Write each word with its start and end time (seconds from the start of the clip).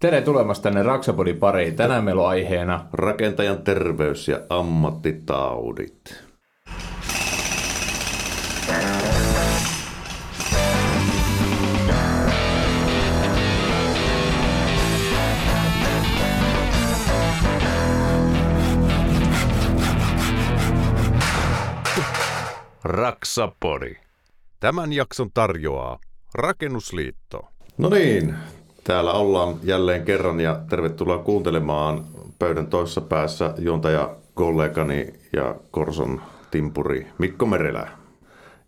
Tere 0.00 0.20
tulemasta 0.20 0.62
tänne 0.62 0.82
Raksapodin 0.82 1.36
pariin. 1.36 1.76
Tänään 1.76 2.04
meillä 2.04 2.22
on 2.22 2.28
aiheena 2.28 2.86
Rakentajan 2.92 3.62
terveys 3.62 4.28
ja 4.28 4.40
ammattitaudit. 4.48 6.24
Raksapodi. 22.84 23.94
Tämän 24.60 24.92
jakson 24.92 25.30
tarjoaa 25.34 25.98
Rakennusliitto. 26.34 27.48
No 27.78 27.88
niin, 27.88 28.34
täällä 28.84 29.12
ollaan 29.12 29.54
jälleen 29.62 30.04
kerran 30.04 30.40
ja 30.40 30.60
tervetuloa 30.70 31.18
kuuntelemaan 31.18 32.04
pöydän 32.38 32.66
toisessa 32.66 33.00
päässä 33.00 33.54
juontaja 33.58 34.10
kollegani 34.34 35.14
ja 35.32 35.54
Korson 35.70 36.20
timpuri 36.50 37.06
Mikko 37.18 37.46
Merelä. 37.46 37.88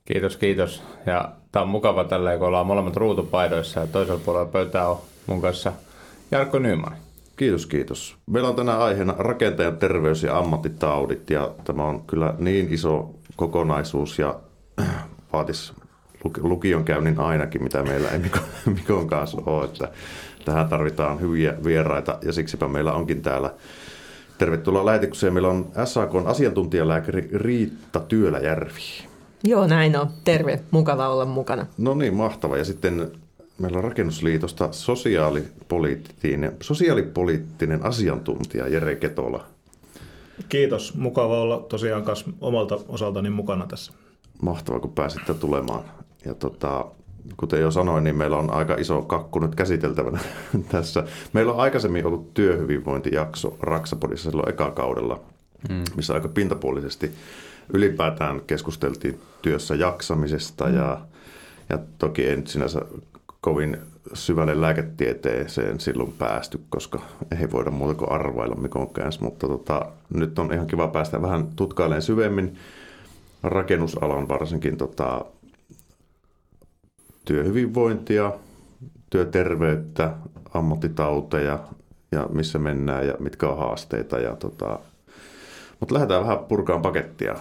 Kiitos, 0.04 0.36
kiitos. 0.36 0.82
Ja 1.06 1.28
tämä 1.52 1.62
on 1.62 1.68
mukava 1.68 2.04
tällä, 2.04 2.36
kun 2.38 2.46
ollaan 2.46 2.66
molemmat 2.66 2.96
ruutupaidoissa 2.96 3.80
ja 3.80 3.86
toisella 3.86 4.20
puolella 4.24 4.46
pöytää 4.46 4.88
on 4.88 4.98
mun 5.26 5.40
kanssa 5.40 5.72
Jarkko 6.30 6.58
Nyman. 6.58 6.96
Kiitos, 7.36 7.66
kiitos. 7.66 8.16
Meillä 8.26 8.48
on 8.48 8.56
tänään 8.56 8.80
aiheena 8.80 9.14
rakentajan 9.18 9.76
terveys 9.76 10.22
ja 10.22 10.38
ammattitaudit 10.38 11.30
ja 11.30 11.50
tämä 11.64 11.84
on 11.84 12.02
kyllä 12.06 12.34
niin 12.38 12.72
iso 12.72 13.10
kokonaisuus 13.36 14.18
ja 14.18 14.34
vaatisi 15.32 15.72
lukion 16.42 16.84
käynnin 16.84 17.20
ainakin, 17.20 17.62
mitä 17.62 17.82
meillä 17.82 18.08
ei 18.08 18.18
Mikon 18.74 19.06
kanssa 19.06 19.42
ole, 19.46 19.64
että 19.64 19.88
tähän 20.44 20.68
tarvitaan 20.68 21.20
hyviä 21.20 21.54
vieraita 21.64 22.18
ja 22.22 22.32
siksipä 22.32 22.68
meillä 22.68 22.92
onkin 22.92 23.22
täällä 23.22 23.54
Tervetuloa 24.38 24.86
lähetykseen. 24.86 25.32
Meillä 25.32 25.48
on 25.48 25.66
SAK 25.84 26.10
asiantuntijalääkäri 26.24 27.28
Riitta 27.32 28.00
Työläjärvi. 28.00 28.80
Joo, 29.44 29.66
näin 29.66 29.96
on. 29.96 30.08
Terve. 30.24 30.60
Mukava 30.70 31.08
olla 31.08 31.24
mukana. 31.24 31.66
No 31.78 31.94
niin, 31.94 32.14
mahtava. 32.14 32.56
Ja 32.56 32.64
sitten 32.64 33.12
meillä 33.58 33.78
on 33.78 33.84
Rakennusliitosta 33.84 34.68
sosiaalipoliittinen, 34.72 36.56
sosiaalipoliittinen 36.60 37.84
asiantuntija 37.84 38.68
Jere 38.68 38.96
Ketola. 38.96 39.44
Kiitos. 40.48 40.94
Mukava 40.94 41.40
olla 41.40 41.58
tosiaan 41.68 42.04
omalta 42.40 42.78
osaltani 42.88 43.30
mukana 43.30 43.66
tässä. 43.66 43.92
Mahtavaa, 44.42 44.80
kun 44.80 44.92
pääsitte 44.92 45.34
tulemaan. 45.34 45.84
Ja 46.24 46.34
tota, 46.34 46.84
kuten 47.36 47.60
jo 47.60 47.70
sanoin, 47.70 48.04
niin 48.04 48.16
meillä 48.16 48.36
on 48.36 48.50
aika 48.50 48.74
iso 48.74 49.02
kakku 49.02 49.38
nyt 49.38 49.54
käsiteltävänä 49.54 50.18
tässä. 50.72 51.04
Meillä 51.32 51.52
on 51.52 51.60
aikaisemmin 51.60 52.06
ollut 52.06 52.34
työhyvinvointijakso 52.34 53.56
Raksapodissa 53.60 54.30
silloin 54.30 54.48
eka 54.48 54.70
kaudella, 54.70 55.20
mm. 55.68 55.84
missä 55.96 56.14
aika 56.14 56.28
pintapuolisesti 56.28 57.10
ylipäätään 57.72 58.40
keskusteltiin 58.46 59.20
työssä 59.42 59.74
jaksamisesta 59.74 60.64
mm. 60.66 60.76
ja, 60.76 61.00
ja 61.68 61.78
toki 61.98 62.28
en 62.28 62.46
sinänsä 62.46 62.80
kovin 63.40 63.76
syvälle 64.14 64.60
lääketieteeseen 64.60 65.80
silloin 65.80 66.12
päästy, 66.12 66.60
koska 66.68 67.00
ei 67.40 67.50
voida 67.50 67.70
muuta 67.70 67.94
kuin 67.94 68.12
arvailla 68.12 68.54
mikon 68.54 68.90
kanssa, 68.90 69.24
mutta 69.24 69.48
tota, 69.48 69.86
nyt 70.14 70.38
on 70.38 70.52
ihan 70.52 70.66
kiva 70.66 70.88
päästä 70.88 71.22
vähän 71.22 71.46
tutkailemaan 71.56 72.02
syvemmin 72.02 72.58
rakennusalan 73.42 74.28
varsinkin 74.28 74.76
tota, 74.76 75.24
työhyvinvointia, 77.24 78.32
työterveyttä, 79.10 80.12
ammattitauteja 80.54 81.58
ja 82.12 82.26
missä 82.32 82.58
mennään 82.58 83.06
ja 83.06 83.14
mitkä 83.18 83.48
on 83.48 83.58
haasteita. 83.58 84.18
Ja 84.18 84.36
tota, 84.36 84.78
mutta 85.80 85.94
lähdetään 85.94 86.22
vähän 86.22 86.38
purkaan 86.38 86.82
pakettia. 86.82 87.34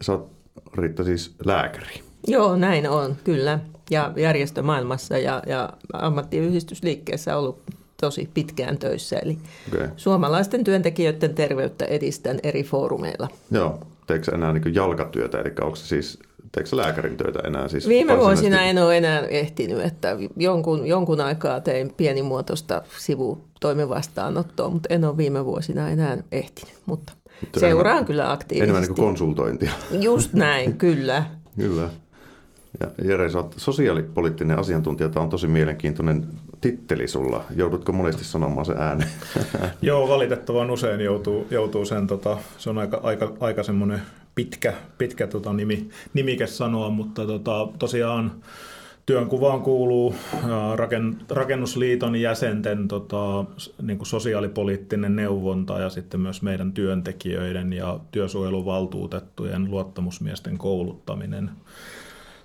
Sä 0.00 0.12
oot 0.12 0.32
Riitta 0.74 1.04
siis 1.04 1.34
lääkäri. 1.44 2.02
Joo, 2.26 2.56
näin 2.56 2.90
on, 2.90 3.16
kyllä. 3.24 3.58
Ja 3.90 4.12
järjestömaailmassa 4.16 5.18
ja, 5.18 5.42
ja 5.46 5.70
ammattiyhdistysliikkeessä 5.92 7.36
ollut 7.36 7.62
tosi 8.00 8.30
pitkään 8.34 8.78
töissä. 8.78 9.18
Eli 9.18 9.38
okay. 9.74 9.88
suomalaisten 9.96 10.64
työntekijöiden 10.64 11.34
terveyttä 11.34 11.84
edistän 11.84 12.38
eri 12.42 12.62
foorumeilla. 12.62 13.28
Joo, 13.50 13.86
teekö 14.06 14.34
enää 14.34 14.52
niin 14.52 14.74
jalkatyötä, 14.74 15.40
eli 15.40 15.52
onko 15.60 15.76
se 15.76 15.86
siis 15.86 16.18
Teekö 16.52 16.76
lääkärin 16.76 17.16
töitä 17.16 17.38
enää? 17.44 17.68
Siis 17.68 17.88
Viime 17.88 18.18
vuosina 18.18 18.62
en 18.62 18.78
ole 18.78 18.96
enää 18.96 19.20
ehtinyt, 19.20 19.84
että 19.84 20.16
jonkun, 20.36 20.86
jonkun 20.86 21.20
aikaa 21.20 21.60
tein 21.60 21.94
pienimuotoista 21.96 22.82
sivutoimivastaanottoa, 22.98 24.68
mutta 24.68 24.94
en 24.94 25.04
ole 25.04 25.16
viime 25.16 25.44
vuosina 25.44 25.88
enää 25.88 26.18
ehtinyt. 26.32 26.74
Mutta 26.86 27.12
mutta 27.42 27.60
seuraan 27.60 27.92
enemmän, 27.92 28.06
kyllä 28.06 28.32
aktiivisesti. 28.32 28.62
Enemmän 28.62 28.82
niin 28.82 28.94
kuin 28.94 29.06
konsultointia. 29.06 29.72
Just 29.90 30.32
näin, 30.32 30.76
kyllä. 30.78 31.24
kyllä. 31.56 31.88
Ja 32.80 32.90
Jere, 33.04 33.30
sä 33.30 33.38
oot 33.38 33.54
sosiaalipoliittinen 33.56 34.58
asiantuntija. 34.58 35.08
Tämä 35.08 35.24
on 35.24 35.30
tosi 35.30 35.46
mielenkiintoinen 35.46 36.26
titteli 36.60 37.08
sulla. 37.08 37.44
Joudutko 37.56 37.92
monesti 37.92 38.24
sanomaan 38.24 38.66
se 38.66 38.74
ääneen? 38.78 39.10
Joo, 39.82 40.08
valitettavan 40.08 40.70
usein 40.70 41.00
joutuu, 41.00 41.46
joutuu 41.50 41.84
sen. 41.84 42.06
Tota, 42.06 42.38
se 42.58 42.70
on 42.70 42.78
aika, 42.78 43.00
aika, 43.02 43.32
aika 43.40 43.62
semmoinen 43.62 44.02
pitkä, 44.34 44.74
pitkä 44.98 45.26
tota, 45.26 45.52
nimi, 45.52 45.88
nimike 46.14 46.46
sanoa, 46.46 46.90
mutta 46.90 47.26
tota, 47.26 47.68
tosiaan 47.78 48.32
työnkuvaan 49.06 49.62
kuuluu 49.62 50.14
raken, 50.76 51.18
rakennusliiton 51.30 52.16
jäsenten 52.16 52.88
tota, 52.88 53.44
niin 53.82 53.98
kuin 53.98 54.06
sosiaalipoliittinen 54.06 55.16
neuvonta 55.16 55.78
ja 55.78 55.90
sitten 55.90 56.20
myös 56.20 56.42
meidän 56.42 56.72
työntekijöiden 56.72 57.72
ja 57.72 58.00
työsuojeluvaltuutettujen 58.12 59.70
luottamusmiesten 59.70 60.58
kouluttaminen 60.58 61.50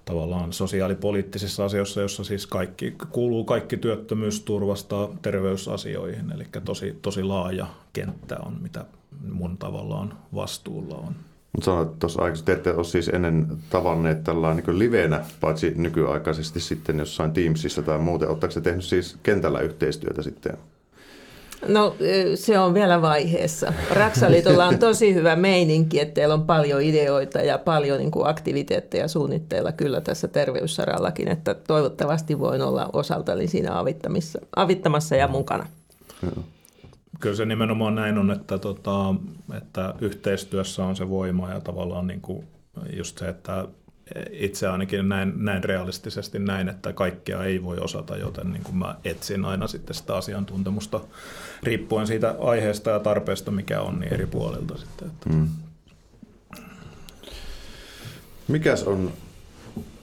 tavallaan 0.06 0.54
sosiaalipoliittisissa 0.54 1.66
asioissa, 1.66 2.02
jossa 2.02 2.24
siis 2.24 2.48
kaikki, 2.48 2.96
kuuluu 3.12 3.46
kaikki 3.46 3.78
työttömyysturvasta 3.78 5.10
terveysasioihin, 5.22 6.32
eli 6.32 6.46
tosi, 6.66 7.00
tosi 7.02 7.24
laaja 7.24 7.68
kenttä 7.94 8.38
on, 8.46 8.58
mitä 8.62 8.86
mun 9.32 9.58
tavallaan 9.58 10.14
vastuulla 10.36 10.96
on. 10.96 11.16
Mutta 11.54 11.66
sanoit 11.66 12.00
tuossa 12.00 12.22
aikaisemmin, 12.22 12.46
te 12.46 12.54
ette 12.54 12.74
ole 12.74 12.84
siis 12.84 13.10
ennen 13.10 13.48
tavanneet 13.70 14.24
tällä 14.24 14.54
niin 14.54 14.80
livenä, 14.80 15.26
paitsi 15.42 15.74
nykyaikaisesti 15.76 16.60
sitten 16.60 17.00
jossain 17.00 17.32
Teamsissa 17.32 17.82
tai 17.82 17.98
muuten. 17.98 18.30
Oletteko 18.30 18.52
se 18.52 18.62
tehnyt 18.62 18.84
siis 18.84 19.18
kentällä 19.24 19.60
yhteistyötä 19.60 20.22
sitten? 20.22 20.58
No 21.68 21.96
se 22.36 22.60
on 22.60 22.74
vielä 22.74 23.02
vaiheessa. 23.02 23.74
Raksaliitolla 23.92 24.66
on 24.66 24.80
tosi 24.80 25.14
hyvä 25.14 25.36
meininki, 25.36 26.00
että 26.00 26.14
teillä 26.14 26.34
on 26.34 26.46
paljon 26.46 26.82
ideoita 26.82 27.40
ja 27.40 27.58
paljon 27.58 27.98
niin 28.00 28.12
kuin 28.12 28.28
aktiviteetteja 28.28 29.08
suunnitteilla 29.08 29.72
kyllä 29.72 30.02
tässä 30.02 30.28
terveyssarallakin, 30.28 31.28
että 31.28 31.54
toivottavasti 31.54 32.40
voin 32.40 32.62
olla 32.62 32.90
osaltani 32.94 33.48
siinä 33.48 33.80
avittamassa, 33.80 34.40
avittamassa 34.56 35.16
ja 35.16 35.28
mukana. 35.28 35.68
Joo. 36.24 36.44
Kyllä 37.20 37.36
se 37.36 37.46
nimenomaan 37.46 37.96
näin 37.96 38.18
on, 38.18 38.32
että, 38.32 38.58
tota, 38.58 39.16
että 39.58 39.94
yhteistyössä 40.02 40.86
on 40.86 40.96
se 40.96 41.10
voima 41.10 41.50
ja 41.50 41.62
tavallaan 41.62 42.08
niin 42.08 42.22
kuin 42.22 42.48
just 42.96 43.18
se, 43.18 43.28
että 43.28 43.68
itse 44.32 44.68
ainakin 44.68 45.10
näin, 45.10 45.34
näin 45.36 45.64
realistisesti 45.64 46.40
näin, 46.40 46.70
että 46.70 46.94
kaikkea 46.94 47.44
ei 47.44 47.64
voi 47.64 47.78
osata, 47.78 48.18
joten 48.18 48.52
niin 48.52 48.64
kuin 48.64 48.76
mä 48.76 48.96
etsin 49.04 49.46
aina 49.46 49.68
sitten 49.68 49.96
sitä 49.96 50.16
asiantuntemusta 50.16 51.00
riippuen 51.64 52.08
siitä 52.08 52.36
aiheesta 52.40 52.90
ja 52.90 53.00
tarpeesta, 53.00 53.52
mikä 53.52 53.82
on, 53.82 54.00
niin 54.00 54.14
eri 54.14 54.26
puolilta 54.26 54.78
sitten. 54.78 55.08
Että. 55.08 55.30
Mm. 55.30 55.48
Mikäs 58.48 58.84
on 58.84 59.14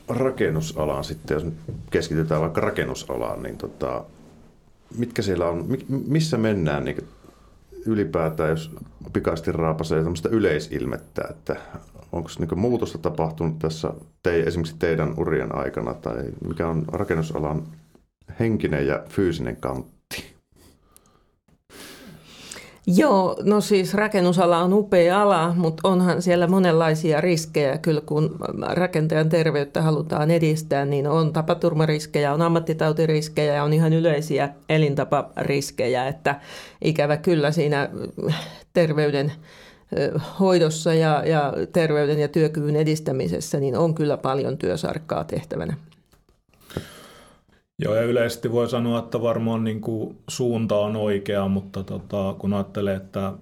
rakennusalaan 0.09 1.05
sitten, 1.05 1.35
jos 1.35 1.47
keskitytään 1.91 2.41
vaikka 2.41 2.61
rakennusalaan, 2.61 3.43
niin 3.43 3.59
tota, 3.59 4.05
mitkä 4.99 5.23
siellä 5.23 5.49
on, 5.49 5.69
missä 6.07 6.39
mennään 6.39 6.85
niin 6.85 7.09
ylipäätään, 7.87 8.51
jos 8.51 8.71
pikaisesti 9.13 9.53
raapasee 9.53 10.03
tämmöistä 10.03 10.29
yleisilmettä, 10.29 11.23
että 11.31 11.57
onko 12.13 12.31
niin 12.39 12.59
muutosta 12.59 12.99
tapahtunut 12.99 13.59
tässä 13.59 13.93
te, 14.23 14.41
esimerkiksi 14.41 14.77
teidän 14.79 15.15
urien 15.17 15.55
aikana, 15.55 15.95
tai 15.95 16.25
mikä 16.49 16.69
on 16.69 16.85
rakennusalan 16.89 17.63
henkinen 18.41 18.87
ja 18.87 19.03
fyysinen 19.09 19.57
kantti? 19.57 19.94
Joo, 22.87 23.37
no 23.43 23.61
siis 23.61 23.95
rakennusala 23.95 24.59
on 24.59 24.73
upea 24.73 25.23
ala, 25.23 25.55
mutta 25.55 25.89
onhan 25.89 26.23
siellä 26.23 26.47
monenlaisia 26.47 27.21
riskejä. 27.21 27.79
Kyllä 27.79 28.01
kun 28.01 28.37
rakentajan 28.69 29.29
terveyttä 29.29 29.83
halutaan 29.83 30.31
edistää, 30.31 30.85
niin 30.85 31.07
on 31.07 31.33
tapaturmariskejä, 31.33 32.35
on 32.35 32.43
ammattitautiriskejä 32.43 33.55
ja 33.55 33.65
on 33.65 33.73
ihan 33.73 33.93
yleisiä 33.93 34.49
elintapariskejä. 34.69 36.09
Että 36.09 36.41
ikävä 36.85 37.17
kyllä 37.17 37.51
siinä 37.51 37.91
terveyden 38.73 39.33
hoidossa 40.41 40.95
ja, 40.95 41.23
ja 41.27 41.53
terveyden 41.73 42.19
ja 42.19 42.29
työkyvyn 42.29 42.77
edistämisessä 42.77 43.61
niin 43.61 43.79
on 43.79 43.95
kyllä 43.95 44.17
paljon 44.17 44.59
työsarkkaa 44.59 45.25
tehtävänä. 45.25 45.77
Joo, 47.79 47.95
ja 47.95 48.03
yleisesti 48.03 48.53
voi 48.53 48.69
sanoa, 48.69 48.99
että 48.99 49.23
varmaan 49.23 49.65
niin 49.65 49.81
kuin 49.81 50.19
suunta 50.29 50.77
on 50.77 50.97
oikea, 50.97 51.49
mutta 51.49 51.83
tota, 51.83 52.35
kun 52.39 52.53
ajattelee, 52.53 52.97
että 52.97 53.33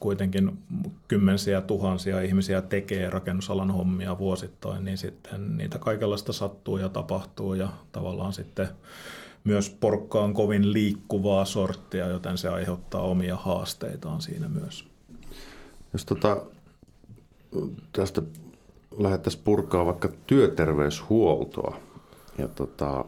kuitenkin 0.00 0.58
kymmensiä 1.08 1.60
tuhansia 1.60 2.20
ihmisiä 2.20 2.62
tekee 2.62 3.10
rakennusalan 3.10 3.70
hommia 3.70 4.18
vuosittain, 4.18 4.84
niin 4.84 4.98
sitten 4.98 5.56
niitä 5.56 5.78
kaikenlaista 5.78 6.32
sattuu 6.32 6.76
ja 6.76 6.88
tapahtuu 6.88 7.54
ja 7.54 7.68
tavallaan 7.92 8.32
sitten 8.32 8.68
myös 9.44 9.70
porkka 9.70 10.20
on 10.20 10.34
kovin 10.34 10.72
liikkuvaa 10.72 11.44
sorttia, 11.44 12.06
joten 12.06 12.38
se 12.38 12.48
aiheuttaa 12.48 13.02
omia 13.02 13.36
haasteitaan 13.36 14.20
siinä 14.20 14.48
myös. 14.48 14.84
Jos 15.92 16.04
tota, 16.04 16.42
tästä 17.92 18.22
lähdettäisiin 18.98 19.44
purkaa 19.44 19.86
vaikka 19.86 20.08
työterveyshuoltoa 20.26 21.76
ja, 22.38 22.48
tota, 22.48 23.04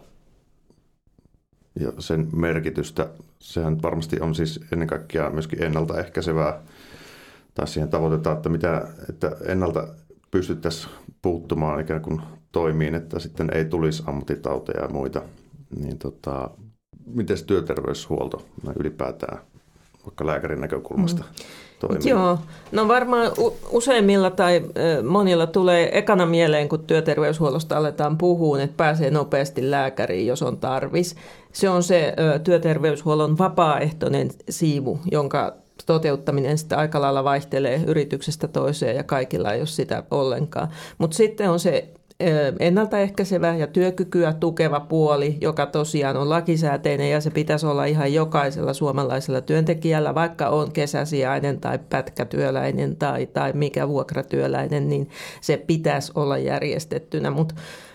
ja 1.81 1.93
sen 1.99 2.29
merkitystä, 2.37 3.09
sehän 3.39 3.83
varmasti 3.83 4.21
on 4.21 4.35
siis 4.35 4.61
ennen 4.73 4.89
kaikkea 4.89 5.31
myöskin 5.31 5.63
ennaltaehkäisevää, 5.63 6.63
tai 7.55 7.69
siihen 7.69 7.89
tavoitetaan, 7.89 8.37
että, 8.37 8.49
mitä, 8.49 8.89
että 9.11 9.37
ennalta 9.47 9.89
pystyttäisiin 10.31 10.93
puuttumaan 11.23 11.81
ikään 11.81 12.03
kuin 12.03 12.23
toimiin, 12.53 12.95
että 12.95 13.19
sitten 13.19 13.51
ei 13.55 13.65
tulisi 13.65 14.03
ammattitauteja 14.07 14.83
ja 14.83 14.89
muita. 14.89 15.23
Niin 15.81 15.99
tota, 15.99 16.51
miten 17.07 17.45
työterveyshuolto 17.47 18.47
ylipäätään, 18.79 19.39
vaikka 20.07 20.27
lääkärin 20.27 20.61
näkökulmasta? 20.61 21.23
Mm 21.23 21.64
toimii? 21.81 22.09
Joo, 22.09 22.39
no 22.73 22.89
varmaan 22.89 23.33
useimmilla 23.71 24.31
tai 24.31 24.63
monilla 25.09 25.47
tulee 25.47 25.99
ekana 25.99 26.27
mieleen, 26.27 26.69
kun 26.69 26.85
työterveyshuollosta 26.85 27.77
aletaan 27.77 28.19
puhua, 28.19 28.61
että 28.61 28.77
pääsee 28.77 29.11
nopeasti 29.11 29.71
lääkäriin, 29.71 30.27
jos 30.27 30.43
on 30.43 30.57
tarvis. 30.57 31.17
Se 31.53 31.69
on 31.69 31.83
se 31.83 32.15
työterveyshuollon 32.45 33.39
vapaaehtoinen 33.39 34.31
siivu, 34.51 34.99
jonka 35.13 35.53
toteuttaminen 35.87 36.59
sitten 36.59 36.79
aika 36.79 37.01
lailla 37.01 37.25
vaihtelee 37.25 37.81
yrityksestä 37.87 38.49
toiseen 38.49 38.97
ja 38.97 39.05
kaikilla 39.05 39.53
ei 39.53 39.61
ole 39.61 39.67
sitä 39.67 40.03
ollenkaan. 40.11 40.69
Mutta 40.99 41.17
sitten 41.17 41.51
on 41.51 41.61
se 41.61 41.89
ennaltaehkäisevä 42.61 43.57
ja 43.57 43.67
työkykyä 43.67 44.33
tukeva 44.33 44.81
puoli, 44.81 45.39
joka 45.41 45.67
tosiaan 45.67 46.17
on 46.17 46.29
lakisääteinen 46.29 47.11
ja 47.11 47.21
se 47.21 47.31
pitäisi 47.31 47.67
olla 47.67 47.85
ihan 47.85 48.15
jokaisella 48.15 48.73
suomalaisella 48.73 49.41
työntekijällä, 49.41 50.15
vaikka 50.15 50.49
on 50.49 50.73
kesäsijainen 50.73 51.61
tai 51.61 51.79
pätkätyöläinen 51.91 52.97
tai, 52.97 53.27
tai 53.27 53.53
mikä 53.53 53.89
vuokratyöläinen, 53.89 54.89
niin 54.89 55.09
se 55.41 55.57
pitäisi 55.57 56.13
olla 56.15 56.39
järjestettynä. 56.39 57.31
Mutta 57.31 57.55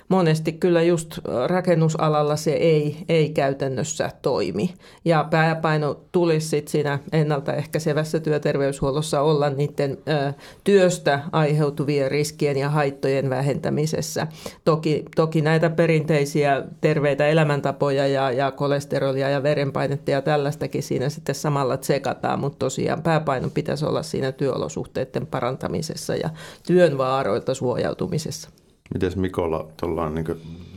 monesti 0.09 0.51
kyllä 0.51 0.81
just 0.81 1.19
rakennusalalla 1.47 2.35
se 2.35 2.51
ei, 2.51 2.97
ei 3.09 3.29
käytännössä 3.29 4.11
toimi. 4.21 4.73
Ja 5.05 5.27
pääpaino 5.29 5.99
tulisi 6.11 6.47
sitten 6.47 6.71
siinä 6.71 6.99
ennaltaehkäisevässä 7.11 8.19
työterveyshuollossa 8.19 9.21
olla 9.21 9.49
niiden 9.49 9.97
ö, 10.07 10.33
työstä 10.63 11.19
aiheutuvien 11.31 12.11
riskien 12.11 12.57
ja 12.57 12.69
haittojen 12.69 13.29
vähentämisessä. 13.29 14.27
Toki, 14.65 15.05
toki 15.15 15.41
näitä 15.41 15.69
perinteisiä 15.69 16.63
terveitä 16.81 17.27
elämäntapoja 17.27 18.07
ja, 18.07 18.31
ja 18.31 18.51
kolesterolia 18.51 19.29
ja 19.29 19.43
verenpainetta 19.43 20.11
ja 20.11 20.21
tällaistakin 20.21 20.83
siinä 20.83 21.09
sitten 21.09 21.35
samalla 21.35 21.77
tsekataan, 21.77 22.39
mutta 22.39 22.59
tosiaan 22.59 23.03
pääpaino 23.03 23.49
pitäisi 23.49 23.85
olla 23.85 24.03
siinä 24.03 24.31
työolosuhteiden 24.31 25.27
parantamisessa 25.27 26.15
ja 26.15 26.29
työn 26.67 26.97
vaaroilta 26.97 27.53
suojautumisessa. 27.53 28.49
Miten 28.93 29.11
Mikolla 29.15 29.67
tuolla 29.79 30.09
niin 30.09 30.25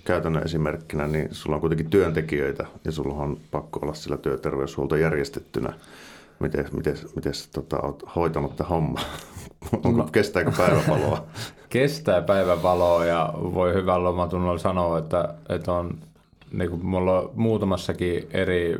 käytännön 0.05 0.43
esimerkkinä, 0.45 1.09
niin 1.09 1.29
sulla 1.31 1.57
on 1.57 1.61
kuitenkin 1.61 1.91
työntekijöitä 1.91 2.67
ja 2.85 2.93
sulla 2.93 3.15
on 3.15 3.37
pakko 3.51 3.81
olla 3.83 3.95
sillä 3.95 4.17
työterveyshuolto 4.17 4.97
järjestettynä. 4.97 5.73
Miten, 6.41 6.69
miten, 6.73 6.97
miten 7.17 7.33
tota, 7.53 7.81
olet 7.81 8.03
hoitanut 8.17 8.57
tämä 8.57 8.69
homma? 8.69 9.01
Onko, 9.73 9.91
no, 9.91 10.09
kestääkö 10.13 10.53
päivävaloa? 10.57 11.25
Kestää 11.69 12.23
päivävaloa 12.23 13.05
ja 13.05 13.35
voi 13.37 13.75
hyvällä 13.75 14.09
omatunnolla 14.09 14.59
sanoa, 14.59 14.99
että, 14.99 15.35
että 15.49 15.73
on, 15.73 15.99
niin 16.53 16.71
kuin 16.71 16.87
mulla 16.87 17.21
on 17.21 17.31
muutamassakin 17.35 18.29
eri 18.31 18.77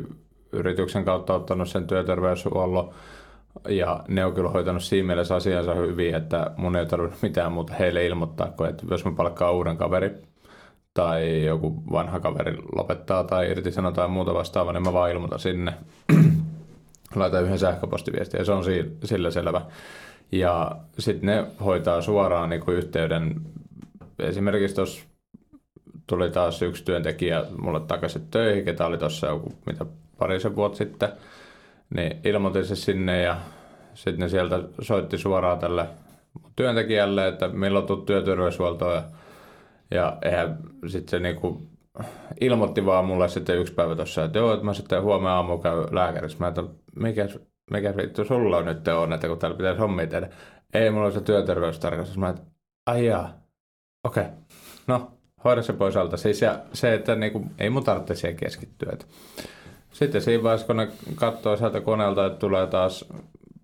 yrityksen 0.51 1.05
kautta 1.05 1.33
ottanut 1.33 1.69
sen 1.69 1.87
työterveyshuollon 1.87 2.93
ja 3.69 4.03
ne 4.07 4.25
on 4.25 4.33
kyllä 4.33 4.49
hoitanut 4.49 4.83
siinä 4.83 5.07
mielessä 5.07 5.35
asiansa 5.35 5.73
hyvin, 5.73 6.15
että 6.15 6.51
mun 6.57 6.75
ei 6.75 6.85
tarvitse 6.85 7.17
mitään 7.21 7.51
muuta 7.51 7.73
heille 7.73 8.05
ilmoittaa, 8.05 8.47
kun 8.47 8.67
että 8.67 8.85
jos 8.91 9.05
mä 9.05 9.11
palkkaan 9.11 9.53
uuden 9.53 9.77
kaveri 9.77 10.11
tai 10.93 11.45
joku 11.45 11.83
vanha 11.91 12.19
kaveri 12.19 12.57
lopettaa 12.75 13.23
tai 13.23 13.51
irtisanotaan 13.51 14.11
muuta 14.11 14.33
vastaavaa, 14.33 14.73
niin 14.73 14.83
mä 14.83 14.93
vaan 14.93 15.11
ilmoitan 15.11 15.39
sinne. 15.39 15.73
Laitan 17.15 17.43
yhden 17.43 17.59
sähköpostiviestin 17.59 18.37
ja 18.37 18.45
se 18.45 18.51
on 18.51 18.63
sillä 19.03 19.31
selvä. 19.31 19.61
Ja 20.31 20.75
sitten 20.99 21.27
ne 21.27 21.45
hoitaa 21.65 22.01
suoraan 22.01 22.49
niin 22.49 22.61
kuin 22.61 22.77
yhteyden. 22.77 23.35
Esimerkiksi 24.19 24.75
tuossa 24.75 25.05
tuli 26.07 26.29
taas 26.29 26.61
yksi 26.61 26.85
työntekijä 26.85 27.43
mulle 27.61 27.79
takaisin 27.79 28.27
töihin, 28.31 28.65
ketä 28.65 28.85
oli 28.85 28.97
tuossa 28.97 29.27
joku 29.27 29.53
mitä 29.65 29.85
parisen 30.17 30.55
vuotta 30.55 30.77
sitten– 30.77 31.09
niin 31.95 32.19
ilmoitin 32.23 32.65
se 32.65 32.75
sinne 32.75 33.21
ja 33.21 33.37
sitten 33.93 34.29
sieltä 34.29 34.59
soitti 34.81 35.17
suoraan 35.17 35.59
tälle 35.59 35.87
työntekijälle, 36.55 37.27
että 37.27 37.47
milloin 37.47 37.85
tulet 37.85 38.05
työterveyshuoltoon. 38.05 39.03
Ja, 39.91 40.17
ja 40.25 40.55
sitten 40.87 41.09
se 41.09 41.19
niinku 41.19 41.61
ilmoitti 42.41 42.85
vaan 42.85 43.05
mulle 43.05 43.29
sitten 43.29 43.59
yksi 43.59 43.73
päivä 43.73 43.95
tuossa, 43.95 44.23
että 44.23 44.39
joo, 44.39 44.53
että 44.53 44.65
mä 44.65 44.73
sitten 44.73 45.01
huomenna 45.01 45.35
aamulla 45.35 45.61
käy 45.61 45.85
lääkärissä. 45.91 46.37
Mä 46.39 46.47
että 46.47 46.63
mikä, 46.95 47.27
mikä 47.71 47.97
vittu 47.97 48.25
sulla 48.25 48.57
on 48.57 48.65
nyt 48.65 48.87
on, 48.87 49.13
että 49.13 49.27
kun 49.27 49.39
täällä 49.39 49.57
pitäisi 49.57 49.79
hommia 49.79 50.07
tehdä. 50.07 50.29
Ei, 50.73 50.91
mulla 50.91 51.05
on 51.05 51.11
se 51.11 51.21
työterveystarkastus. 51.21 52.17
Mä 52.17 52.29
että 52.29 52.41
okei, 54.03 54.23
okay. 54.23 54.35
no 54.87 55.11
hoida 55.43 55.61
se 55.61 55.73
pois 55.73 55.97
alta. 55.97 56.17
Siis 56.17 56.41
ja 56.41 56.59
se, 56.73 56.93
että 56.93 57.15
niinku, 57.15 57.45
ei 57.59 57.69
mun 57.69 57.83
tarvitse 57.83 58.15
siihen 58.15 58.35
keskittyä. 58.35 58.89
Että 58.93 59.05
sitten 59.93 60.21
siinä 60.21 60.43
vaiheessa, 60.43 60.67
kun 60.67 60.77
ne 60.77 60.87
katsoo 61.15 61.57
sieltä 61.57 61.81
koneelta, 61.81 62.25
että 62.25 62.39
tulee 62.39 62.67
taas 62.67 63.05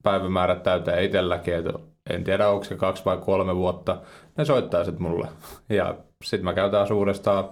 päivämäärät 0.04 0.64
täyteen 0.64 1.04
itselläkin, 1.04 1.54
että 1.54 1.74
en 2.10 2.24
tiedä 2.24 2.50
onko 2.50 2.64
se 2.64 2.76
kaksi 2.76 3.06
vai 3.06 3.18
kolme 3.18 3.56
vuotta, 3.56 3.98
ne 4.38 4.46
soittaa 4.46 4.84
sitten 4.84 5.04
mulle. 5.04 5.28
Ja 5.70 5.96
sitten 6.24 6.46
mä 6.46 6.54
käyn 6.54 6.72
taas 6.72 6.92
uudestaan 6.92 7.46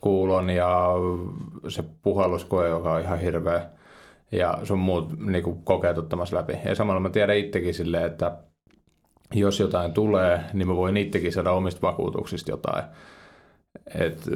kuulon 0.00 0.50
ja 0.50 0.90
se 1.68 1.84
puhalluskoe, 2.02 2.68
joka 2.68 2.92
on 2.92 3.00
ihan 3.00 3.20
hirveä 3.20 3.66
ja 4.32 4.58
sun 4.62 4.78
muut 4.78 5.20
niin 5.20 5.62
kokeet 5.64 5.98
ottamassa 5.98 6.36
läpi. 6.36 6.52
Ja 6.64 6.74
samalla 6.74 7.00
mä 7.00 7.10
tiedän 7.10 7.36
itsekin 7.36 7.74
silleen, 7.74 8.04
että 8.04 8.36
jos 9.34 9.60
jotain 9.60 9.92
tulee, 9.92 10.40
niin 10.52 10.68
mä 10.68 10.76
voin 10.76 10.96
itsekin 10.96 11.32
saada 11.32 11.52
omista 11.52 11.82
vakuutuksista 11.82 12.50
jotain. 12.50 12.84
Et 13.94 14.28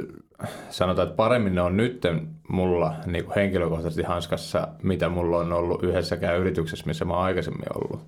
sanotaan, 0.71 1.09
että 1.09 1.17
paremmin 1.17 1.55
ne 1.55 1.61
on 1.61 1.77
nyt 1.77 2.03
mulla 2.49 2.95
niin 3.07 3.25
kuin 3.25 3.35
henkilökohtaisesti 3.35 4.03
hanskassa, 4.03 4.69
mitä 4.83 5.09
mulla 5.09 5.39
on 5.39 5.53
ollut 5.53 5.83
yhdessäkään 5.83 6.39
yrityksessä, 6.39 6.87
missä 6.87 7.05
mä 7.05 7.13
oon 7.13 7.23
aikaisemmin 7.23 7.77
ollut. 7.77 8.01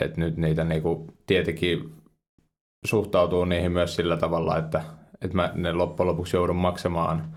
Et 0.00 0.16
nyt 0.16 0.36
niitä 0.36 0.64
niin 0.64 0.82
kuin, 0.82 1.06
tietenkin 1.26 1.92
suhtautuu 2.84 3.44
niihin 3.44 3.72
myös 3.72 3.96
sillä 3.96 4.16
tavalla, 4.16 4.58
että, 4.58 4.82
että 5.22 5.36
mä 5.36 5.52
ne 5.54 5.72
loppujen 5.72 6.08
lopuksi 6.08 6.36
joudun 6.36 6.56
maksamaan 6.56 7.34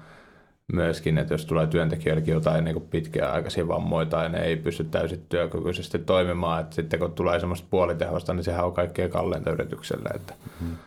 myöskin, 0.73 1.17
että 1.17 1.33
jos 1.33 1.45
tulee 1.45 1.67
työntekijöillekin 1.67 2.33
jotain 2.33 2.63
niin 2.63 2.81
pitkäaikaisia 2.81 3.67
vammoja 3.67 4.05
tai 4.05 4.29
ne 4.29 4.39
ei 4.39 4.55
pysty 4.55 4.83
täysin 4.83 5.25
työkykyisesti 5.29 5.99
toimimaan, 5.99 6.61
että 6.61 6.75
sitten 6.75 6.99
kun 6.99 7.11
tulee 7.11 7.39
semmoista 7.39 7.67
puolitehosta, 7.69 8.33
niin 8.33 8.43
sehän 8.43 8.65
on 8.65 8.73
kaikkein 8.73 9.11
kalleinta 9.11 9.51
yritykselle. 9.51 10.09
Että, 10.15 10.33
mm. 10.61 10.77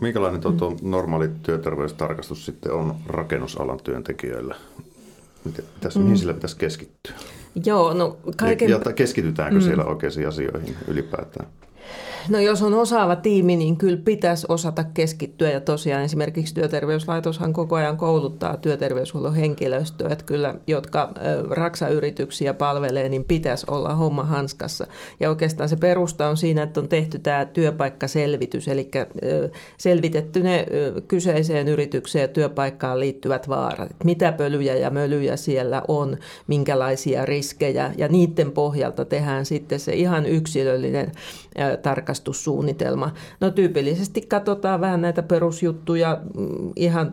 Minkälainen 0.00 0.40
tuo, 0.40 0.52
tuo 0.52 0.76
normaali 0.82 1.30
työterveystarkastus 1.42 2.46
sitten 2.46 2.72
on 2.72 2.94
rakennusalan 3.06 3.80
työntekijöillä? 3.84 4.54
Mitäs, 5.44 5.96
mihin 5.96 6.12
mm. 6.12 6.16
sillä 6.16 6.34
pitäisi 6.34 6.56
keskittyä? 6.56 7.14
Joo, 7.64 7.94
no 7.94 8.16
kaiken... 8.36 8.70
Ja, 8.70 8.80
ja 8.84 8.92
keskitytäänkö 8.92 9.58
mm. 9.58 9.64
siellä 9.64 9.84
oikeisiin 9.84 10.28
asioihin 10.28 10.76
ylipäätään? 10.88 11.46
No 12.28 12.40
jos 12.40 12.62
on 12.62 12.74
osaava 12.74 13.16
tiimi, 13.16 13.56
niin 13.56 13.76
kyllä 13.76 14.00
pitäisi 14.04 14.46
osata 14.48 14.84
keskittyä. 14.84 15.50
Ja 15.50 15.60
tosiaan 15.60 16.02
esimerkiksi 16.02 16.54
työterveyslaitoshan 16.54 17.52
koko 17.52 17.76
ajan 17.76 17.96
kouluttaa 17.96 18.56
työterveyshuollon 18.56 19.34
henkilöstöä, 19.34 20.08
että 20.08 20.24
kyllä 20.24 20.54
jotka 20.66 21.12
raksayrityksiä 21.50 22.54
palvelee, 22.54 23.08
niin 23.08 23.24
pitäisi 23.24 23.66
olla 23.70 23.94
homma 23.94 24.24
hanskassa. 24.24 24.86
Ja 25.20 25.28
oikeastaan 25.28 25.68
se 25.68 25.76
perusta 25.76 26.28
on 26.28 26.36
siinä, 26.36 26.62
että 26.62 26.80
on 26.80 26.88
tehty 26.88 27.18
tämä 27.18 27.44
työpaikkaselvitys, 27.44 28.68
eli 28.68 28.90
selvitetty 29.78 30.42
ne 30.42 30.66
kyseiseen 31.08 31.68
yritykseen 31.68 32.22
ja 32.22 32.28
työpaikkaan 32.28 33.00
liittyvät 33.00 33.48
vaarat. 33.48 33.90
Mitä 34.04 34.32
pölyjä 34.32 34.76
ja 34.76 34.90
mölyjä 34.90 35.36
siellä 35.36 35.82
on, 35.88 36.16
minkälaisia 36.46 37.26
riskejä. 37.26 37.92
Ja 37.98 38.08
niiden 38.08 38.52
pohjalta 38.52 39.04
tehdään 39.04 39.46
sitten 39.46 39.80
se 39.80 39.92
ihan 39.92 40.26
yksilöllinen 40.26 41.12
tarkastus 41.82 42.13
tarkastussuunnitelma. 42.14 43.12
No 43.40 43.50
tyypillisesti 43.50 44.20
katsotaan 44.20 44.80
vähän 44.80 45.00
näitä 45.00 45.22
perusjuttuja, 45.22 46.20
mm, 46.38 46.72
ihan 46.76 47.12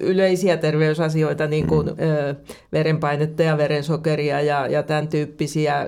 yleisiä 0.00 0.56
terveysasioita, 0.56 1.46
niin 1.46 1.66
kuin 1.66 1.86
mm. 1.86 2.36
verenpainetta 2.72 3.42
ja 3.42 3.58
verensokeria 3.58 4.40
ja, 4.40 4.66
ja 4.66 4.82
tämän 4.82 5.08
tyyppisiä. 5.08 5.86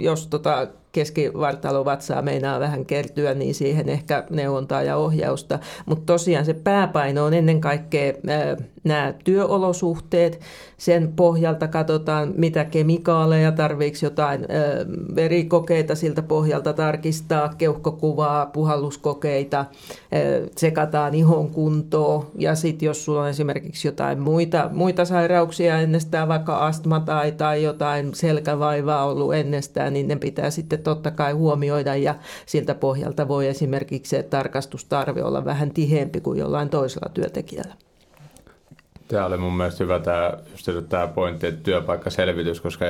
Jos 0.00 0.26
tota, 0.26 0.68
keskivartalovatsaa 0.96 2.22
meinaa 2.22 2.60
vähän 2.60 2.86
kertyä, 2.86 3.34
niin 3.34 3.54
siihen 3.54 3.88
ehkä 3.88 4.24
neuvontaa 4.30 4.82
ja 4.82 4.96
ohjausta. 4.96 5.58
Mutta 5.86 6.06
tosiaan 6.06 6.44
se 6.44 6.54
pääpaino 6.54 7.24
on 7.24 7.34
ennen 7.34 7.60
kaikkea 7.60 8.12
nämä 8.84 9.14
työolosuhteet. 9.24 10.40
Sen 10.76 11.12
pohjalta 11.16 11.68
katsotaan, 11.68 12.32
mitä 12.36 12.64
kemikaaleja, 12.64 13.52
tarviiko 13.52 13.96
jotain 14.02 14.46
verikokeita 15.14 15.94
siltä 15.94 16.22
pohjalta 16.22 16.72
tarkistaa, 16.72 17.54
keuhkokuvaa, 17.58 18.46
puhalluskokeita, 18.46 19.64
tsekataan 20.54 21.14
ihon 21.14 21.50
kuntoa. 21.50 22.30
Ja 22.38 22.54
sitten 22.54 22.86
jos 22.86 23.04
sulla 23.04 23.22
on 23.22 23.28
esimerkiksi 23.28 23.88
jotain 23.88 24.20
muita, 24.20 24.70
muita 24.72 25.04
sairauksia 25.04 25.80
ennestään, 25.80 26.28
vaikka 26.28 26.56
astma 26.56 27.00
tai, 27.00 27.32
tai 27.32 27.62
jotain 27.62 28.14
selkävaivaa 28.14 29.04
ollut 29.04 29.34
ennestään, 29.34 29.92
niin 29.92 30.08
ne 30.08 30.16
pitää 30.16 30.50
sitten 30.50 30.82
totta 30.86 31.10
kai 31.10 31.32
huomioida 31.32 31.96
ja 31.96 32.14
siltä 32.46 32.74
pohjalta 32.74 33.28
voi 33.28 33.46
esimerkiksi 33.46 34.10
se 34.10 34.22
tarkastustarve 34.22 35.22
olla 35.22 35.44
vähän 35.44 35.70
tiheempi 35.70 36.20
kuin 36.20 36.38
jollain 36.38 36.68
toisella 36.68 37.10
työntekijällä. 37.14 37.74
Tämä 39.08 39.26
oli 39.26 39.36
mun 39.36 39.56
mielestä 39.56 39.84
hyvä 39.84 39.98
tämä, 39.98 40.32
just 40.50 40.68
tämä 40.88 41.06
pointti, 41.06 41.46
että 41.46 41.62
työpaikkaselvitys, 41.62 42.60
koska 42.60 42.84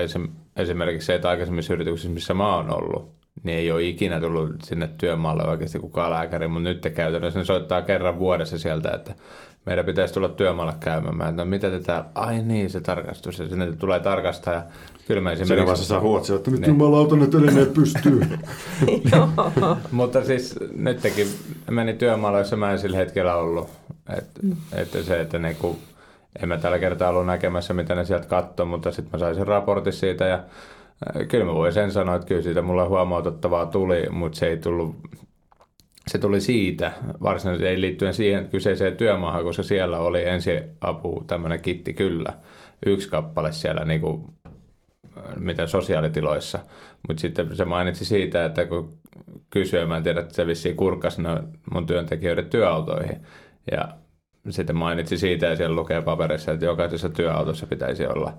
esimerkiksi 0.56 1.06
se, 1.06 1.14
että 1.14 1.28
aikaisemmissa 1.28 1.74
yrityksissä, 1.74 2.14
missä 2.14 2.34
mä 2.34 2.56
oon 2.56 2.74
ollut, 2.74 3.10
niin 3.46 3.58
ei 3.58 3.72
ole 3.72 3.82
ikinä 3.82 4.20
tullut 4.20 4.50
sinne 4.62 4.88
työmaalle 4.98 5.44
oikeasti 5.44 5.78
kukaan 5.78 6.10
lääkäri, 6.10 6.48
mutta 6.48 6.68
nyt 6.68 6.80
te 6.80 6.90
käytännössä 6.90 7.38
ne 7.38 7.44
soittaa 7.44 7.82
kerran 7.82 8.18
vuodessa 8.18 8.58
sieltä, 8.58 8.90
että 8.90 9.14
meidän 9.66 9.84
pitäisi 9.84 10.14
tulla 10.14 10.28
työmaalle 10.28 10.74
käymään. 10.80 11.16
Mä, 11.16 11.32
no 11.32 11.44
mitä 11.44 11.70
te 11.70 11.80
täällä? 11.80 12.04
Ai 12.14 12.42
niin, 12.42 12.70
se 12.70 12.80
tarkastus. 12.80 13.38
Ja 13.38 13.48
sinne 13.48 13.72
tulee 13.72 14.00
tarkastaa. 14.00 14.54
Ja 14.54 14.62
kyllä 15.06 15.20
mä 15.20 15.32
esimerkiksi... 15.32 15.48
Siinä 15.48 15.66
vaiheessa 15.66 15.84
saa 15.84 16.00
huotsia, 16.00 16.36
että 16.36 16.50
nyt 16.50 16.60
niin. 16.60 16.68
jumalauta 16.68 17.16
ne 17.16 17.26
telineet 17.26 17.74
pystyy. 17.74 18.20
Mutta 19.90 20.24
siis 20.24 20.58
nyt 20.76 21.00
tekin 21.00 21.26
meni 21.70 21.94
työmaalle, 21.94 22.38
jossa 22.38 22.56
mä 22.56 22.72
en 22.72 22.78
sillä 22.78 22.96
hetkellä 22.96 23.36
ollut. 23.36 23.68
Et, 24.18 24.26
mm. 24.42 24.56
että 24.72 25.02
se, 25.02 25.20
että 25.20 25.38
ne 25.38 25.54
kun 25.54 25.76
en 26.42 26.48
mä 26.48 26.58
tällä 26.58 26.78
kertaa 26.78 27.10
ollut 27.10 27.26
näkemässä, 27.26 27.74
mitä 27.74 27.94
ne 27.94 28.04
sieltä 28.04 28.26
katsoi, 28.26 28.66
mutta 28.66 28.92
sitten 28.92 29.10
mä 29.12 29.18
sain 29.18 29.34
sen 29.34 29.46
raportin 29.46 29.92
siitä 29.92 30.24
ja 30.24 30.40
kyllä 31.28 31.44
mä 31.44 31.54
voin 31.54 31.72
sen 31.72 31.92
sanoa, 31.92 32.14
että 32.14 32.26
kyllä 32.26 32.42
siitä 32.42 32.62
mulle 32.62 32.86
huomautettavaa 32.86 33.66
tuli, 33.66 34.06
mutta 34.10 34.38
se 34.38 34.46
ei 34.46 34.56
tullut, 34.56 34.96
se 36.06 36.18
tuli 36.18 36.40
siitä, 36.40 36.92
varsinaisesti 37.22 37.80
liittyen 37.80 38.14
siihen 38.14 38.48
kyseiseen 38.48 38.96
työmaahan, 38.96 39.44
koska 39.44 39.62
siellä 39.62 39.98
oli 39.98 40.28
ensiapu 40.28 41.24
tämmöinen 41.26 41.60
kitti 41.60 41.94
kyllä, 41.94 42.32
yksi 42.86 43.08
kappale 43.08 43.52
siellä 43.52 43.84
niin 43.84 44.00
kuin, 44.00 44.24
äh, 44.46 45.36
mitä 45.36 45.66
sosiaalitiloissa, 45.66 46.58
mutta 47.08 47.20
sitten 47.20 47.56
se 47.56 47.64
mainitsi 47.64 48.04
siitä, 48.04 48.44
että 48.44 48.66
kun 48.66 48.98
kysyi, 49.50 49.86
mä 49.86 49.96
en 49.96 50.02
tiedä, 50.02 50.20
että 50.20 50.34
se 50.34 50.46
vissiin 50.46 50.76
kurkasi 50.76 51.22
mun 51.72 51.86
työntekijöiden 51.86 52.50
työautoihin, 52.50 53.26
ja 53.72 53.88
sitten 54.50 54.76
mainitsi 54.76 55.18
siitä 55.18 55.46
ja 55.46 55.56
siellä 55.56 55.76
lukee 55.76 56.02
paperissa, 56.02 56.52
että 56.52 56.64
jokaisessa 56.64 57.08
työautossa 57.08 57.66
pitäisi 57.66 58.06
olla 58.06 58.32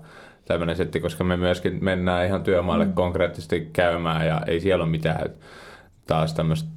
tämmöinen 0.44 0.76
setti, 0.76 1.00
koska 1.00 1.24
me 1.24 1.36
myöskin 1.36 1.84
mennään 1.84 2.26
ihan 2.26 2.42
työmaalle 2.42 2.84
mm. 2.84 2.92
konkreettisesti 2.92 3.70
käymään 3.72 4.26
ja 4.26 4.40
ei 4.46 4.60
siellä 4.60 4.84
ole 4.84 4.90
mitään 4.90 5.30
taas 6.06 6.34
tämmöistä 6.34 6.68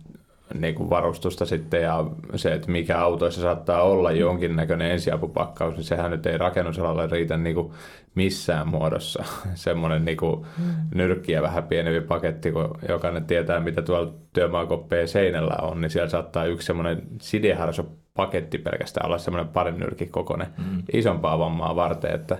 niin 0.53 0.75
kuin 0.75 0.89
varustusta 0.89 1.45
sitten 1.45 1.81
ja 1.81 2.05
se, 2.35 2.53
että 2.53 2.71
mikä 2.71 2.99
autoissa 2.99 3.41
saattaa 3.41 3.81
olla 3.81 4.11
jonkinnäköinen 4.11 4.91
ensiapupakkaus, 4.91 5.75
niin 5.75 5.83
sehän 5.83 6.11
nyt 6.11 6.25
ei 6.25 6.37
rakennusalalle 6.37 7.07
riitä 7.07 7.37
niin 7.37 7.55
kuin 7.55 7.73
missään 8.15 8.67
muodossa. 8.67 9.23
Semmoinen 9.53 10.05
niin 10.05 10.17
kuin 10.17 10.45
mm. 10.57 10.73
nyrkkiä 10.95 11.41
vähän 11.41 11.63
pienempi 11.63 12.07
paketti, 12.07 12.51
kun 12.51 12.77
jokainen 12.89 13.25
tietää, 13.25 13.59
mitä 13.59 13.81
tuolla 13.81 14.13
työmaakoppeja 14.33 15.07
seinällä 15.07 15.55
on, 15.61 15.81
niin 15.81 15.89
siellä 15.89 16.09
saattaa 16.09 16.45
yksi 16.45 16.65
semmoinen 16.65 17.01
sideharso 17.21 17.85
paketti 18.13 18.57
pelkästään 18.57 19.05
olla 19.05 19.17
semmoinen 19.17 19.53
parin 19.53 19.79
nyrkin 19.79 20.09
kokoinen 20.09 20.47
mm. 20.57 20.83
isompaa 20.93 21.39
vammaa 21.39 21.75
varten, 21.75 22.15
että, 22.15 22.37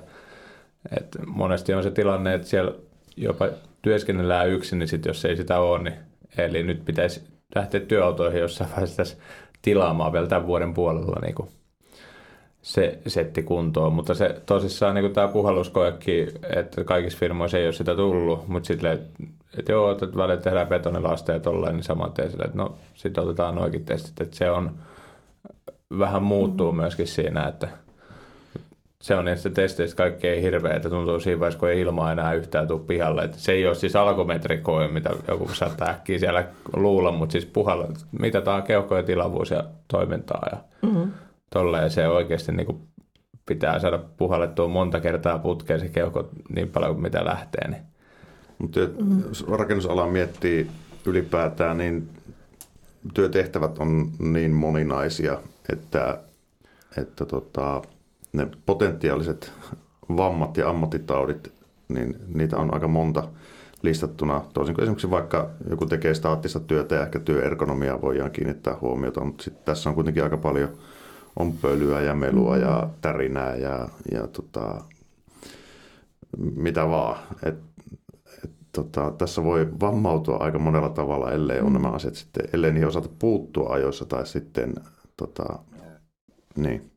että 0.98 1.20
monesti 1.26 1.74
on 1.74 1.84
se 1.84 1.92
tilanne, 1.92 2.34
että 2.34 2.48
siellä 2.48 2.72
jopa 3.18 3.48
työskennellään 3.82 4.50
yksin, 4.50 4.80
niin 4.80 4.88
sit 4.88 5.06
jos 5.06 5.26
ei 5.26 5.36
sitä 5.36 5.60
ole, 5.60 5.84
niin 5.84 5.96
eli 6.38 6.64
nyt 6.64 6.86
pitäisi 6.86 7.22
lähteä 7.56 7.80
työautoihin 7.80 8.42
jossain 8.42 8.70
vaiheessa 8.76 9.18
tilaamaan 9.62 10.14
vielä 10.14 10.28
tämän 10.28 10.48
vuoden 10.48 10.74
puolella 10.74 11.20
niin 11.22 11.36
kuin 11.36 11.50
se 12.62 13.00
setti 13.08 13.44
kuntoon, 13.44 13.94
mutta 13.94 14.14
se 14.14 14.42
tosissaan 14.46 14.96
niin 14.96 15.14
tämä 15.14 15.28
puhalluskoekin, 15.28 16.30
että 16.58 16.84
kaikissa 16.84 17.20
firmoissa 17.20 17.58
ei 17.58 17.66
ole 17.66 17.74
sitä 17.74 17.96
tullut, 17.96 18.48
mutta 18.48 18.68
sitten 18.68 19.00
että 19.58 19.72
joo, 19.72 19.92
että 19.92 20.06
välillä 20.18 20.42
tehdään 20.42 20.68
betonilasteja 20.68 21.40
tolleen, 21.40 21.76
niin 21.76 21.84
saman 21.84 22.12
sille, 22.30 22.44
että 22.44 22.58
no 22.58 22.76
sitten 22.96 23.24
otetaan 23.24 23.56
noikin 23.56 23.86
testit, 23.86 24.22
että 24.22 24.38
se 24.38 24.52
on 24.52 24.72
vähän 26.00 26.24
muuttuu 26.24 26.68
mm-hmm. 26.72 26.82
myöskin 26.82 27.08
siinä, 27.08 27.48
että 27.48 27.68
se 29.02 29.16
on 29.16 29.26
niistä 29.26 29.50
testeistä 29.50 29.98
kaikkein 29.98 30.42
hirveä, 30.42 30.74
että 30.74 30.90
tuntuu 30.90 31.20
siinä 31.20 31.40
vaiheessa, 31.40 31.60
kun 31.60 31.70
ei 31.70 31.82
ilmaa 31.82 32.12
enää 32.12 32.34
yhtään 32.34 32.68
tule 32.68 32.80
pihalle. 32.80 33.24
Että 33.24 33.40
se 33.40 33.52
ei 33.52 33.68
ole 33.68 33.76
siis 33.76 33.96
alkometrikoe, 33.96 34.88
mitä 34.88 35.10
joku 35.28 35.50
saattaa 35.54 35.90
äkkiä 35.90 36.20
siellä 36.20 36.48
luulla, 36.76 37.12
mutta 37.12 37.32
siis 37.32 37.46
puhalla, 37.46 37.88
mitataan 38.20 38.64
keuhkojen 38.64 39.06
tilavuus 39.06 39.52
ja 39.52 39.64
toimintaa 39.88 40.48
ja 40.52 40.58
mm-hmm. 40.82 41.12
tolleen 41.50 41.90
se 41.90 42.08
oikeasti 42.08 42.52
niin 42.52 42.66
kuin 42.66 42.82
pitää 43.46 43.80
saada 43.80 44.00
puhallettua 44.18 44.68
monta 44.68 45.00
kertaa 45.00 45.40
putkeen 45.40 45.80
se 45.80 45.88
keuhko 45.90 46.30
niin 46.56 46.70
paljon 46.70 46.94
kuin 46.94 47.04
mitä 47.04 47.26
lähtee. 47.26 47.70
Niin. 47.70 47.82
Mutta 48.58 48.80
mm-hmm. 48.80 49.54
rakennusala 49.54 50.08
miettii 50.08 50.68
ylipäätään, 51.06 51.78
niin 51.78 52.10
työtehtävät 53.14 53.80
on 53.80 54.12
niin 54.20 54.52
moninaisia, 54.52 55.38
että, 55.74 56.20
että 56.98 57.26
tota, 57.26 57.82
ne 58.34 58.48
potentiaaliset 58.66 59.54
vammat 60.18 60.58
ja 60.58 60.70
ammattitaudit, 60.70 61.54
niin 61.88 62.16
niitä 62.28 62.58
on 62.58 62.74
aika 62.74 62.88
monta 62.88 63.28
listattuna. 63.82 64.42
Toisin 64.54 64.76
kuin 64.76 64.84
esimerkiksi 64.84 65.10
vaikka 65.10 65.50
joku 65.70 65.86
tekee 65.86 66.14
staattista 66.14 66.60
työtä 66.60 66.96
ja 66.96 67.02
ehkä 67.02 67.20
työergonomiaa 67.20 68.02
voidaan 68.02 68.32
kiinnittää 68.32 68.78
huomiota, 68.82 69.24
mutta 69.24 69.44
sitten 69.44 69.66
tässä 69.66 69.90
on 69.90 69.96
kuitenkin 69.96 70.24
aika 70.24 70.38
paljon 70.38 70.70
on 71.40 71.54
pölyä 71.54 72.02
ja 72.02 72.16
melua 72.16 72.58
ja 72.58 72.90
tärinää 73.02 73.56
ja, 73.56 73.90
ja 74.12 74.28
tota, 74.28 74.84
mitä 76.56 76.90
vaan. 76.90 77.20
Et, 77.44 77.56
et, 78.44 78.52
tota, 78.72 79.14
tässä 79.18 79.44
voi 79.44 79.68
vammautua 79.80 80.38
aika 80.38 80.60
monella 80.60 80.90
tavalla, 80.90 81.32
ellei 81.32 81.62
ole 81.62 81.70
nämä 81.70 81.88
asiat 81.88 82.16
sitten, 82.16 82.44
ellei 82.54 82.72
niihin 82.72 82.88
osata 82.88 83.10
puuttua 83.20 83.74
ajoissa 83.74 84.06
tai 84.06 84.28
sitten 84.28 84.74
tota, 85.18 85.60
niin. 86.56 86.91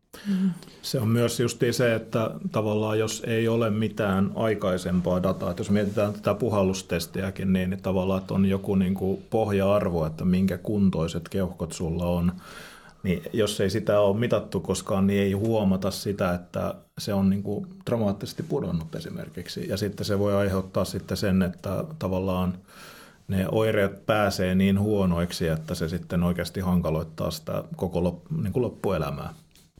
Se 0.82 1.00
on 1.00 1.08
myös 1.08 1.40
just 1.40 1.62
se, 1.70 1.94
että 1.94 2.30
tavallaan 2.52 2.98
jos 2.98 3.22
ei 3.26 3.48
ole 3.48 3.70
mitään 3.70 4.30
aikaisempaa 4.34 5.22
dataa, 5.22 5.50
että 5.50 5.60
jos 5.60 5.70
mietitään 5.70 6.12
tätä 6.12 6.34
puhallustestiäkin, 6.34 7.52
niin, 7.52 7.70
niin 7.70 7.82
tavallaan 7.82 8.20
että 8.20 8.34
on 8.34 8.46
joku 8.46 8.74
niin 8.74 8.94
kuin 8.94 9.22
pohja-arvo, 9.30 10.06
että 10.06 10.24
minkä 10.24 10.58
kuntoiset 10.58 11.28
keuhkot 11.28 11.72
sulla 11.72 12.06
on, 12.06 12.32
niin 13.02 13.22
jos 13.32 13.60
ei 13.60 13.70
sitä 13.70 14.00
ole 14.00 14.16
mitattu 14.16 14.60
koskaan, 14.60 15.06
niin 15.06 15.22
ei 15.22 15.32
huomata 15.32 15.90
sitä, 15.90 16.34
että 16.34 16.74
se 16.98 17.14
on 17.14 17.30
niin 17.30 17.42
kuin 17.42 17.66
dramaattisesti 17.86 18.42
pudonnut 18.42 18.94
esimerkiksi. 18.94 19.68
Ja 19.68 19.76
sitten 19.76 20.06
se 20.06 20.18
voi 20.18 20.34
aiheuttaa 20.34 20.84
sitten 20.84 21.16
sen, 21.16 21.42
että 21.42 21.84
tavallaan 21.98 22.54
ne 23.28 23.46
oireet 23.52 24.06
pääsee 24.06 24.54
niin 24.54 24.80
huonoiksi, 24.80 25.48
että 25.48 25.74
se 25.74 25.88
sitten 25.88 26.22
oikeasti 26.22 26.60
hankaloittaa 26.60 27.30
sitä 27.30 27.64
koko 27.76 28.04
lop, 28.04 28.18
niin 28.42 28.52
kuin 28.52 28.62
loppuelämää. 28.62 29.34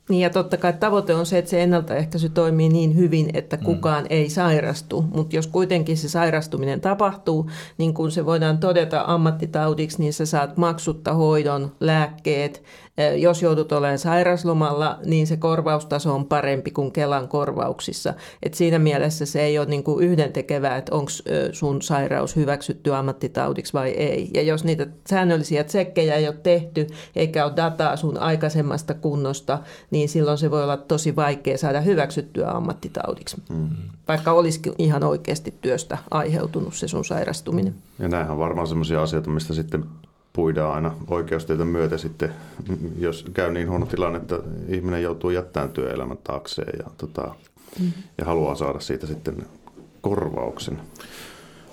Niin 0.09 0.21
ja 0.21 0.29
totta 0.29 0.57
kai 0.57 0.73
tavoite 0.73 1.15
on 1.15 1.25
se, 1.25 1.37
että 1.37 1.51
se 1.51 1.63
ennaltaehkäisy 1.63 2.29
toimii 2.29 2.69
niin 2.69 2.95
hyvin, 2.95 3.29
että 3.33 3.57
mm. 3.57 3.63
kukaan 3.63 4.03
mm. 4.03 4.07
ei 4.09 4.29
sairastu. 4.29 5.01
Mutta 5.01 5.35
jos 5.35 5.47
kuitenkin 5.47 5.97
se 5.97 6.09
sairastuminen 6.09 6.81
tapahtuu, 6.81 7.49
niin 7.77 7.93
kun 7.93 8.11
se 8.11 8.25
voidaan 8.25 8.57
todeta 8.57 9.03
ammattitaudiksi, 9.07 9.99
niin 9.99 10.13
sä 10.13 10.25
saat 10.25 10.57
maksutta 10.57 11.13
hoidon, 11.13 11.71
lääkkeet, 11.79 12.63
jos 13.17 13.41
joudut 13.41 13.71
olemaan 13.71 13.99
sairaslomalla, 13.99 14.99
niin 15.05 15.27
se 15.27 15.37
korvaustaso 15.37 16.15
on 16.15 16.25
parempi 16.25 16.71
kuin 16.71 16.91
Kelan 16.91 17.27
korvauksissa. 17.27 18.13
Et 18.43 18.53
siinä 18.53 18.79
mielessä 18.79 19.25
se 19.25 19.41
ei 19.41 19.59
ole 19.59 19.67
niin 19.67 19.83
kuin 19.83 20.03
yhdentekevää, 20.03 20.77
että 20.77 20.95
onko 20.95 21.11
sun 21.51 21.81
sairaus 21.81 22.35
hyväksytty 22.35 22.93
ammattitaudiksi 22.93 23.73
vai 23.73 23.89
ei. 23.89 24.29
Ja 24.33 24.41
jos 24.41 24.63
niitä 24.63 24.87
säännöllisiä 25.09 25.63
tsekkejä 25.63 26.15
ei 26.15 26.27
ole 26.27 26.37
tehty, 26.43 26.87
eikä 27.15 27.45
ole 27.45 27.53
dataa 27.55 27.95
sun 27.95 28.17
aikaisemmasta 28.17 28.93
kunnosta, 28.93 29.59
niin 29.95 30.09
silloin 30.09 30.37
se 30.37 30.51
voi 30.51 30.63
olla 30.63 30.77
tosi 30.77 31.15
vaikea 31.15 31.57
saada 31.57 31.81
hyväksyttyä 31.81 32.51
ammattitaudiksi. 32.51 33.37
Mm-hmm. 33.49 33.89
Vaikka 34.07 34.31
olisikin 34.31 34.73
ihan 34.77 35.03
oikeasti 35.03 35.53
työstä 35.61 35.97
aiheutunut 36.11 36.75
se 36.75 36.87
sun 36.87 37.05
sairastuminen. 37.05 37.75
Ja 37.99 38.07
näinhän 38.07 38.31
on 38.31 38.39
varmaan 38.39 38.67
sellaisia 38.67 39.01
asioita, 39.01 39.29
mistä 39.29 39.53
sitten 39.53 39.85
puidaan 40.33 40.75
aina 40.75 40.95
oikeustietä 41.07 41.65
myötä 41.65 41.97
sitten, 41.97 42.33
jos 42.99 43.25
käy 43.33 43.51
niin 43.51 43.69
huono 43.69 43.85
tilanne, 43.85 44.17
että 44.17 44.39
ihminen 44.67 45.03
joutuu 45.03 45.29
jättämään 45.29 45.71
työelämän 45.71 46.17
taakseen 46.23 46.79
ja, 46.79 46.91
tota, 46.97 47.35
mm. 47.79 47.91
ja 48.17 48.25
haluaa 48.25 48.55
saada 48.55 48.79
siitä 48.79 49.07
sitten 49.07 49.45
korvauksen. 50.01 50.79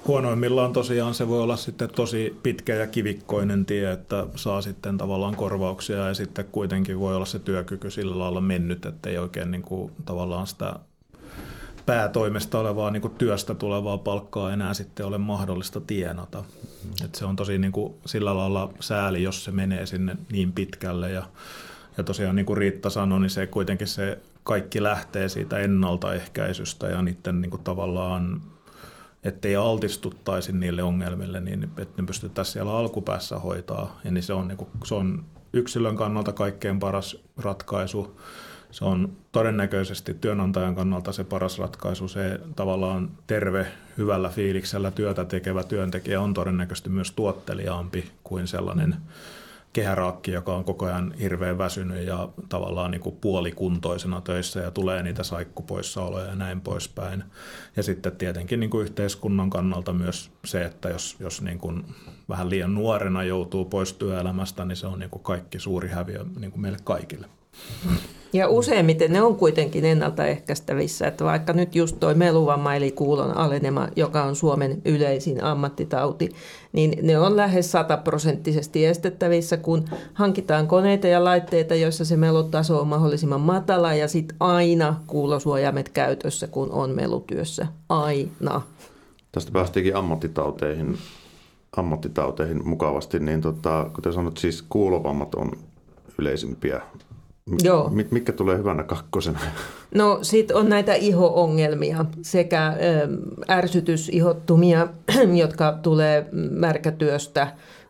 Huonoimmillaan 0.07 0.73
tosiaan 0.73 1.15
se 1.15 1.29
voi 1.29 1.43
olla 1.43 1.57
sitten 1.57 1.91
tosi 1.91 2.37
pitkä 2.43 2.75
ja 2.75 2.87
kivikkoinen 2.87 3.67
tie, 3.67 3.93
että 3.93 4.27
saa 4.35 4.63
sitten 4.63 4.99
tavallaan 4.99 5.37
korvauksia 5.37 5.97
ja 5.97 6.15
sitten 6.15 6.45
kuitenkin 6.53 7.01
voi 7.01 7.17
olla 7.17 7.27
se 7.27 7.39
työkyky 7.39 7.91
sillä 7.91 8.19
lailla 8.19 8.41
mennyt, 8.41 8.87
että 8.87 9.11
ei 9.11 9.19
oikein 9.19 9.51
niin 9.51 9.63
kuin 9.63 9.93
tavallaan 10.05 10.47
sitä 10.47 10.75
päätoimesta 11.87 12.59
olevaa 12.59 12.91
niin 12.91 13.01
kuin 13.03 13.15
työstä 13.15 13.55
tulevaa 13.55 13.99
palkkaa 13.99 14.53
enää 14.53 14.75
sitten 14.75 15.07
ole 15.07 15.19
mahdollista 15.19 15.81
tienata. 15.81 16.41
Mm. 16.41 17.05
Et 17.05 17.15
se 17.15 17.25
on 17.25 17.37
tosi 17.37 17.59
niin 17.59 17.73
kuin 17.73 17.95
sillä 18.07 18.37
lailla 18.37 18.73
sääli, 18.81 19.23
jos 19.23 19.45
se 19.45 19.51
menee 19.51 19.87
sinne 19.87 20.17
niin 20.33 20.53
pitkälle 20.53 21.11
ja, 21.11 21.23
ja 21.97 22.05
tosiaan 22.05 22.37
niin 22.37 22.47
kuin 22.47 22.57
Riitta 22.57 22.91
sanoi, 22.91 23.21
niin 23.21 23.31
se 23.31 23.47
kuitenkin 23.47 23.87
se 23.87 24.19
kaikki 24.45 24.83
lähtee 24.83 25.29
siitä 25.29 25.59
ennaltaehkäisystä 25.59 26.87
ja 26.87 27.03
niiden 27.03 27.41
niin 27.41 27.51
kuin 27.51 27.63
tavallaan 27.63 28.43
ettei 29.25 29.57
altistuttaisi 29.57 30.53
niille 30.53 30.83
ongelmille, 30.83 31.41
niin 31.41 31.65
että 31.65 32.03
ne 32.03 32.07
pystyttäisiin 32.07 32.53
siellä 32.53 32.77
alkupäässä 32.77 33.39
hoitaa. 33.39 34.01
Ja 34.05 34.11
niin 34.11 34.23
se 34.23 34.33
on, 34.33 34.49
niin 34.49 34.59
kuin, 34.59 34.71
se 34.85 34.95
on 34.95 35.25
yksilön 35.53 35.97
kannalta 35.97 36.33
kaikkein 36.33 36.79
paras 36.79 37.17
ratkaisu. 37.37 38.21
Se 38.71 38.85
on 38.85 39.13
todennäköisesti 39.33 40.15
työnantajan 40.15 40.75
kannalta 40.75 41.13
se 41.13 41.25
paras 41.25 41.59
ratkaisu. 41.59 42.09
Se 42.09 42.41
tavallaan 42.57 43.11
terve, 43.27 43.67
hyvällä 43.99 44.29
fiiliksellä 44.29 44.91
työtä 44.91 45.25
tekevä 45.25 45.63
työntekijä 45.65 46.21
on 46.21 46.35
todennäköisesti 46.35 46.91
myös 46.91 47.13
tuotteliaampi 47.13 48.11
kuin 48.25 48.47
sellainen 48.47 48.97
kehäraakki, 49.73 50.31
joka 50.31 50.55
on 50.55 50.65
koko 50.65 50.87
ajan 50.87 51.13
hirveän 51.13 51.59
väsynyt 51.59 52.07
ja 52.07 52.29
tavallaan 52.49 52.91
niin 52.91 53.01
kuin 53.01 53.17
puolikuntoisena 53.21 54.21
töissä 54.21 54.61
ja 54.61 54.71
tulee 54.71 55.03
niitä 55.03 55.23
saikkupoissaoloja 55.23 56.27
ja 56.27 56.35
näin 56.35 56.61
poispäin. 56.61 57.25
Ja 57.77 57.83
sitten 57.83 58.17
tietenkin 58.17 58.61
niin 58.61 58.71
kuin 58.71 58.83
yhteiskunnan 58.83 59.51
kannalta 59.51 59.93
myös 59.93 60.31
se, 60.45 60.65
että 60.65 60.89
jos, 60.89 61.17
jos 61.21 61.43
niin 61.43 61.59
kuin 61.59 61.85
vähän 62.29 62.51
liian 62.51 62.75
nuorena 62.75 63.25
joutuu 63.25 63.65
pois 63.65 63.93
työelämästä, 63.93 64.65
niin 64.65 64.77
se 64.77 64.87
on 64.87 64.99
niin 64.99 65.11
kuin 65.11 65.23
kaikki 65.23 65.59
suuri 65.59 65.89
häviö 65.89 66.25
niin 66.39 66.51
kuin 66.51 66.61
meille 66.61 66.79
kaikille. 66.85 67.29
Ja 68.33 68.49
useimmiten 68.49 69.13
ne 69.13 69.23
on 69.23 69.37
kuitenkin 69.37 69.85
ennaltaehkäistävissä, 69.85 71.07
että 71.07 71.25
vaikka 71.25 71.53
nyt 71.53 71.75
just 71.75 71.97
toi 72.01 72.15
meluvamma 72.15 72.75
eli 72.75 72.91
kuulon 72.91 73.37
alenema, 73.37 73.89
joka 73.97 74.23
on 74.23 74.37
Suomen 74.37 74.83
yleisin 74.85 75.45
ammattitauti, 75.45 76.29
niin 76.73 77.07
ne 77.07 77.19
on 77.19 77.37
lähes 77.37 77.73
sataprosenttisesti 77.73 78.87
estettävissä, 78.87 79.57
kun 79.57 79.85
hankitaan 80.15 80.67
koneita 80.67 81.07
ja 81.07 81.25
laitteita, 81.25 81.75
joissa 81.75 82.05
se 82.05 82.17
melutaso 82.17 82.81
on 82.81 82.89
mahdollisimman 82.89 83.41
matala 83.41 83.95
ja 83.95 84.09
sitten 84.09 84.37
aina 84.41 85.01
kuulosuojaimet 85.07 85.89
käytössä, 85.89 86.47
kun 86.47 86.71
on 86.71 86.91
melutyössä. 86.91 87.67
Aina. 87.89 88.63
Tästä 89.33 89.53
päästiinkin 89.53 89.97
ammattitauteihin, 89.97 90.99
ammattitauteihin 91.77 92.69
mukavasti, 92.69 93.19
niin 93.21 93.41
tota, 93.41 93.91
kuten 93.95 94.13
sanot, 94.13 94.39
siis 94.39 94.63
kuulovammat 94.63 95.35
on 95.35 95.53
yleisimpiä 96.19 96.81
Joo. 97.63 97.91
Mitkä 98.11 98.33
tulee 98.33 98.59
hyvänä 98.59 98.83
kakkosena? 98.83 99.39
No 99.95 100.19
sitten 100.23 100.57
on 100.57 100.69
näitä 100.69 100.95
iho-ongelmia 100.95 102.05
sekä 102.23 102.77
ärsytysihottumia, 103.51 104.89
jotka 105.43 105.79
tulee 105.83 106.27
märkätyöstä, 106.51 107.49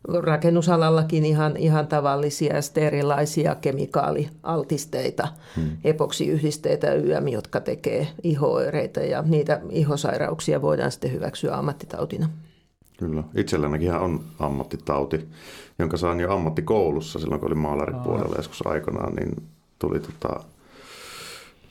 rakennusalallakin 0.09 1.25
ihan, 1.25 1.56
ihan 1.56 1.87
tavallisia 1.87 2.54
ja 2.54 2.62
sitten 2.62 2.85
erilaisia 2.85 3.54
kemikaalialtisteita, 3.54 5.28
hmm. 5.56 5.76
epoksiyhdisteitä 5.85 6.94
YM, 6.94 7.28
jotka 7.28 7.61
tekee 7.61 8.09
ihooireita 8.23 9.00
ja 9.00 9.23
niitä 9.23 9.61
ihosairauksia 9.71 10.62
voidaan 10.62 10.92
sitten 10.92 11.12
hyväksyä 11.12 11.54
ammattitautina. 11.54 12.28
Kyllä. 13.02 13.25
Itsellänikin 13.35 13.94
on 13.94 14.20
ammattitauti, 14.38 15.29
jonka 15.79 15.96
sain 15.96 16.20
jo 16.20 16.35
ammattikoulussa 16.35 17.18
silloin, 17.18 17.40
kun 17.40 17.46
olin 17.46 17.59
maalaripuolella 17.59 18.37
joskus 18.37 18.66
aikanaan, 18.66 19.14
niin 19.14 19.42
tuli 19.79 20.00
tota, 20.00 20.40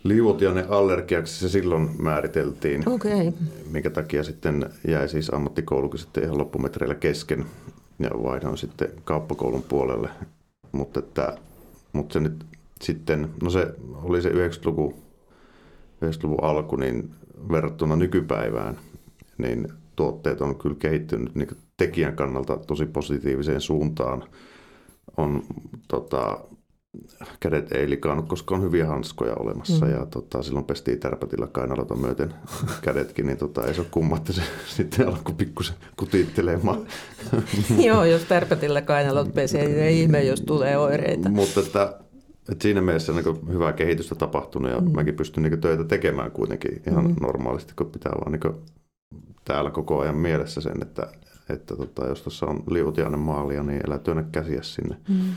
liuotiainen 0.03 0.69
allergiaksi 0.69 1.39
se 1.39 1.49
silloin 1.49 1.89
määriteltiin, 1.99 2.89
okay. 2.89 3.31
minkä 3.71 3.89
takia 3.89 4.23
sitten 4.23 4.69
jäi 4.87 5.09
siis 5.09 5.33
ammattikoulukin 5.33 5.99
sitten 5.99 6.23
ihan 6.23 6.37
loppumetreillä 6.37 6.95
kesken 6.95 7.45
ja 7.99 8.09
vaihdoin 8.23 8.57
sitten 8.57 8.89
kauppakoulun 9.03 9.63
puolelle. 9.63 10.09
Mutta, 10.71 10.99
että, 10.99 11.37
mutta 11.93 12.13
se 12.13 12.19
nyt 12.19 12.45
sitten, 12.81 13.29
no 13.43 13.49
se 13.49 13.67
oli 13.93 14.21
se 14.21 14.29
90-luku, 14.29 14.93
90-luvun 16.05 16.43
alku, 16.43 16.75
niin 16.75 17.11
verrattuna 17.51 17.95
nykypäivään, 17.95 18.77
niin 19.37 19.80
tuotteet 20.01 20.41
on 20.41 20.55
kyllä 20.55 20.75
kehittynyt 20.79 21.35
niin 21.35 21.47
tekijän 21.77 22.15
kannalta 22.15 22.57
tosi 22.57 22.85
positiiviseen 22.85 23.61
suuntaan. 23.61 24.23
On 25.17 25.43
tota, 25.87 26.39
kädet 27.39 27.71
ei 27.71 27.89
likaannut, 27.89 28.27
koska 28.27 28.55
on 28.55 28.61
hyviä 28.61 28.87
hanskoja 28.87 29.35
olemassa 29.35 29.85
mm. 29.85 29.91
ja 29.91 30.05
tota, 30.05 30.43
silloin 30.43 30.65
pestiin 30.65 30.99
tärpätillä 30.99 31.47
kainalota 31.47 31.95
myöten 31.95 32.33
kädetkin, 32.81 33.25
niin 33.25 33.37
tota, 33.37 33.65
ei 33.65 33.73
se 33.73 33.81
ole 33.81 33.87
kumma, 33.91 34.17
että 34.17 34.33
se 34.33 34.41
sitten 34.77 35.07
alkoi 35.07 35.35
pikkusen 35.35 35.75
kutittelemaan. 35.97 36.87
Joo, 37.87 38.05
jos 38.05 38.23
tärpätillä 38.23 38.81
kainalot 38.81 39.33
pesee, 39.33 39.65
niin 39.65 39.79
ei 39.79 40.01
ihme, 40.01 40.23
jos 40.23 40.41
tulee 40.41 40.77
oireita. 40.77 41.29
Mutta 41.29 41.59
että, 41.59 41.99
että 42.51 42.63
siinä 42.63 42.81
mielessä 42.81 43.13
niin 43.13 43.47
hyvää 43.53 43.73
kehitystä 43.73 44.15
tapahtunut 44.15 44.71
ja 44.71 44.79
mm. 44.79 44.91
mäkin 44.91 45.15
pystyn 45.15 45.43
niin 45.43 45.61
töitä 45.61 45.83
tekemään 45.83 46.31
kuitenkin 46.31 46.81
ihan 46.87 47.07
mm. 47.07 47.15
normaalisti, 47.21 47.73
kun 47.75 47.91
pitää 47.91 48.11
vaan 48.11 48.31
niin 48.31 48.55
täällä 49.45 49.71
koko 49.71 49.99
ajan 49.99 50.17
mielessä 50.17 50.61
sen, 50.61 50.81
että, 50.81 51.07
että 51.49 51.75
tota, 51.75 52.07
jos 52.07 52.21
tuossa 52.21 52.45
on 52.45 52.63
liutiainen 52.69 53.19
maalia, 53.19 53.63
niin 53.63 53.81
älä 53.87 53.99
työnnä 53.99 54.23
käsiä 54.31 54.61
sinne. 54.61 54.97
Mm. 55.09 55.33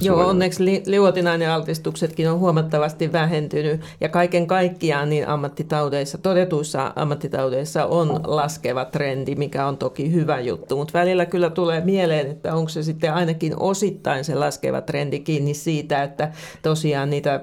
Joo, 0.00 0.26
onneksi 0.26 0.64
li- 0.64 0.82
liuotinainen 0.86 1.50
altistuksetkin 1.50 2.30
on 2.30 2.38
huomattavasti 2.38 3.12
vähentynyt 3.12 3.80
ja 4.00 4.08
kaiken 4.08 4.46
kaikkiaan 4.46 5.08
niin 5.08 5.28
ammattitaudeissa, 5.28 6.18
todetuissa 6.18 6.92
ammattitaudeissa 6.96 7.86
on 7.86 8.20
laskeva 8.24 8.84
trendi, 8.84 9.34
mikä 9.34 9.66
on 9.66 9.78
toki 9.78 10.12
hyvä 10.12 10.40
juttu, 10.40 10.76
mutta 10.76 10.98
välillä 10.98 11.26
kyllä 11.26 11.50
tulee 11.50 11.80
mieleen, 11.80 12.26
että 12.26 12.54
onko 12.54 12.68
se 12.68 12.82
sitten 12.82 13.14
ainakin 13.14 13.58
osittain 13.60 14.24
se 14.24 14.34
laskeva 14.34 14.80
trendi 14.80 15.20
kiinni 15.20 15.54
siitä, 15.54 16.02
että 16.02 16.32
tosiaan 16.62 17.10
niitä 17.10 17.40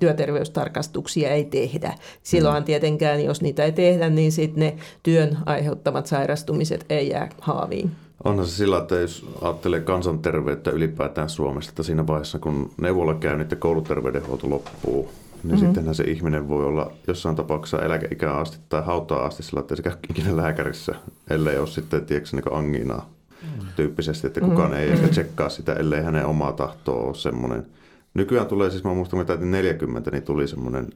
työterveystarkastuksia 0.00 1.30
ei 1.30 1.44
tehdä. 1.44 1.94
Silloinhan 2.22 2.62
mm. 2.62 2.66
tietenkään, 2.66 3.24
jos 3.24 3.42
niitä 3.42 3.64
ei 3.64 3.72
tehdä, 3.72 4.08
niin 4.08 4.32
sitten 4.32 4.60
ne 4.60 4.76
työn 5.02 5.38
aiheuttamat 5.46 6.06
sairastumiset 6.06 6.84
ei 6.88 7.08
jää 7.08 7.28
haaviin. 7.40 8.05
Onhan 8.24 8.46
se 8.46 8.56
sillä, 8.56 8.78
että 8.78 8.94
jos 8.94 9.26
ajattelee 9.40 9.80
kansanterveyttä 9.80 10.70
ylipäätään 10.70 11.28
Suomessa, 11.28 11.70
että 11.70 11.82
siinä 11.82 12.06
vaiheessa 12.06 12.38
kun 12.38 12.70
neuvolakäynnit 12.80 13.50
ja 13.50 13.56
kouluterveydenhuolto 13.56 14.50
loppuu, 14.50 15.02
niin 15.02 15.54
mm-hmm. 15.54 15.66
sittenhän 15.66 15.94
se 15.94 16.04
ihminen 16.04 16.48
voi 16.48 16.64
olla 16.64 16.92
jossain 17.06 17.36
tapauksessa 17.36 17.84
eläkeikään 17.84 18.38
asti 18.38 18.58
tai 18.68 18.82
hautaa 18.82 19.24
asti 19.24 19.42
sillä, 19.42 19.60
että 19.60 19.74
ei 19.74 19.76
se 19.76 19.82
käy 19.82 19.92
ikinä 20.10 20.36
lääkärissä, 20.36 20.94
ellei 21.30 21.58
ole 21.58 21.66
sitten, 21.66 22.06
tiedätkö, 22.06 22.36
niin 22.36 22.56
angiinaa 22.58 23.10
mm. 23.42 23.66
tyyppisesti, 23.76 24.26
että 24.26 24.40
kukaan 24.40 24.70
mm-hmm. 24.70 24.82
ei 24.82 24.90
ehkä 24.90 25.08
tsekkaa 25.08 25.48
sitä, 25.48 25.72
ellei 25.72 26.02
hänen 26.02 26.26
omaa 26.26 26.52
tahtoa 26.52 27.02
ole 27.02 27.14
semmoinen. 27.14 27.66
Nykyään 28.14 28.46
tulee 28.46 28.70
siis, 28.70 28.84
mä 28.84 28.94
muistan, 28.94 29.20
että 29.20 29.36
40, 29.36 30.10
niin 30.10 30.22
tuli 30.22 30.48
semmoinen, 30.48 30.88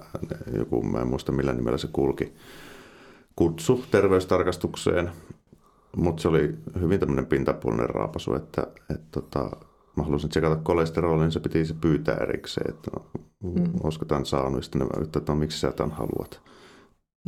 äh, 0.00 0.32
joku, 0.58 0.82
mä 0.82 1.00
en 1.00 1.06
muista 1.06 1.32
millä 1.32 1.52
nimellä 1.52 1.78
se 1.78 1.88
kulki, 1.92 2.32
kutsu 3.36 3.84
terveystarkastukseen, 3.90 5.10
mutta 5.96 6.22
se 6.22 6.28
oli 6.28 6.54
hyvin 6.80 7.00
tämmöinen 7.00 7.26
pintapuolinen 7.26 7.90
raapasu, 7.90 8.34
että, 8.34 8.66
että 8.90 9.06
tota, 9.10 9.50
mä 9.96 10.02
halusin 10.02 10.30
tsekata 10.30 10.56
kolesterolin, 10.56 11.20
niin 11.20 11.32
se 11.32 11.40
piti 11.40 11.64
se 11.64 11.74
pyytää 11.80 12.16
erikseen, 12.16 12.74
että 12.74 12.90
no, 12.96 13.06
mm. 13.42 13.72
olisiko 13.82 14.04
tämän 14.04 14.26
saanut, 14.26 14.64
sitten 14.64 14.80
ne 14.80 14.86
että 15.02 15.20
no, 15.28 15.34
miksi 15.34 15.58
sä 15.60 15.72
tämän 15.72 15.96
haluat. 15.96 16.40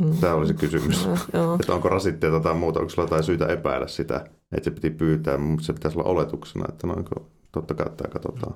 Mm. 0.01 0.17
Tämä 0.21 0.33
oli 0.33 0.47
se 0.47 0.53
kysymys, 0.53 1.07
no, 1.33 1.55
että 1.59 1.73
onko 1.73 1.89
rasitteita 1.89 2.39
tai 2.39 2.55
muuta, 2.55 2.79
onko 2.79 2.89
sulla 2.89 3.03
jotain 3.03 3.23
syytä 3.23 3.45
epäillä 3.45 3.87
sitä, 3.87 4.25
että 4.51 4.63
se 4.63 4.71
piti 4.71 4.89
pyytää, 4.89 5.37
mutta 5.37 5.65
se 5.65 5.73
pitäisi 5.73 5.99
olla 5.99 6.09
oletuksena, 6.09 6.65
että 6.69 6.87
no, 6.87 6.95
totta 7.51 7.73
kai 7.73 7.89
tämä 7.97 8.09
katsotaan. 8.13 8.55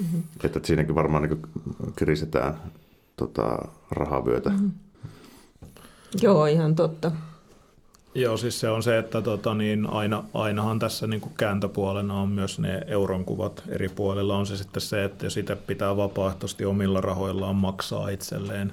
Mm-hmm. 0.00 0.22
Että 0.44 0.60
siinäkin 0.64 0.94
varmaan 0.94 1.22
niin 1.22 1.42
krisetään 1.96 2.54
tota, 3.16 3.58
rahavyötä. 3.90 4.50
Mm-hmm. 4.50 4.70
Joo, 6.22 6.46
ihan 6.46 6.74
totta. 6.74 7.12
Joo, 8.14 8.36
siis 8.36 8.60
se 8.60 8.70
on 8.70 8.82
se, 8.82 8.98
että 8.98 9.22
tota, 9.22 9.54
niin 9.54 9.86
aina, 9.86 10.24
ainahan 10.34 10.78
tässä 10.78 11.06
niin 11.06 11.20
kuin 11.20 11.32
kääntöpuolena 11.36 12.14
on 12.14 12.28
myös 12.28 12.58
ne 12.58 12.82
euron 12.86 13.24
kuvat 13.24 13.62
eri 13.68 13.88
puolilla. 13.88 14.36
On 14.36 14.46
se 14.46 14.56
sitten 14.56 14.80
se, 14.80 15.04
että 15.04 15.26
jos 15.26 15.36
itse 15.36 15.56
pitää 15.56 15.96
vapaaehtoisesti 15.96 16.64
omilla 16.64 17.00
rahoillaan 17.00 17.56
maksaa 17.56 18.08
itselleen 18.08 18.72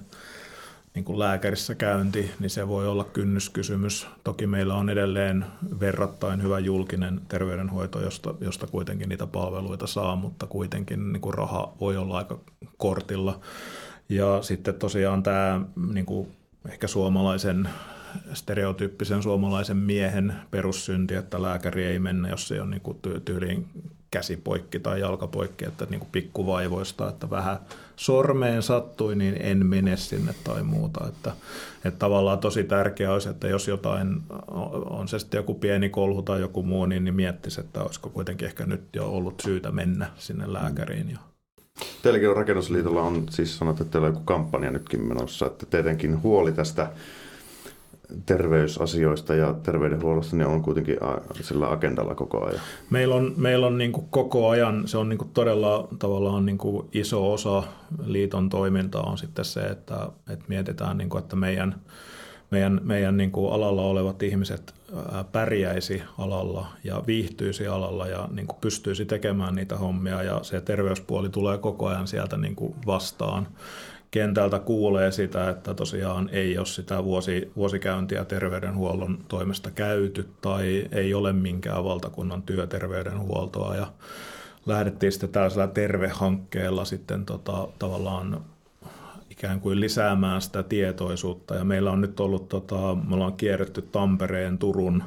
niin 0.95 1.05
kuin 1.05 1.19
lääkärissä 1.19 1.75
käynti, 1.75 2.31
niin 2.39 2.49
se 2.49 2.67
voi 2.67 2.87
olla 2.87 3.03
kynnyskysymys. 3.03 4.07
Toki 4.23 4.47
meillä 4.47 4.75
on 4.75 4.89
edelleen 4.89 5.45
verrattain 5.79 6.43
hyvä 6.43 6.59
julkinen 6.59 7.21
terveydenhoito, 7.27 8.01
josta, 8.01 8.33
josta 8.41 8.67
kuitenkin 8.67 9.09
niitä 9.09 9.27
palveluita 9.27 9.87
saa, 9.87 10.15
mutta 10.15 10.47
kuitenkin 10.47 11.13
niin 11.13 11.21
kuin 11.21 11.33
raha 11.33 11.73
voi 11.81 11.97
olla 11.97 12.17
aika 12.17 12.39
kortilla. 12.77 13.39
Ja 14.09 14.41
sitten 14.41 14.75
tosiaan 14.75 15.23
tämä 15.23 15.61
niin 15.93 16.05
kuin 16.05 16.27
ehkä 16.69 16.87
suomalaisen 16.87 17.69
stereotyyppisen 18.33 19.23
suomalaisen 19.23 19.77
miehen 19.77 20.33
perussynti, 20.51 21.15
että 21.15 21.41
lääkäri 21.41 21.85
ei 21.85 21.99
mennä, 21.99 22.29
jos 22.29 22.47
se 22.47 22.61
on 22.61 22.69
niin 22.69 22.81
tyyliin 23.25 23.67
käsi 24.11 24.37
poikki 24.37 24.79
tai 24.79 24.99
jalka 24.99 25.27
poikki, 25.27 25.65
että 25.65 25.87
niin 25.89 26.01
pikkuvaivoista, 26.11 27.09
että 27.09 27.29
vähän 27.29 27.57
sormeen 27.95 28.63
sattui, 28.63 29.15
niin 29.15 29.37
en 29.39 29.65
mene 29.65 29.97
sinne 29.97 30.35
tai 30.43 30.63
muuta. 30.63 31.07
Että, 31.07 31.31
että 31.85 31.99
tavallaan 31.99 32.39
tosi 32.39 32.63
tärkeää 32.63 33.13
olisi, 33.13 33.29
että 33.29 33.47
jos 33.47 33.67
jotain, 33.67 34.21
on 34.89 35.07
se 35.07 35.19
sitten 35.19 35.37
joku 35.37 35.53
pieni 35.53 35.89
kolhu 35.89 36.21
tai 36.21 36.41
joku 36.41 36.63
muu, 36.63 36.85
niin, 36.85 37.03
niin 37.03 37.15
miettisi, 37.15 37.61
että 37.61 37.83
olisiko 37.83 38.09
kuitenkin 38.09 38.47
ehkä 38.47 38.65
nyt 38.65 38.81
jo 38.93 39.09
ollut 39.09 39.41
syytä 39.43 39.71
mennä 39.71 40.07
sinne 40.17 40.53
lääkäriin. 40.53 41.09
Jo. 41.11 41.17
Teilläkin 42.01 42.29
on 42.29 42.35
Rakennusliitolla 42.35 43.01
on 43.01 43.23
siis 43.29 43.57
sanottu, 43.57 43.83
että 43.83 43.91
teillä 43.91 44.07
on 44.07 44.13
joku 44.13 44.25
kampanja 44.25 44.71
nytkin 44.71 45.07
menossa, 45.07 45.45
että 45.45 45.65
tietenkin 45.65 46.21
huoli 46.21 46.51
tästä 46.51 46.91
terveysasioista 48.25 49.35
ja 49.35 49.53
terveydenhuollosta 49.53 50.35
niin 50.35 50.47
on 50.47 50.61
kuitenkin 50.61 50.97
sillä 51.41 51.71
agendalla 51.71 52.15
koko 52.15 52.45
ajan. 52.45 52.61
Meillä 52.89 53.15
on, 53.15 53.33
meillä 53.37 53.67
on 53.67 53.77
niin 53.77 53.91
kuin 53.91 54.07
koko 54.09 54.49
ajan, 54.49 54.87
se 54.87 54.97
on 54.97 55.09
niin 55.09 55.17
kuin 55.17 55.29
todella 55.33 55.87
tavallaan 55.99 56.45
niin 56.45 56.57
kuin 56.57 56.87
iso 56.93 57.33
osa 57.33 57.63
liiton 58.05 58.49
toimintaa 58.49 59.03
on 59.03 59.17
sitten 59.17 59.45
se, 59.45 59.61
että, 59.61 60.09
että 60.29 60.45
mietitään, 60.47 60.97
niin 60.97 61.09
kuin, 61.09 61.23
että 61.23 61.35
meidän, 61.35 61.75
meidän, 62.51 62.81
meidän 62.83 63.17
niin 63.17 63.31
kuin 63.31 63.53
alalla 63.53 63.81
olevat 63.81 64.23
ihmiset 64.23 64.73
pärjäisi 65.31 66.03
alalla 66.17 66.67
ja 66.83 67.03
viihtyisi 67.07 67.67
alalla 67.67 68.07
ja 68.07 68.29
niin 68.31 68.47
kuin 68.47 68.57
pystyisi 68.61 69.05
tekemään 69.05 69.55
niitä 69.55 69.77
hommia 69.77 70.23
ja 70.23 70.39
se 70.43 70.61
terveyspuoli 70.61 71.29
tulee 71.29 71.57
koko 71.57 71.87
ajan 71.87 72.07
sieltä 72.07 72.37
niin 72.37 72.55
kuin 72.55 72.75
vastaan 72.85 73.47
kentältä 74.15 74.59
kuulee 74.59 75.11
sitä, 75.11 75.49
että 75.49 75.73
tosiaan 75.73 76.29
ei 76.31 76.57
ole 76.57 76.65
sitä 76.65 77.03
vuosi, 77.03 77.51
vuosikäyntiä 77.55 78.25
terveydenhuollon 78.25 79.17
toimesta 79.27 79.71
käyty 79.71 80.29
tai 80.41 80.87
ei 80.91 81.13
ole 81.13 81.33
minkään 81.33 81.83
valtakunnan 81.83 82.41
työterveydenhuoltoa. 82.41 83.75
Ja 83.75 83.87
lähdettiin 84.65 85.11
sitten 85.11 85.29
tällaisella 85.29 85.67
tervehankkeella 85.67 86.85
sitten 86.85 87.25
tota, 87.25 87.67
tavallaan 87.79 88.41
ikään 89.29 89.61
kuin 89.61 89.79
lisäämään 89.79 90.41
sitä 90.41 90.63
tietoisuutta. 90.63 91.55
Ja 91.55 91.63
meillä 91.63 91.91
on 91.91 92.01
nyt 92.01 92.19
ollut, 92.19 92.49
tota, 92.49 92.97
me 93.07 93.15
ollaan 93.15 93.37
kierretty 93.37 93.81
Tampereen, 93.81 94.57
Turun 94.57 95.03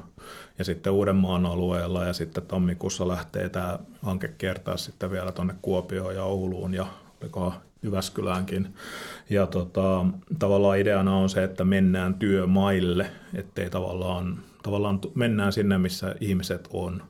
ja 0.58 0.64
sitten 0.64 0.92
Uudenmaan 0.92 1.46
alueella. 1.46 2.04
Ja 2.04 2.12
sitten 2.12 2.46
tammikuussa 2.46 3.08
lähtee 3.08 3.48
tämä 3.48 3.78
hanke 4.02 4.28
kiertää 4.28 4.76
sitten 4.76 5.10
vielä 5.10 5.32
tuonne 5.32 5.54
Kuopioon 5.62 6.14
ja 6.14 6.24
Ouluun. 6.24 6.74
Ja 6.74 6.86
Jyväskyläänkin. 7.82 8.74
Ja 9.30 9.46
tota, 9.46 10.06
tavallaan 10.38 10.78
ideana 10.78 11.16
on 11.16 11.28
se, 11.28 11.44
että 11.44 11.64
mennään 11.64 12.14
työmaille, 12.14 13.10
ettei 13.34 13.70
tavallaan, 13.70 14.38
tavallaan 14.62 15.00
mennään 15.14 15.52
sinne, 15.52 15.78
missä 15.78 16.14
ihmiset 16.20 16.68
on. 16.72 17.02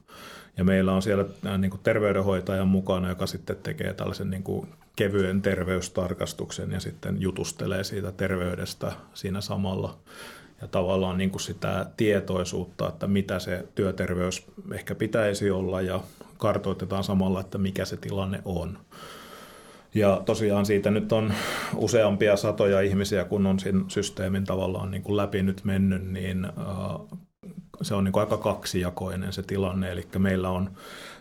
Ja 0.57 0.65
meillä 0.65 0.93
on 0.93 1.03
siellä 1.03 1.25
äh, 1.47 1.59
niin 1.59 1.71
kuin 1.71 1.81
terveydenhoitaja 1.83 2.65
mukana, 2.65 3.09
joka 3.09 3.27
sitten 3.27 3.57
tekee 3.57 3.95
tällaisen 3.95 4.31
niin 4.31 4.43
kuin 4.43 4.69
kevyen 4.97 5.43
terveystarkastuksen 5.43 6.71
ja 6.73 6.81
sitten 6.81 7.21
jutustelee 7.21 7.85
siitä 7.85 8.13
terveydestä 8.13 8.93
siinä 9.15 9.41
samalla. 9.41 9.99
Ja 10.61 10.69
tavallaan 10.69 11.19
niin 11.19 11.31
kuin 11.31 11.41
sitä 11.41 11.87
tietoisuutta, 11.97 12.89
että 12.89 13.07
mitä 13.07 13.39
se 13.39 13.67
työterveys 13.75 14.47
ehkä 14.73 14.95
pitäisi 14.95 15.51
olla 15.51 15.81
ja 15.81 16.01
kartoitetaan 16.39 17.05
samalla, 17.05 17.41
että 17.41 17.59
mikä 17.59 17.85
se 17.85 17.97
tilanne 17.97 18.43
on. 18.45 18.79
Ja 19.95 20.23
tosiaan 20.25 20.67
siitä 20.67 20.91
nyt 20.91 21.13
on 21.13 21.33
useampia 21.77 22.37
satoja 22.37 22.81
ihmisiä, 22.81 23.25
kun 23.25 23.47
on 23.47 23.59
sen 23.59 23.85
systeemin 23.89 24.45
tavallaan 24.45 24.91
niin 24.91 25.03
kuin 25.03 25.17
läpi 25.17 25.43
nyt 25.43 25.65
mennyt, 25.65 26.11
niin 26.11 26.45
äh, 26.45 27.19
se 27.83 27.95
on 27.95 28.05
niin 28.05 28.13
kuin 28.13 28.21
aika 28.21 28.37
kaksijakoinen 28.37 29.33
se 29.33 29.43
tilanne. 29.43 29.93
Eli 29.93 30.07
meillä 30.19 30.51
on 30.51 30.71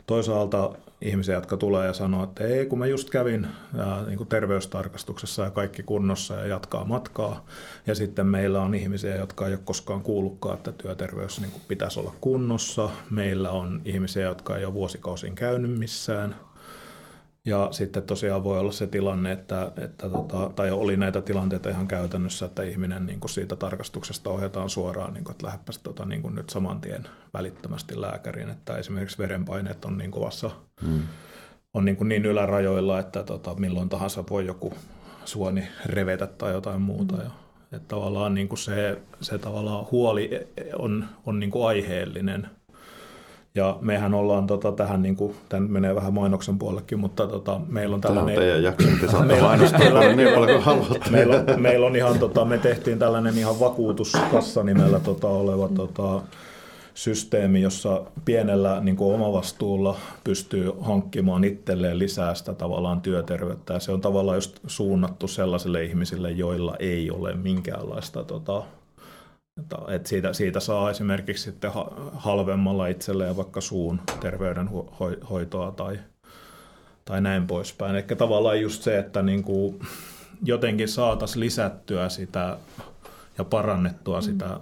toisaalta 0.08 0.72
ihmisiä, 1.02 1.36
jotka 1.36 1.58
tulee 1.58 1.88
ja 1.88 1.94
sanoo, 1.94 2.24
että 2.24 2.44
ei, 2.44 2.66
kun 2.66 2.80
mä 2.80 2.86
just 2.86 3.10
kävin 3.10 3.46
äh, 3.46 4.08
niin 4.08 4.18
kuin 4.18 4.30
terveystarkastuksessa 4.30 5.44
ja 5.44 5.52
kaikki 5.52 5.84
kunnossa 5.84 6.34
ja 6.34 6.48
jatkaa 6.48 6.86
matkaa. 6.86 7.46
Ja 7.88 7.96
sitten 7.96 8.28
meillä 8.28 8.62
on 8.62 8.76
ihmisiä, 8.76 9.16
jotka 9.16 9.48
ei 9.48 9.54
ole 9.54 9.62
koskaan 9.66 10.02
kuullutkaan, 10.02 10.58
että 10.58 10.72
työterveys 10.72 11.42
niin 11.42 11.52
kuin 11.52 11.64
pitäisi 11.68 12.00
olla 12.00 12.14
kunnossa. 12.22 12.90
Meillä 13.10 13.50
on 13.50 13.82
ihmisiä, 13.86 14.24
jotka 14.24 14.58
ei 14.58 14.66
ole 14.66 14.74
vuosikausin 14.74 15.36
käynyt 15.36 15.80
missään– 15.80 16.36
ja 17.48 17.68
sitten 17.72 18.04
tosiaan 18.04 18.44
voi 18.44 18.60
olla 18.60 18.72
se 18.72 18.88
tilanne, 18.88 19.32
että, 19.32 19.72
että 19.78 20.10
tota, 20.10 20.52
tai 20.56 20.72
oli 20.72 20.98
näitä 20.98 21.22
tilanteita 21.22 21.70
ihan 21.70 21.88
käytännössä, 21.88 22.46
että 22.46 22.64
ihminen 22.64 23.06
niin 23.06 23.20
kuin 23.20 23.30
siitä 23.30 23.56
tarkastuksesta 23.56 24.30
ohjataan 24.30 24.70
suoraan, 24.70 25.14
niin 25.14 25.24
kuin, 25.24 25.32
että 25.32 25.46
lähdepäs 25.46 25.80
tota, 25.80 26.06
niin 26.06 26.22
kuin 26.22 26.36
nyt 26.36 26.50
saman 26.50 26.82
tien 26.82 27.08
välittömästi 27.34 28.02
lääkäriin, 28.02 28.50
että 28.50 28.78
esimerkiksi 28.78 29.18
verenpaineet 29.18 29.86
on 29.86 29.98
niin 29.98 30.12
kovassa, 30.12 30.52
hmm. 30.86 31.02
on 31.74 31.86
niin, 31.86 31.96
kuin 31.98 32.08
niin 32.08 32.26
ylärajoilla, 32.26 33.00
että 33.00 33.24
tota, 33.24 33.56
milloin 33.56 33.90
tahansa 33.90 34.24
voi 34.30 34.46
joku 34.46 34.74
suoni 35.26 35.68
revetä 35.86 36.28
tai 36.28 36.54
jotain 36.54 36.82
muuta. 36.82 37.16
Hmm. 37.16 37.24
Ja, 37.24 37.32
että 37.72 37.88
tavallaan 37.88 38.34
niin 38.34 38.48
kuin 38.48 38.60
se, 38.60 39.02
se 39.22 39.38
tavallaan 39.38 39.86
huoli 39.92 40.48
on, 40.80 41.06
on 41.26 41.40
niin 41.40 41.52
kuin 41.52 41.68
aiheellinen– 41.68 42.48
ja 43.58 43.78
mehän 43.82 44.14
ollaan 44.14 44.48
tota, 44.48 44.72
tähän, 44.72 45.02
niin 45.02 45.16
kuin, 45.16 45.36
tämän 45.50 45.72
menee 45.72 45.96
vähän 45.96 46.14
mainoksen 46.14 46.58
puolellekin, 46.58 47.00
mutta 47.00 47.28
tota, 47.28 47.62
meillä 47.70 47.96
on 47.96 48.02
tällainen... 48.02 48.36
Tämä 48.36 48.46
on 48.46 48.50
teidän 48.50 48.64
jakso, 48.64 48.88
te 49.02 49.12
saatte 49.12 49.42
mainostaa 49.42 50.14
niin 50.16 50.30
paljon 50.30 50.52
kuin 50.52 50.64
haluatte. 50.64 51.10
Meillä 51.10 51.36
on, 51.36 51.62
meillä 51.62 51.88
on 51.88 51.96
ihan, 51.96 52.20
tota, 52.20 52.46
me 52.46 52.58
tehtiin 52.58 53.00
tällainen 53.00 53.38
ihan 53.38 53.60
vakuutuskassa 53.60 54.64
nimellä 54.64 55.00
tota, 55.00 55.28
oleva 55.28 55.68
tota, 55.68 56.22
systeemi, 56.94 57.62
jossa 57.62 58.02
pienellä 58.26 58.80
niin 58.82 58.96
kuin 58.96 59.16
omavastuulla 59.16 59.98
pystyy 60.24 60.72
hankkimaan 60.82 61.44
itselleen 61.44 62.00
lisää 62.00 62.36
sitä 62.36 62.54
tavallaan 62.54 63.02
työterveyttä. 63.02 63.74
Ja 63.74 63.80
se 63.80 63.92
on 63.92 64.02
tavallaan 64.02 64.38
just 64.38 64.60
suunnattu 64.68 65.28
sellaisille 65.28 65.84
ihmisille, 65.84 66.32
joilla 66.32 66.76
ei 66.80 67.12
ole 67.12 67.34
minkäänlaista 67.34 68.24
tota, 68.24 68.64
että 69.88 70.10
siitä, 70.10 70.34
siitä 70.34 70.60
saa 70.60 70.90
esimerkiksi 70.90 71.44
sitten 71.44 71.72
halvemmalla 72.14 72.88
itselleen 72.88 73.38
vaikka 73.38 73.62
suun 73.62 74.02
terveydenhoitoa 74.20 75.72
tai, 75.72 76.00
tai 77.06 77.22
näin 77.22 77.48
poispäin. 77.48 77.96
Eli 77.96 78.04
tavallaan 78.18 78.62
just 78.62 78.84
se, 78.84 78.98
että 78.98 79.22
niin 79.22 79.44
kuin 79.44 79.80
jotenkin 80.44 80.88
saataisiin 80.88 81.40
lisättyä 81.40 82.10
sitä 82.10 82.58
ja 83.38 83.44
parannettua 83.44 84.22
sitä 84.22 84.60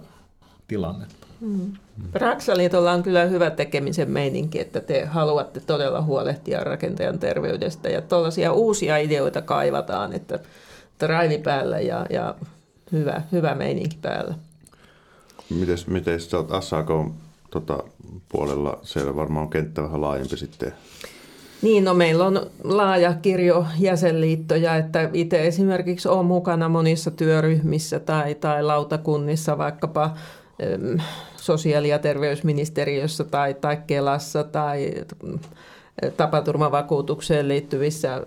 tilannetta. 0.68 1.26
Mm. 1.40 1.72
Raksaliitolla 2.14 2.92
on 2.92 3.02
kyllä 3.02 3.24
hyvä 3.24 3.50
tekemisen 3.50 4.10
meininki, 4.10 4.60
että 4.60 4.80
te 4.80 5.04
haluatte 5.04 5.60
todella 5.60 6.02
huolehtia 6.02 6.64
rakentajan 6.64 7.18
terveydestä 7.18 7.88
ja 7.88 8.00
tuollaisia 8.02 8.52
uusia 8.52 8.96
ideoita 8.96 9.42
kaivataan, 9.42 10.12
että 10.12 10.38
drive 11.00 11.38
päällä 11.38 11.80
ja, 11.80 12.06
ja 12.10 12.34
hyvä, 12.92 13.22
hyvä 13.32 13.54
meininki 13.54 13.98
päällä. 14.02 14.34
Mites, 15.50 15.86
mites 15.86 16.30
sä 16.30 16.36
oot 16.36 16.64
SAK 16.64 16.88
tota, 17.50 17.78
puolella, 18.28 18.78
siellä 18.82 19.16
varmaan 19.16 19.42
on 19.42 19.50
kenttä 19.50 19.82
vähän 19.82 20.00
laajempi 20.00 20.36
sitten. 20.36 20.72
Niin, 21.62 21.84
no 21.84 21.94
meillä 21.94 22.24
on 22.24 22.46
laaja 22.64 23.14
kirjo 23.14 23.66
jäsenliittoja, 23.78 24.76
että 24.76 25.10
itse 25.12 25.46
esimerkiksi 25.46 26.08
olen 26.08 26.26
mukana 26.26 26.68
monissa 26.68 27.10
työryhmissä 27.10 28.00
tai, 28.00 28.34
tai 28.34 28.62
lautakunnissa 28.62 29.58
vaikkapa 29.58 30.16
sosiaali- 31.36 31.88
ja 31.88 31.98
terveysministeriössä 31.98 33.24
tai, 33.24 33.54
tai 33.54 33.78
Kelassa 33.86 34.44
tai 34.44 34.94
tapaturmavakuutukseen 36.16 37.48
liittyvissä 37.48 38.22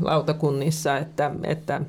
lautakunnissa, 0.00 0.98
että, 0.98 1.30
että 1.44 1.80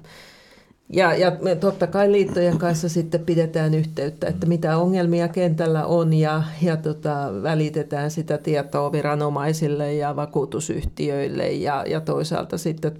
ja, 0.89 1.13
ja 1.13 1.31
me 1.41 1.55
totta 1.55 1.87
kai 1.87 2.11
liittojen 2.11 2.57
kanssa 2.57 2.89
sitten 2.89 3.25
pidetään 3.25 3.73
yhteyttä, 3.73 4.27
että 4.27 4.45
mitä 4.45 4.77
ongelmia 4.77 5.27
kentällä 5.27 5.85
on 5.85 6.13
ja, 6.13 6.43
ja 6.61 6.77
tota, 6.77 7.29
välitetään 7.43 8.11
sitä 8.11 8.37
tietoa 8.37 8.91
viranomaisille 8.91 9.93
ja 9.93 10.15
vakuutusyhtiöille 10.15 11.51
ja, 11.51 11.83
ja 11.87 12.01
toisaalta 12.01 12.57
sitten 12.57 12.91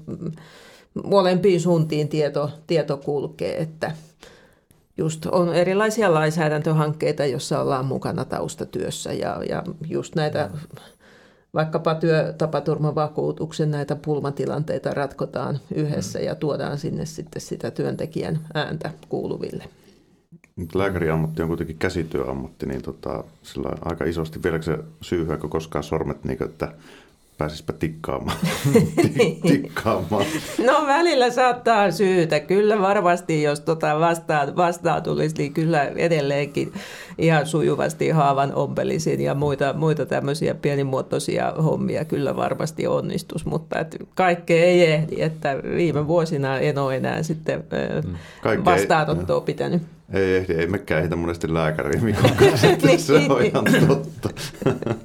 molempiin 1.04 1.62
suuntiin 1.62 2.10
tieto, 2.10 2.52
tieto 2.68 2.98
kulkee, 2.98 3.62
että 3.62 3.92
just 4.98 5.26
on 5.26 5.56
erilaisia 5.56 6.14
lainsäädäntöhankkeita, 6.14 7.26
joissa 7.26 7.62
ollaan 7.62 7.86
mukana 7.86 8.26
taustatyössä 8.26 9.14
ja, 9.14 9.42
ja 9.50 9.64
just 9.90 10.16
näitä 10.16 10.50
vaikkapa 11.54 11.96
työtapaturmavakuutuksen 11.96 13.72
näitä 13.72 13.96
pulmatilanteita 13.96 14.94
ratkotaan 14.94 15.60
yhdessä 15.76 16.20
ja 16.20 16.36
tuodaan 16.36 16.78
sinne 16.78 17.06
sitten 17.06 17.42
sitä 17.42 17.72
työntekijän 17.72 18.40
ääntä 18.54 18.92
kuuluville. 19.10 19.64
Lääkäriammatti 20.76 21.42
on 21.42 21.48
kuitenkin 21.48 21.78
käsityöammatti, 21.78 22.66
niin 22.66 22.82
tota, 22.82 23.24
sillä 23.44 23.70
on 23.70 23.78
aika 23.92 24.06
isosti 24.06 24.44
vieläkö 24.44 24.66
se 24.66 24.78
syyhyäkö 25.02 25.48
koskaan 25.48 25.84
sormet, 25.84 26.24
niin 26.24 26.38
kuin, 26.38 26.50
että 26.50 26.72
pääsispä 27.38 27.74
tikkaamaan. 27.74 28.38
tikkaamaan. 29.48 30.26
No 30.66 30.88
välillä 30.88 31.30
saattaa 31.30 31.92
syytä. 31.92 32.40
Kyllä 32.40 32.80
varmasti, 32.80 33.44
jos 33.44 33.60
tota 33.60 34.00
vastaan, 34.00 34.56
vastaan 34.56 35.04
tulisi, 35.04 35.36
niin 35.38 35.54
kyllä 35.54 35.84
edelleenkin 35.84 36.74
ihan 37.18 37.48
sujuvasti 37.48 38.10
haavan 38.10 38.54
ompelisin 38.56 39.22
ja 39.22 39.34
muita, 39.34 39.74
muita 39.74 40.06
tämmöisiä 40.06 40.56
pienimuotoisia 40.56 41.52
hommia 41.52 42.06
kyllä 42.06 42.36
varmasti 42.36 42.88
onnistus, 42.88 43.46
mutta 43.46 43.80
et 43.80 43.96
kaikkea 44.16 44.64
ei 44.64 44.86
ehdi, 44.86 45.22
että 45.22 45.56
viime 45.76 46.08
vuosina 46.08 46.60
en 46.60 46.78
ole 46.78 46.96
enää 46.96 47.24
sitten 47.24 47.64
mm. 48.06 48.66
vastaanottoa 48.66 49.42
pitänyt. 49.42 49.82
Ei 50.14 50.36
ehdi, 50.36 50.54
ei 50.54 50.68
mekään 50.68 51.00
ehditä 51.00 51.16
monesti 51.16 51.54
lääkäriin, 51.54 52.04
mikä 52.04 52.22
niin. 52.84 53.00
se 53.00 53.14
on 53.14 53.46
ihan 53.46 53.66
totta. 53.88 54.30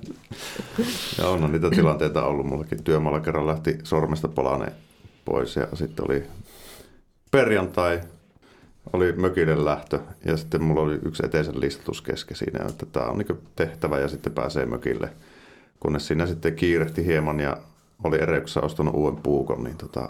ja 1.19 1.29
on 1.29 1.53
niitä 1.53 1.71
tilanteita 1.71 2.25
ollut. 2.25 2.47
Mullakin 2.47 2.85
työmaalla 2.85 3.21
kerran 3.21 3.47
lähti 3.47 3.79
sormesta 3.85 4.29
palane 4.29 4.73
pois 5.25 5.57
ja 5.57 5.67
sitten 5.75 6.05
oli 6.05 6.25
perjantai, 7.31 8.01
oli 8.93 9.13
mökille 9.13 9.65
lähtö 9.65 10.01
ja 10.25 10.37
sitten 10.37 10.63
mulla 10.63 10.81
oli 10.81 10.99
yksi 11.05 11.27
eteisen 11.27 11.61
listatus 11.61 12.03
kesken 12.03 12.37
siinä, 12.37 12.65
että 12.69 12.87
tämä 12.87 13.07
on 13.07 13.19
niin 13.19 13.39
tehtävä 13.57 13.99
ja 13.99 14.09
sitten 14.09 14.33
pääsee 14.33 14.67
mökille. 14.67 15.11
Kunnes 15.81 16.07
siinä 16.07 16.27
sitten 16.27 16.55
kiirehti 16.57 17.07
hieman 17.07 17.41
ja 17.41 17.57
oli 18.05 18.23
ereyksessä 18.23 18.61
ostanut 18.61 18.95
uuden 18.95 19.23
puukon 19.23 19.65
niin 19.65 19.77
tota, 19.77 20.09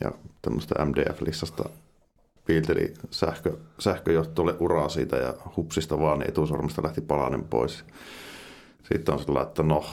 ja 0.00 0.12
tämmöistä 0.42 0.74
MDF-listasta 0.84 1.68
piilteli 2.46 2.94
sähkö, 3.10 3.56
sähköjohtolle 3.78 4.54
uraa 4.60 4.88
siitä 4.88 5.16
ja 5.16 5.34
hupsista 5.56 6.00
vaan, 6.00 6.18
niin 6.18 6.28
etusormesta 6.28 6.82
lähti 6.82 7.00
palanen 7.00 7.44
pois. 7.44 7.84
Sitten 8.92 9.14
on 9.14 9.20
sellainen, 9.20 9.48
että 9.48 9.62
no, 9.62 9.84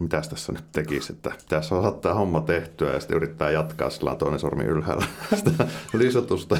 mitä 0.00 0.22
tässä 0.30 0.52
nyt 0.52 0.64
tekisi, 0.72 1.12
että 1.12 1.32
tässä 1.48 1.74
on 1.74 2.00
tämä 2.00 2.14
homma 2.14 2.40
tehtyä 2.40 2.92
ja 2.92 3.00
sitten 3.00 3.16
yrittää 3.16 3.50
jatkaa 3.50 3.90
sillä 3.90 4.14
toinen 4.14 4.40
sormi 4.40 4.64
ylhäällä 4.64 5.06
sitä 5.44 5.68
lisotusta. 5.92 6.58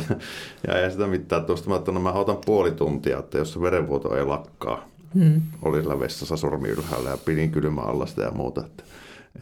Ja 0.66 0.79
ei 0.79 0.90
sitä 0.90 1.07
mitään 1.07 1.44
tuosta, 1.44 1.70
mä, 1.70 1.77
että 1.77 1.92
no 1.92 2.01
mä 2.01 2.12
otan 2.12 2.38
puoli 2.47 2.70
tuntia, 2.70 3.18
että 3.18 3.38
jos 3.38 3.53
se 3.53 3.61
verenvuoto 3.61 4.16
ei 4.16 4.25
lakkaa, 4.25 4.88
hmm. 5.14 5.42
oli 5.62 5.81
sillä 5.81 6.01
vessassa 6.01 6.37
sormi 6.37 6.68
ylhäällä 6.68 7.11
ja 7.11 7.16
pidin 7.16 7.51
kylmä 7.51 7.81
alla 7.81 8.07
sitä 8.07 8.23
ja 8.23 8.31
muuta. 8.31 8.61
Että, 8.66 8.83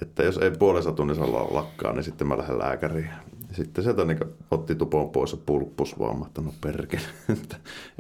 että 0.03 0.23
jos 0.23 0.39
ei 0.39 0.51
puolessa 0.51 0.93
tunnissa 0.93 1.33
lakkaa, 1.33 1.93
niin 1.93 2.05
sitten 2.05 2.27
mä 2.27 2.39
lähden 2.39 2.59
lääkäriin. 2.59 3.09
Sitten 3.53 3.85
sieltä 3.85 4.05
niin 4.05 4.19
otti 4.51 4.75
tupon 4.75 5.11
pois 5.11 5.33
ja 5.33 5.39
pulppus 5.47 5.99
vaan, 5.99 6.27
että 6.27 6.41
no 6.41 6.53
perkele. 6.61 7.03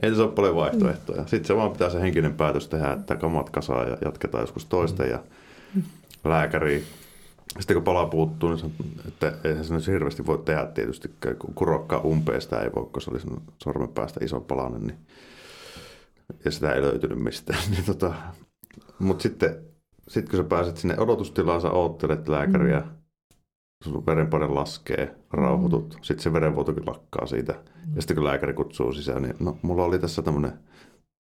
ei 0.02 0.14
se 0.14 0.22
ole 0.22 0.32
paljon 0.32 0.56
vaihtoehtoja. 0.56 1.26
Sitten 1.26 1.44
se 1.44 1.56
vaan 1.56 1.70
pitää 1.70 1.90
se 1.90 2.00
henkinen 2.00 2.34
päätös 2.34 2.68
tehdä, 2.68 2.92
että 2.92 3.16
kamat 3.16 3.50
kasaa 3.50 3.84
ja 3.84 3.96
jatketaan 4.04 4.42
joskus 4.42 4.64
toista 4.64 5.04
ja 5.04 5.18
lääkäri. 6.24 6.84
Sitten 7.58 7.76
kun 7.76 7.84
pala 7.84 8.06
puuttuu, 8.06 8.48
niin 8.48 8.58
sanon, 8.58 8.74
että 9.08 9.32
eihän 9.44 9.64
se 9.64 9.74
nyt 9.74 9.86
hirveästi 9.86 10.26
voi 10.26 10.38
tehdä 10.38 10.66
tietysti, 10.66 11.10
kun 11.38 11.54
kurokkaa 11.54 12.00
umpeesta 12.00 12.62
ei 12.62 12.70
voi, 12.76 12.86
kun 12.92 13.02
se 13.02 13.10
oli 13.10 13.20
sormen 13.62 13.88
päästä 13.88 14.24
iso 14.24 14.40
palanen, 14.40 14.86
niin, 14.86 14.98
ja 16.44 16.50
sitä 16.50 16.72
ei 16.72 16.82
löytynyt 16.82 17.18
mistään. 17.18 17.60
Niin 17.70 17.84
tota, 17.84 18.14
Mutta 18.98 19.22
sitten 19.22 19.56
sit 20.08 20.28
kun 20.28 20.36
sä 20.38 20.44
pääset 20.44 20.76
sinne 20.76 20.98
odotustilaan, 20.98 21.60
sä 21.60 21.70
oottelet 21.70 22.28
lääkäriä, 22.28 22.80
mm 22.80 23.02
sun 23.82 24.06
verenpaine 24.06 24.46
laskee, 24.46 25.14
rauhoitut, 25.30 25.94
mm. 25.94 26.02
sitten 26.02 26.22
se 26.22 26.32
verenvuotokin 26.32 26.86
lakkaa 26.86 27.26
siitä. 27.26 27.52
Mm. 27.52 27.96
Ja 27.96 28.02
sitten 28.02 28.16
kun 28.16 28.24
lääkäri 28.24 28.54
kutsuu 28.54 28.92
sisään, 28.92 29.22
niin 29.22 29.34
no, 29.40 29.58
mulla 29.62 29.84
oli 29.84 29.98
tässä 29.98 30.22
tämmöinen 30.22 30.52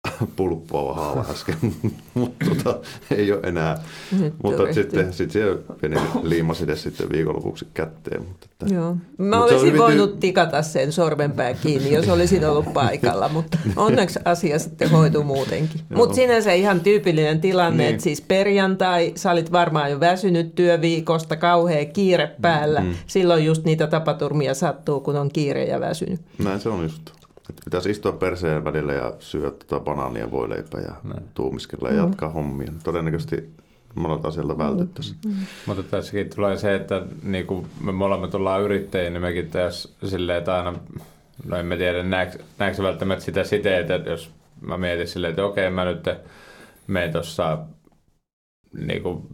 pulppuava 0.36 0.94
haava 0.94 1.24
äsken, 1.30 1.56
mutta 2.14 2.46
tota, 2.46 2.78
ei 3.10 3.32
ole 3.32 3.40
enää. 3.42 3.78
Nyt 4.20 4.34
mutta 4.42 4.72
sitten 4.74 5.12
sit 5.12 5.30
se 5.30 5.40
pieni 5.80 5.96
liimasi 6.22 6.76
sitten 6.76 7.08
viikonlopuksi 7.12 7.66
kätteen. 7.74 8.22
Mutta 8.22 8.46
että, 8.50 8.74
Joo. 8.74 8.96
Mä 9.18 9.36
mutta 9.36 9.54
olisin 9.54 9.78
voinut 9.78 10.14
ty- 10.14 10.18
tikata 10.20 10.62
sen 10.62 10.92
sormenpää 10.92 11.54
kiinni, 11.54 11.92
jos 11.92 12.08
olisin 12.08 12.44
ollut 12.44 12.72
paikalla, 12.72 13.28
mutta 13.28 13.58
onneksi 13.76 14.18
asia 14.24 14.58
sitten 14.58 14.90
hoituu 14.90 15.24
muutenkin. 15.24 15.80
Mutta 15.94 16.14
sinänsä 16.14 16.52
ihan 16.52 16.80
tyypillinen 16.80 17.40
tilanne, 17.40 17.82
niin. 17.82 17.90
että 17.90 18.02
siis 18.02 18.20
perjantai, 18.20 19.12
sä 19.16 19.30
olit 19.30 19.52
varmaan 19.52 19.90
jo 19.90 20.00
väsynyt 20.00 20.54
työviikosta, 20.54 21.36
kauhea 21.36 21.84
kiire 21.84 22.34
päällä. 22.42 22.80
Mm. 22.80 22.94
Silloin 23.06 23.44
just 23.44 23.64
niitä 23.64 23.86
tapaturmia 23.86 24.54
sattuu, 24.54 25.00
kun 25.00 25.16
on 25.16 25.30
kiire 25.32 25.64
ja 25.64 25.80
väsynyt. 25.80 26.20
Näin 26.38 26.60
se 26.60 26.68
on 26.68 26.82
just. 26.82 27.19
Että 27.50 27.62
pitäisi 27.64 27.90
istua 27.90 28.12
perseen 28.12 28.64
välillä 28.64 28.92
ja 28.92 29.12
syödä 29.18 29.50
tota 29.50 29.80
banaania 29.80 30.30
voileipää 30.30 30.80
ja 30.80 30.94
Näin. 31.04 31.28
tuumiskella 31.34 31.88
ja 31.88 31.94
mm. 31.94 32.08
jatkaa 32.08 32.28
hommia. 32.28 32.72
Todennäköisesti 32.84 33.50
monet 33.94 34.24
asialta 34.24 34.58
vältyttäisiin. 34.58 35.18
Mm. 35.26 35.32
Mutta 35.66 35.82
tässäkin 35.82 36.30
tulee 36.34 36.56
se, 36.56 36.74
että 36.74 37.02
niin 37.22 37.46
kuin 37.46 37.66
me 37.80 37.92
molemmat 37.92 38.34
ollaan 38.34 38.62
yrittäjiä, 38.62 39.10
niin 39.10 39.22
mekin 39.22 39.50
tässä 39.50 39.88
silleen, 40.04 40.38
että 40.38 40.56
aina, 40.56 40.74
no 41.44 41.56
en 41.56 41.66
mä 41.66 41.76
tiedä, 41.76 42.02
näetkö 42.02 42.82
välttämättä 42.82 43.24
sitä 43.24 43.44
siteet, 43.44 43.90
että 43.90 44.10
jos 44.10 44.30
mä 44.60 44.78
mietin 44.78 45.08
silleen, 45.08 45.30
että 45.30 45.44
okei, 45.44 45.70
mä 45.70 45.84
nyt 45.84 46.04
menen 46.86 47.12
tuossa 47.12 47.58
niin 48.74 49.02
kuin 49.02 49.26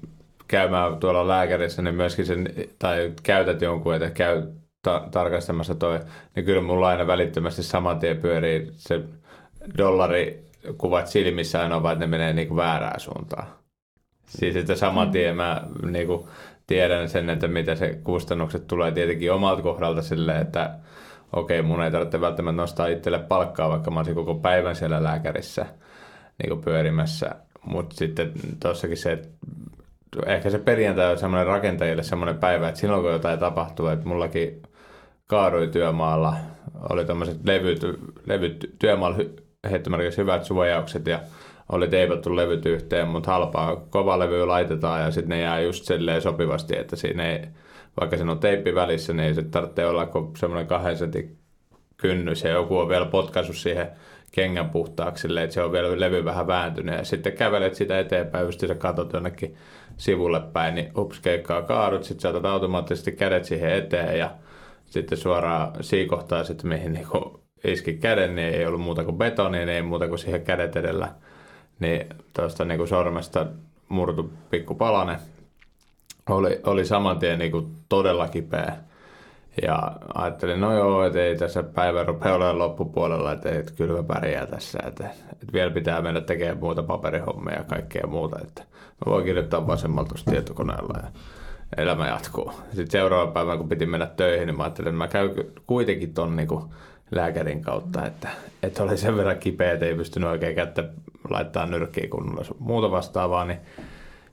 käymään 0.48 0.96
tuolla 0.96 1.28
lääkärissä, 1.28 1.82
niin 1.82 1.94
myöskin 1.94 2.26
sen, 2.26 2.48
tai 2.78 3.12
käytät 3.22 3.62
jonkun, 3.62 3.94
että 3.94 4.10
käy 4.10 4.42
ta- 4.86 5.08
tarkastamassa 5.10 5.74
toi, 5.74 6.00
niin 6.36 6.46
kyllä 6.46 6.60
mulla 6.60 6.88
aina 6.88 7.06
välittömästi 7.06 7.62
saman 7.62 7.98
tien 7.98 8.16
pyörii 8.16 8.70
se 8.72 9.00
dollari 9.78 10.44
kuvat 10.78 11.06
silmissä 11.06 11.62
aina 11.62 11.82
vaan, 11.82 11.92
että 11.92 12.04
ne 12.04 12.10
menee 12.10 12.32
niin 12.32 12.48
kuin 12.48 12.56
väärään 12.56 13.00
suuntaan. 13.00 13.46
Siis 14.26 14.56
että 14.56 14.74
saman 14.74 15.10
tien 15.10 15.36
mä 15.36 15.62
niin 15.90 16.06
kuin 16.06 16.26
tiedän 16.66 17.08
sen, 17.08 17.30
että 17.30 17.48
mitä 17.48 17.74
se 17.74 18.00
kustannukset 18.04 18.66
tulee 18.66 18.92
tietenkin 18.92 19.32
omalta 19.32 19.62
kohdalta 19.62 20.02
silleen, 20.02 20.42
että 20.42 20.70
okei, 21.32 21.62
mun 21.62 21.82
ei 21.82 21.90
tarvitse 21.90 22.20
välttämättä 22.20 22.62
nostaa 22.62 22.86
itselle 22.86 23.18
palkkaa, 23.18 23.68
vaikka 23.68 23.90
mä 23.90 24.00
olisin 24.00 24.14
koko 24.14 24.34
päivän 24.34 24.76
siellä 24.76 25.02
lääkärissä 25.02 25.66
niin 26.42 26.48
kuin 26.48 26.64
pyörimässä. 26.64 27.30
Mutta 27.64 27.96
sitten 27.96 28.32
tuossakin 28.62 28.96
se, 28.96 29.12
että 29.12 29.28
ehkä 30.26 30.50
se 30.50 30.58
perjantai 30.58 31.10
on 31.10 31.18
semmoinen 31.18 31.46
rakentajille 31.46 32.02
semmoinen 32.02 32.38
päivä, 32.38 32.68
että 32.68 32.80
silloin 32.80 33.02
kun 33.02 33.12
jotain 33.12 33.38
tapahtuu, 33.38 33.86
että 33.86 34.08
mullakin 34.08 34.62
kaadui 35.26 35.68
työmaalla, 35.68 36.34
oli 36.90 37.04
tämmöiset 37.04 37.38
levyt, 37.44 37.80
levyt 38.26 38.70
työmaalla 38.78 39.18
heittomerkissä 39.70 40.22
hyvät 40.22 40.44
suojaukset 40.44 41.06
ja 41.06 41.20
oli 41.72 41.88
teipattu 41.88 42.36
levyt 42.36 42.66
yhteen, 42.66 43.08
mutta 43.08 43.30
halpaa. 43.30 43.76
Kova 43.76 44.18
levy 44.18 44.46
laitetaan 44.46 45.02
ja 45.02 45.10
sitten 45.10 45.28
ne 45.28 45.40
jää 45.40 45.60
just 45.60 45.84
silleen 45.84 46.22
sopivasti, 46.22 46.78
että 46.78 46.96
siinä 46.96 47.30
ei, 47.30 47.40
vaikka 48.00 48.16
siinä 48.16 48.32
on 48.32 48.38
teippi 48.38 48.74
välissä, 48.74 49.12
niin 49.12 49.34
se 49.34 49.42
tarvitse 49.42 49.86
olla 49.86 50.06
kuin 50.06 50.36
semmoinen 50.36 50.66
kahden 50.66 50.96
sentin 50.96 51.38
kynnys 51.96 52.44
ja 52.44 52.50
joku 52.50 52.78
on 52.78 52.88
vielä 52.88 53.06
potkaisu 53.06 53.52
siihen 53.52 53.90
kengän 54.32 54.70
puhtaaksi 54.70 55.22
silleen, 55.22 55.44
että 55.44 55.54
se 55.54 55.62
on 55.62 55.72
vielä 55.72 56.00
levy 56.00 56.24
vähän 56.24 56.46
vääntynyt. 56.46 56.98
Ja 56.98 57.04
sitten 57.04 57.32
kävelet 57.32 57.74
sitä 57.74 57.98
eteenpäin, 57.98 58.44
just 58.46 58.60
sä 58.60 58.74
katsot 58.74 59.12
jonnekin 59.12 59.56
sivulle 59.96 60.40
päin, 60.52 60.74
niin 60.74 60.92
ups, 60.98 61.20
keikkaa 61.20 61.62
kaadut, 61.62 62.04
sitten 62.04 62.20
saatat 62.20 62.44
automaattisesti 62.44 63.12
kädet 63.12 63.44
siihen 63.44 63.72
eteen 63.72 64.18
ja 64.18 64.30
sitten 64.90 65.18
suoraan 65.18 65.72
siikohtaa, 65.80 66.44
sitten 66.44 66.68
mihin 66.68 66.92
niin 66.92 67.06
iski 67.64 67.94
käden, 67.94 68.34
niin 68.34 68.54
ei 68.54 68.66
ollut 68.66 68.80
muuta 68.80 69.04
kuin 69.04 69.18
betoni, 69.18 69.58
niin 69.58 69.68
ei 69.68 69.82
muuta 69.82 70.08
kuin 70.08 70.18
siihen 70.18 70.42
kädet 70.42 70.76
edellä. 70.76 71.08
Niin 71.80 72.06
tuosta 72.32 72.64
niin 72.64 72.88
sormesta 72.88 73.46
murtu 73.88 74.32
pikku 74.50 74.74
palane. 74.74 75.18
Oli, 76.30 76.60
oli 76.64 76.84
saman 76.84 77.18
tien 77.18 77.38
niin 77.38 77.52
kuin 77.52 77.66
todella 77.88 78.28
kipeä. 78.28 78.76
Ja 79.62 79.92
ajattelin, 80.14 80.60
no 80.60 80.74
joo, 80.74 81.04
että 81.04 81.22
ei 81.22 81.36
tässä 81.36 81.62
päivä 81.62 82.04
rupea 82.04 82.34
olemaan 82.34 82.58
loppupuolella, 82.58 83.32
että, 83.32 83.50
että 83.50 83.72
kyllä 83.76 83.96
mä 83.96 84.02
pärjää 84.02 84.46
tässä. 84.46 84.78
Että, 84.86 85.10
että 85.32 85.52
vielä 85.52 85.70
pitää 85.70 86.02
mennä 86.02 86.20
tekemään 86.20 86.58
muuta 86.58 86.82
paperihommia 86.82 87.54
ja 87.54 87.64
kaikkea 87.64 88.06
muuta. 88.06 88.38
Että 88.42 88.62
mä 89.06 89.12
voin 89.12 89.24
kirjoittaa 89.24 89.66
vasemmalta 89.66 90.14
tietokoneella. 90.30 90.98
Ja 91.02 91.08
elämä 91.76 92.08
jatkuu. 92.08 92.52
Sitten 92.68 92.90
seuraava 92.90 93.32
päivä, 93.32 93.56
kun 93.56 93.68
piti 93.68 93.86
mennä 93.86 94.06
töihin, 94.06 94.46
niin 94.46 94.56
mä 94.56 94.62
ajattelin, 94.62 94.88
että 94.88 94.98
mä 94.98 95.08
käyn 95.08 95.30
kuitenkin 95.66 96.14
ton 96.14 96.36
niin 96.36 96.48
kuin 96.48 96.64
lääkärin 97.10 97.62
kautta, 97.62 98.06
että, 98.06 98.28
että 98.62 98.82
oli 98.82 98.96
sen 98.96 99.16
verran 99.16 99.38
kipeä, 99.38 99.72
että 99.72 99.86
ei 99.86 99.94
pystynyt 99.94 100.28
oikein 100.28 100.54
kättä 100.54 100.84
laittaa 101.30 101.66
nyrkkiä 101.66 102.08
kunnolla 102.10 102.44
muuta 102.58 102.90
vastaavaa, 102.90 103.44
niin 103.44 103.58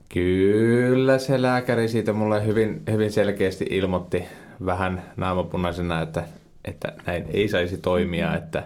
kyllä 0.08 1.18
se 1.18 1.42
lääkäri 1.42 1.88
siitä 1.88 2.12
mulle 2.12 2.46
hyvin, 2.46 2.82
hyvin 2.90 3.12
selkeästi 3.12 3.66
ilmoitti 3.70 4.24
vähän 4.66 5.02
naamapunaisena, 5.16 6.02
että, 6.02 6.24
että 6.64 6.92
näin 7.06 7.24
ei 7.32 7.48
saisi 7.48 7.76
toimia, 7.78 8.36
että 8.36 8.62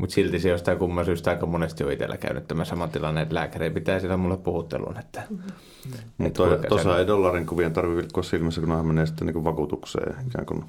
Mutta 0.00 0.14
silti 0.14 0.38
se 0.38 0.48
jostain 0.48 0.78
kumman 0.78 1.04
syystä 1.04 1.30
aika 1.30 1.46
monesti 1.46 1.84
on 1.84 1.92
itsellä 1.92 2.16
käynyt 2.16 2.48
tämä 2.48 2.64
sama 2.64 2.88
tilanne, 2.88 3.22
että 3.22 3.34
lääkäri 3.34 3.70
pitää 3.70 4.00
sitä 4.00 4.16
mulle 4.16 4.36
puhutteluun. 4.36 4.98
Että, 4.98 5.22
mm-hmm. 5.30 6.26
että 6.26 6.42
Tuossa 6.68 6.98
ei 6.98 7.06
dollarin 7.06 7.46
kuvien 7.46 7.72
tarvitse 7.72 7.96
vilkkoa 7.96 8.22
silmissä, 8.22 8.60
kun 8.60 8.86
menee 8.86 9.06
sitten 9.06 9.26
niin 9.26 9.44
vakuutukseen 9.44 10.14
ikään 10.26 10.46
kuin. 10.46 10.64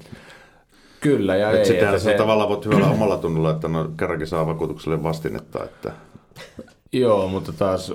Kyllä 1.00 1.36
ja 1.36 1.50
et 1.50 1.58
ei. 1.58 1.64
Sitten 1.64 2.00
se... 2.00 2.14
tavallaan 2.14 2.48
voit 2.48 2.64
hyvällä 2.64 2.86
omalla 2.86 3.18
tunnolla, 3.18 3.50
että 3.50 3.68
no 3.68 3.90
kerrankin 3.96 4.26
saa 4.26 4.46
vakuutukselle 4.46 5.02
vastinetta. 5.02 5.64
Että... 5.64 5.92
Joo, 6.92 7.28
mutta 7.28 7.52
taas 7.52 7.92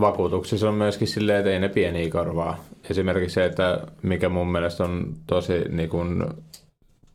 vakuutuksissa 0.00 0.68
on 0.68 0.74
myöskin 0.74 1.08
silleen, 1.08 1.38
että 1.38 1.50
ei 1.50 1.60
ne 1.60 1.68
pieniä 1.68 2.10
korvaa. 2.10 2.64
Esimerkiksi 2.90 3.34
se, 3.34 3.44
että 3.44 3.80
mikä 4.02 4.28
mun 4.28 4.52
mielestä 4.52 4.84
on 4.84 5.14
tosi 5.26 5.64
niin 5.68 5.88
kuin, 5.88 6.24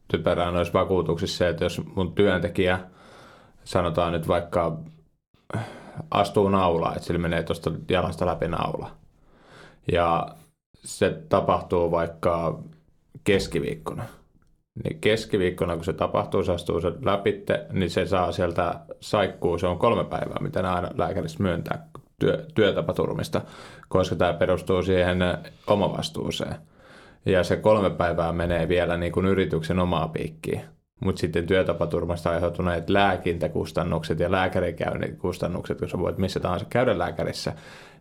typerää 0.08 0.52
noissa 0.52 0.74
vakuutuksissa 0.74 1.48
että 1.48 1.66
jos 1.66 1.82
mun 1.96 2.14
työntekijä 2.14 2.80
sanotaan 3.72 4.14
nyt 4.14 4.28
vaikka 4.28 4.78
astuu 6.12 6.50
naulaa, 6.50 6.94
että 6.96 7.06
sillä 7.06 7.20
menee 7.20 7.44
tuosta 7.44 7.72
jalasta 7.90 8.26
läpi 8.26 8.48
naula. 8.48 8.92
Ja 9.92 10.28
se 10.74 11.22
tapahtuu 11.30 11.92
vaikka 11.92 12.60
keskiviikkona. 13.24 14.04
Niin 14.84 15.02
keskiviikkona, 15.02 15.76
kun 15.76 15.86
se 15.86 15.94
tapahtuu, 15.94 16.44
se 16.44 16.52
astuu 16.52 16.82
se 16.82 16.92
läpi, 17.06 17.44
niin 17.72 17.90
se 17.90 18.06
saa 18.06 18.32
sieltä 18.32 18.80
saikkuu, 19.00 19.58
se 19.58 19.68
on 19.68 19.78
kolme 19.78 20.04
päivää, 20.04 20.38
mitä 20.42 20.74
aina 20.74 20.90
lääkäristä 20.98 21.44
myöntää 21.44 21.88
työ, 22.20 22.46
työtapaturmista, 22.56 23.42
koska 23.90 24.16
tämä 24.16 24.34
perustuu 24.34 24.84
siihen 24.84 25.20
omavastuuseen. 25.68 26.56
Ja 27.26 27.44
se 27.44 27.58
kolme 27.58 27.90
päivää 27.90 28.34
menee 28.34 28.68
vielä 28.68 28.98
niin 28.98 29.12
kuin 29.12 29.26
yrityksen 29.26 29.80
omaa 29.80 30.08
piikkiin. 30.08 30.62
Mutta 31.02 31.20
sitten 31.20 31.48
työtapaturmasta 31.48 32.30
aiheutuneet 32.30 32.90
lääkintäkustannukset 32.90 34.20
ja 34.20 34.32
lääkärikäynnin 34.32 35.18
kustannukset, 35.18 35.80
kun 35.80 35.90
sä 35.90 36.00
voit 36.00 36.18
missä 36.18 36.40
tahansa 36.40 36.66
käydä 36.70 36.98
lääkärissä, 36.98 37.54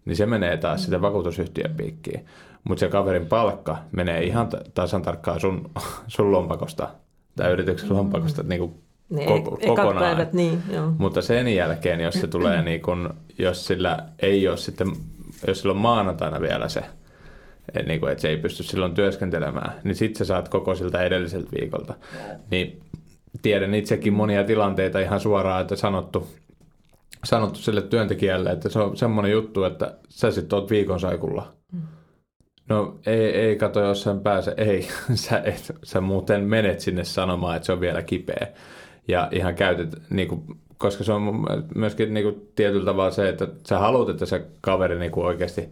niin 0.04 0.16
se 0.16 0.26
menee 0.26 0.56
taas 0.56 0.80
sitten 0.80 1.02
vakuutusyhtiön 1.02 1.74
piikkiin. 1.74 2.26
Mutta 2.64 2.80
se 2.80 2.88
kaverin 2.88 3.26
palkka 3.26 3.78
menee 3.92 4.22
ihan 4.22 4.48
tasan 4.74 5.02
tarkkaan 5.02 5.40
sun, 5.40 5.70
sun 6.06 6.32
lompakosta 6.32 6.88
tai 7.36 7.52
yrityksen 7.52 7.96
lompakosta 7.96 8.42
niin 8.42 8.58
kuin 8.58 8.74
ne 9.10 9.26
koko, 9.26 9.58
kokonaan. 9.66 9.98
Päivät, 9.98 10.32
niin, 10.32 10.62
joo. 10.72 10.92
Mutta 10.98 11.22
sen 11.22 11.54
jälkeen, 11.54 12.00
jos 12.00 12.14
se 12.14 12.26
tulee 12.26 12.62
niin 12.70 12.82
kun, 12.82 13.14
jos 13.38 13.66
sillä 13.66 13.98
ei 14.18 14.48
ole 14.48 14.56
sitten, 14.56 14.92
jos 15.46 15.60
sillä 15.60 15.72
on 15.72 15.80
maanantaina 15.80 16.40
vielä 16.40 16.68
se, 16.68 16.84
niin 17.86 18.00
kuin, 18.00 18.12
että 18.12 18.22
se 18.22 18.28
ei 18.28 18.36
pysty 18.36 18.62
silloin 18.62 18.94
työskentelemään, 18.94 19.72
niin 19.84 19.94
sitten 19.94 20.18
sä 20.18 20.24
saat 20.24 20.48
koko 20.48 20.74
siltä 20.74 21.02
edelliseltä 21.02 21.48
viikolta. 21.60 21.94
Niin 22.50 22.80
tiedän 23.42 23.74
itsekin 23.74 24.12
monia 24.12 24.44
tilanteita 24.44 25.00
ihan 25.00 25.20
suoraan, 25.20 25.62
että 25.62 25.76
sanottu, 25.76 26.28
sanottu 27.24 27.58
sille 27.58 27.82
työntekijälle, 27.82 28.50
että 28.50 28.68
se 28.68 28.78
on 28.78 28.96
semmoinen 28.96 29.32
juttu, 29.32 29.64
että 29.64 29.94
sä 30.08 30.30
sitten 30.30 30.58
oot 30.58 30.70
viikon 30.70 31.00
saikulla. 31.00 31.52
No 32.68 32.98
ei, 33.06 33.24
ei 33.24 33.56
kato, 33.56 33.80
jos 33.80 34.02
sen 34.02 34.20
pääse. 34.20 34.54
Ei, 34.56 34.88
sä, 35.14 35.42
et, 35.44 35.72
sä 35.82 36.00
muuten 36.00 36.44
menet 36.44 36.80
sinne 36.80 37.04
sanomaan, 37.04 37.56
että 37.56 37.66
se 37.66 37.72
on 37.72 37.80
vielä 37.80 38.02
kipeä 38.02 38.46
ja 39.08 39.28
ihan 39.32 39.54
käytet, 39.54 40.02
niin 40.10 40.28
kuin, 40.28 40.42
koska 40.78 41.04
se 41.04 41.12
on 41.12 41.46
myöskin 41.74 42.14
niin 42.14 42.24
kuin, 42.24 42.48
tietyllä 42.54 42.84
tavalla 42.84 43.10
se, 43.10 43.28
että 43.28 43.48
sä 43.68 43.78
haluat, 43.78 44.08
että 44.08 44.26
se 44.26 44.46
kaveri 44.60 44.98
niin 44.98 45.12
kuin, 45.12 45.26
oikeasti 45.26 45.68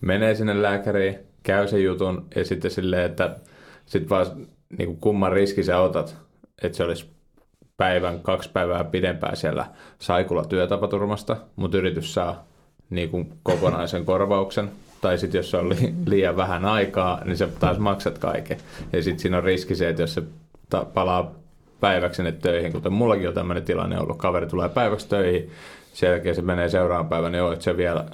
menee 0.00 0.34
sinne 0.34 0.62
lääkäriin, 0.62 1.18
käy 1.46 1.68
sen 1.68 1.84
jutun 1.84 2.26
ja 2.36 2.44
sitten 2.44 2.70
silleen, 2.70 3.10
että 3.10 3.36
sit 3.86 4.10
vaan 4.10 4.26
niin 4.78 4.86
kuin, 4.86 5.00
kumman 5.00 5.32
riski 5.32 5.62
sä 5.62 5.78
otat, 5.78 6.16
että 6.62 6.76
se 6.76 6.84
olisi 6.84 7.10
päivän, 7.76 8.20
kaksi 8.20 8.50
päivää 8.52 8.84
pidempään 8.84 9.36
siellä 9.36 9.66
saikulla 9.98 10.44
työtapaturmasta, 10.44 11.36
mutta 11.56 11.78
yritys 11.78 12.14
saa 12.14 12.44
niin 12.90 13.10
kuin, 13.10 13.32
kokonaisen 13.42 14.04
korvauksen. 14.04 14.70
Tai 15.00 15.18
sitten 15.18 15.38
jos 15.38 15.54
on 15.54 15.70
liian 16.06 16.36
vähän 16.36 16.64
aikaa, 16.64 17.24
niin 17.24 17.36
sä 17.36 17.48
taas 17.60 17.78
maksat 17.78 18.18
kaiken. 18.18 18.58
Ja 18.92 19.02
sitten 19.02 19.18
siinä 19.18 19.36
on 19.36 19.44
riski 19.44 19.74
se, 19.74 19.88
että 19.88 20.02
jos 20.02 20.14
se 20.14 20.22
palaa 20.94 21.34
päiväksi 21.80 22.16
sinne 22.16 22.32
töihin, 22.32 22.72
kuten 22.72 22.92
mullakin 22.92 23.28
on 23.28 23.34
tämmöinen 23.34 23.64
tilanne 23.64 24.00
ollut. 24.00 24.18
Kaveri 24.18 24.46
tulee 24.46 24.68
päiväksi 24.68 25.08
töihin, 25.08 25.50
sen 25.92 26.10
jälkeen 26.10 26.34
se 26.34 26.42
menee 26.42 26.68
seuraavan 26.68 27.08
päivän, 27.08 27.32
niin 27.32 27.38
joo, 27.38 27.52
että 27.52 27.64
se 27.64 27.76
vielä, 27.76 28.04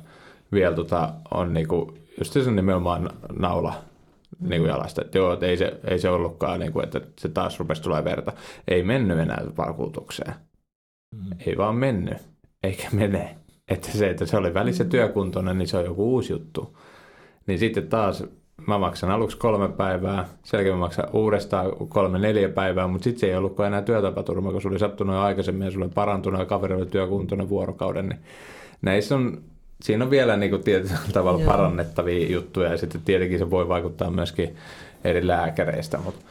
vielä 0.52 0.76
tota, 0.76 1.08
on 1.34 1.54
niinku, 1.54 1.94
just 2.18 2.32
se 2.32 2.50
nimenomaan 2.50 3.10
naula 3.38 3.74
niin 4.40 4.60
kuin 4.60 4.68
jalasta. 4.68 5.02
Että 5.02 5.18
joo, 5.18 5.32
että 5.32 5.46
ei 5.46 5.56
se, 5.56 5.80
ei 5.84 5.98
se 5.98 6.10
ollutkaan, 6.10 6.60
niin 6.60 6.72
kuin, 6.72 6.84
että 6.84 7.00
se 7.20 7.28
taas 7.28 7.58
rupesi 7.58 7.82
tulee 7.82 8.04
verta. 8.04 8.32
Ei 8.68 8.82
mennyt 8.82 9.18
enää 9.18 9.44
vakuutukseen. 9.56 10.34
Mm. 11.14 11.36
Ei 11.46 11.56
vaan 11.56 11.74
mennyt, 11.74 12.18
eikä 12.62 12.88
mene. 12.92 13.36
Että 13.68 13.88
se, 13.88 14.10
että 14.10 14.26
se 14.26 14.36
oli 14.36 14.54
välissä 14.54 14.84
työkuntoinen, 14.84 15.58
niin 15.58 15.68
se 15.68 15.76
on 15.76 15.84
joku 15.84 16.12
uusi 16.12 16.32
juttu. 16.32 16.78
Niin 17.46 17.58
sitten 17.58 17.88
taas 17.88 18.24
mä 18.66 18.78
maksan 18.78 19.10
aluksi 19.10 19.36
kolme 19.36 19.68
päivää, 19.68 20.28
sen 20.44 20.58
jälkeen 20.58 20.74
mä 20.74 20.80
maksan 20.80 21.08
uudestaan 21.12 21.72
kolme 21.88 22.18
neljä 22.18 22.48
päivää, 22.48 22.86
mutta 22.86 23.04
sitten 23.04 23.20
se 23.20 23.26
ei 23.26 23.36
ollutkaan 23.36 23.66
enää 23.66 23.82
työtapaturma, 23.82 24.52
kun 24.52 24.62
se 24.62 24.68
oli 24.68 24.78
sattunut 24.78 25.14
jo 25.14 25.20
aikaisemmin 25.20 25.64
ja 25.64 25.70
sulle 25.70 25.88
parantunut 25.88 26.40
ja 26.40 26.46
kaveri 26.46 26.74
oli 26.74 26.86
työkuntoinen 26.86 27.48
vuorokauden, 27.48 28.08
niin 28.08 28.20
näissä 28.82 29.14
on, 29.14 29.42
siinä 29.82 30.04
on 30.04 30.10
vielä 30.10 30.36
niin 30.36 30.50
kuin 30.50 30.64
tietyllä 30.64 30.98
tavalla 31.12 31.40
Joo. 31.40 31.50
parannettavia 31.50 32.32
juttuja 32.32 32.70
ja 32.70 32.76
sitten 32.76 33.00
tietenkin 33.04 33.38
se 33.38 33.50
voi 33.50 33.68
vaikuttaa 33.68 34.10
myöskin 34.10 34.56
eri 35.04 35.26
lääkäreistä, 35.26 35.98
mutta 35.98 36.24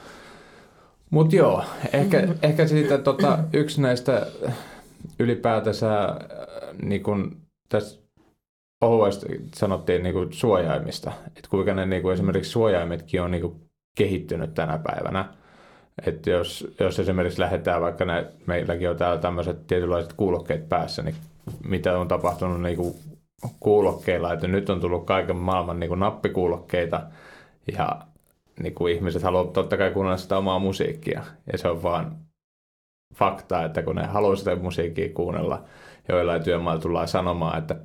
mut 1.10 1.34
joo, 1.34 1.64
ehkä, 1.94 2.20
mm-hmm. 2.20 2.36
ehkä 2.42 2.68
siitä 2.68 2.98
tota, 2.98 3.40
yksi 3.54 3.82
näistä 3.82 4.28
ylipäätänsä 5.20 6.04
äh, 6.04 6.18
niin 6.82 7.04
kun 7.04 7.38
tässä 7.70 8.02
ohuesti 8.82 9.28
sanottiin 9.56 10.04
niin 10.04 10.14
kuin 10.14 10.34
suojaimista, 10.34 11.12
että 11.28 11.50
kuinka 11.50 11.74
ne 11.74 11.86
niin 11.86 12.02
kuin 12.02 12.14
esimerkiksi 12.14 12.52
suojaimetkin 12.52 13.22
on 13.22 13.32
niin 13.32 13.62
kehittynyt 13.98 14.54
tänä 14.54 14.78
päivänä. 14.78 15.26
Että 16.06 16.30
jos, 16.30 16.68
jos 16.80 17.00
esimerkiksi 17.00 17.40
lähdetään 17.40 17.82
vaikka 17.82 18.06
ne, 18.06 18.26
meilläkin 18.46 18.90
on 18.90 18.98
täällä 18.98 19.22
tämmöiset 19.22 19.68
tietynlaiset 19.68 20.14
kuulokkeet 20.14 20.70
päässä, 20.70 21.02
niin 21.02 21.16
mitä 21.64 21.98
on 21.98 22.08
tapahtunut 22.08 22.62
niin 22.62 22.78
kuin 22.78 22.96
kuulokkeilla, 23.60 24.34
että 24.34 24.48
nyt 24.48 24.70
on 24.70 24.80
tullut 24.80 25.06
kaiken 25.06 25.36
maailman 25.36 25.80
niin 25.80 25.88
kuin 25.88 26.00
nappikuulokkeita 26.00 27.04
ja 27.78 28.02
niin 28.60 28.76
kuin 28.76 28.94
ihmiset 28.94 29.24
haluavat 29.24 29.54
totta 29.54 29.78
kai 29.78 29.92
kuunnella 29.92 30.18
sitä 30.18 30.38
omaa 30.38 30.60
musiikkia 30.60 31.24
ja 31.52 31.58
se 31.58 31.68
on 31.68 31.84
vaan 31.84 32.18
fakta, 33.16 33.66
että 33.66 33.84
kun 33.84 33.96
ne 33.96 34.06
haluaa 34.06 34.36
sitä 34.36 34.56
musiikkia 34.56 35.14
kuunnella, 35.14 35.64
joillain 36.10 36.44
työmailla 36.44 36.82
tullaan 36.82 37.08
sanomaan, 37.08 37.58
että 37.58 37.76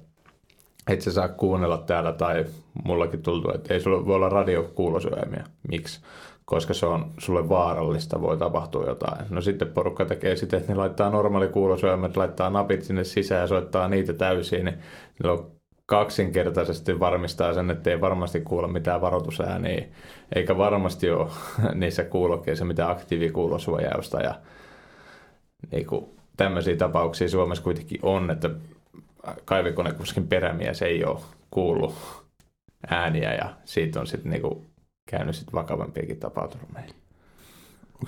et 0.89 1.01
sä 1.01 1.13
saa 1.13 1.29
kuunnella 1.29 1.79
täällä 1.79 2.13
tai 2.13 2.45
mullakin 2.85 3.23
tultu, 3.23 3.51
että 3.55 3.75
ei 3.75 3.81
sulla 3.81 4.07
voi 4.07 4.15
olla 4.15 4.29
radiokuulosyömiä. 4.29 5.45
Miksi? 5.69 6.01
Koska 6.47 6.75
se 6.75 6.87
on 6.87 7.13
sulle 7.19 7.49
vaarallista, 7.49 8.21
voi 8.21 8.37
tapahtua 8.37 8.87
jotain. 8.87 9.27
No 9.31 9.41
sitten 9.41 9.69
porukka 9.69 10.05
tekee 10.05 10.37
sitten, 10.37 10.61
että 10.61 10.73
ne 10.73 10.79
laittaa 10.79 11.11
normaali 11.11 11.49
kuulosyömät, 11.49 12.17
laittaa 12.17 12.51
napit 12.51 12.83
sinne 12.83 13.05
sisään 13.05 13.41
ja 13.41 13.47
soittaa 13.47 13.89
niitä 13.89 14.13
täysiin, 14.13 14.65
niin 14.65 14.79
ne 15.23 15.31
on 15.31 15.51
kaksinkertaisesti 15.87 17.01
varmistaa 17.01 17.55
sen, 17.55 17.71
että 17.71 17.91
ei 17.91 18.01
varmasti 18.01 18.41
kuule 18.41 18.69
mitään 18.69 19.01
varoitusääniä, 19.01 19.87
eikä 20.35 20.59
varmasti 20.59 21.11
ole 21.11 21.31
niissä 21.75 22.05
kuulokkeissa 22.05 22.65
mitään 22.65 22.91
aktiivikuulosuojausta 22.91 24.21
ja 24.21 24.35
niin 25.73 25.87
kuin, 25.87 26.07
tämmöisiä 26.37 26.77
tapauksia 26.77 27.29
Suomessa 27.29 27.65
kuitenkin 27.65 28.01
on, 28.03 28.31
että 28.31 28.51
kaivikonekurskin 29.45 30.29
perämies 30.29 30.83
ei 30.83 31.05
ole 31.05 31.21
kuullut 31.51 31.95
ääniä 32.91 33.35
ja 33.35 33.55
siitä 33.65 34.01
on 34.01 34.07
sitten 34.07 34.31
niinku 34.31 34.65
käynyt 35.07 35.37
sit 35.37 35.53
vakavampiakin 35.53 36.17
tapaturmeja. 36.17 36.87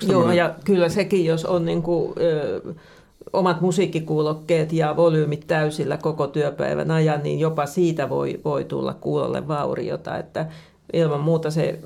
Joo, 0.07 0.31
ja 0.31 0.55
kyllä 0.65 0.89
sekin, 0.89 1.25
jos 1.25 1.45
on 1.45 1.65
niinku, 1.65 2.15
ö, 2.19 2.61
omat 3.33 3.61
musiikkikuulokkeet 3.61 4.73
ja 4.73 4.95
volyymit 4.95 5.47
täysillä 5.47 5.97
koko 5.97 6.27
työpäivän 6.27 6.91
ajan, 6.91 7.23
niin 7.23 7.39
jopa 7.39 7.65
siitä 7.65 8.09
voi, 8.09 8.39
voi 8.45 8.63
tulla 8.63 8.93
kuulolle 8.93 9.47
vauriota, 9.47 10.17
että 10.17 10.45
ilman 10.93 11.19
muuta 11.19 11.51
se 11.51 11.79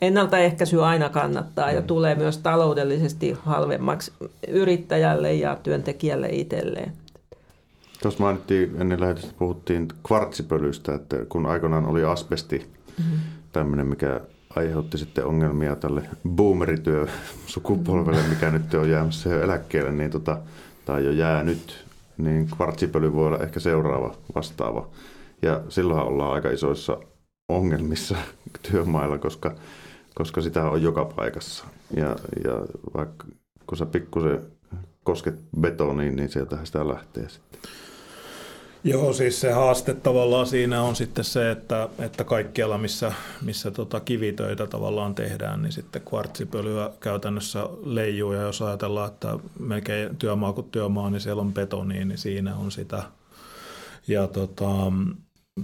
ennaltaehkäisy 0.00 0.84
aina 0.84 1.08
kannattaa 1.08 1.70
ja 1.70 1.80
mm. 1.80 1.86
tulee 1.86 2.14
myös 2.14 2.38
taloudellisesti 2.38 3.36
halvemmaksi 3.42 4.12
yrittäjälle 4.48 5.34
ja 5.34 5.56
työntekijälle 5.62 6.28
itselleen. 6.30 6.92
Tuossa 8.02 8.22
mainittiin, 8.22 8.80
ennen 8.80 9.00
lähetystä 9.00 9.34
puhuttiin 9.38 9.88
kvartsipölystä, 10.06 10.94
että 10.94 11.16
kun 11.28 11.46
aikoinaan 11.46 11.86
oli 11.86 12.04
asbesti, 12.04 12.58
mm-hmm. 12.98 13.18
tämmöinen, 13.52 13.86
mikä 13.86 14.20
aiheutti 14.56 14.98
sitten 14.98 15.26
ongelmia 15.26 15.76
tälle 15.76 16.02
boomerityö 16.28 17.06
sukupolvelle, 17.46 18.22
mikä 18.28 18.50
nyt 18.50 18.74
on 18.74 18.90
jäämässä 18.90 19.30
jo 19.30 19.42
eläkkeelle, 19.42 19.92
niin 19.92 20.10
tota, 20.10 20.38
tai 20.84 21.04
jo 21.04 21.10
jää 21.10 21.42
nyt, 21.42 21.84
niin 22.18 22.48
kvartsipöly 22.56 23.12
voi 23.12 23.26
olla 23.26 23.38
ehkä 23.38 23.60
seuraava 23.60 24.14
vastaava. 24.34 24.88
Ja 25.42 25.60
silloin 25.68 26.06
ollaan 26.06 26.32
aika 26.32 26.50
isoissa 26.50 26.98
ongelmissa 27.48 28.16
työmailla, 28.70 29.18
koska, 29.18 29.54
koska 30.14 30.40
sitä 30.40 30.64
on 30.70 30.82
joka 30.82 31.04
paikassa. 31.04 31.64
Ja, 31.96 32.16
ja 32.44 32.52
vaikka 32.94 33.26
kun 33.66 33.78
sä 33.78 33.86
pikkusen 33.86 34.40
kosket 35.04 35.34
betoniin, 35.60 36.16
niin 36.16 36.28
sieltähän 36.28 36.66
sitä 36.66 36.88
lähtee 36.88 37.28
sitten. 37.28 37.60
Joo, 38.86 39.12
siis 39.12 39.40
se 39.40 39.52
haaste 39.52 39.94
tavallaan 39.94 40.46
siinä 40.46 40.82
on 40.82 40.96
sitten 40.96 41.24
se, 41.24 41.50
että, 41.50 41.88
että 41.98 42.24
kaikkialla, 42.24 42.78
missä, 42.78 43.12
missä 43.42 43.70
tota 43.70 44.00
kivitöitä 44.00 44.66
tavallaan 44.66 45.14
tehdään, 45.14 45.62
niin 45.62 45.72
sitten 45.72 46.02
kvartsipölyä 46.08 46.90
käytännössä 47.00 47.68
leijuu. 47.84 48.32
Ja 48.32 48.42
jos 48.42 48.62
ajatellaan, 48.62 49.10
että 49.12 49.38
melkein 49.58 50.16
työmaa 50.16 50.52
kuin 50.52 50.70
työmaa, 50.70 51.10
niin 51.10 51.20
siellä 51.20 51.42
on 51.42 51.54
betoni, 51.54 52.04
niin 52.04 52.18
siinä 52.18 52.56
on 52.56 52.70
sitä. 52.70 53.02
Ja 54.08 54.26
tota, 54.26 54.92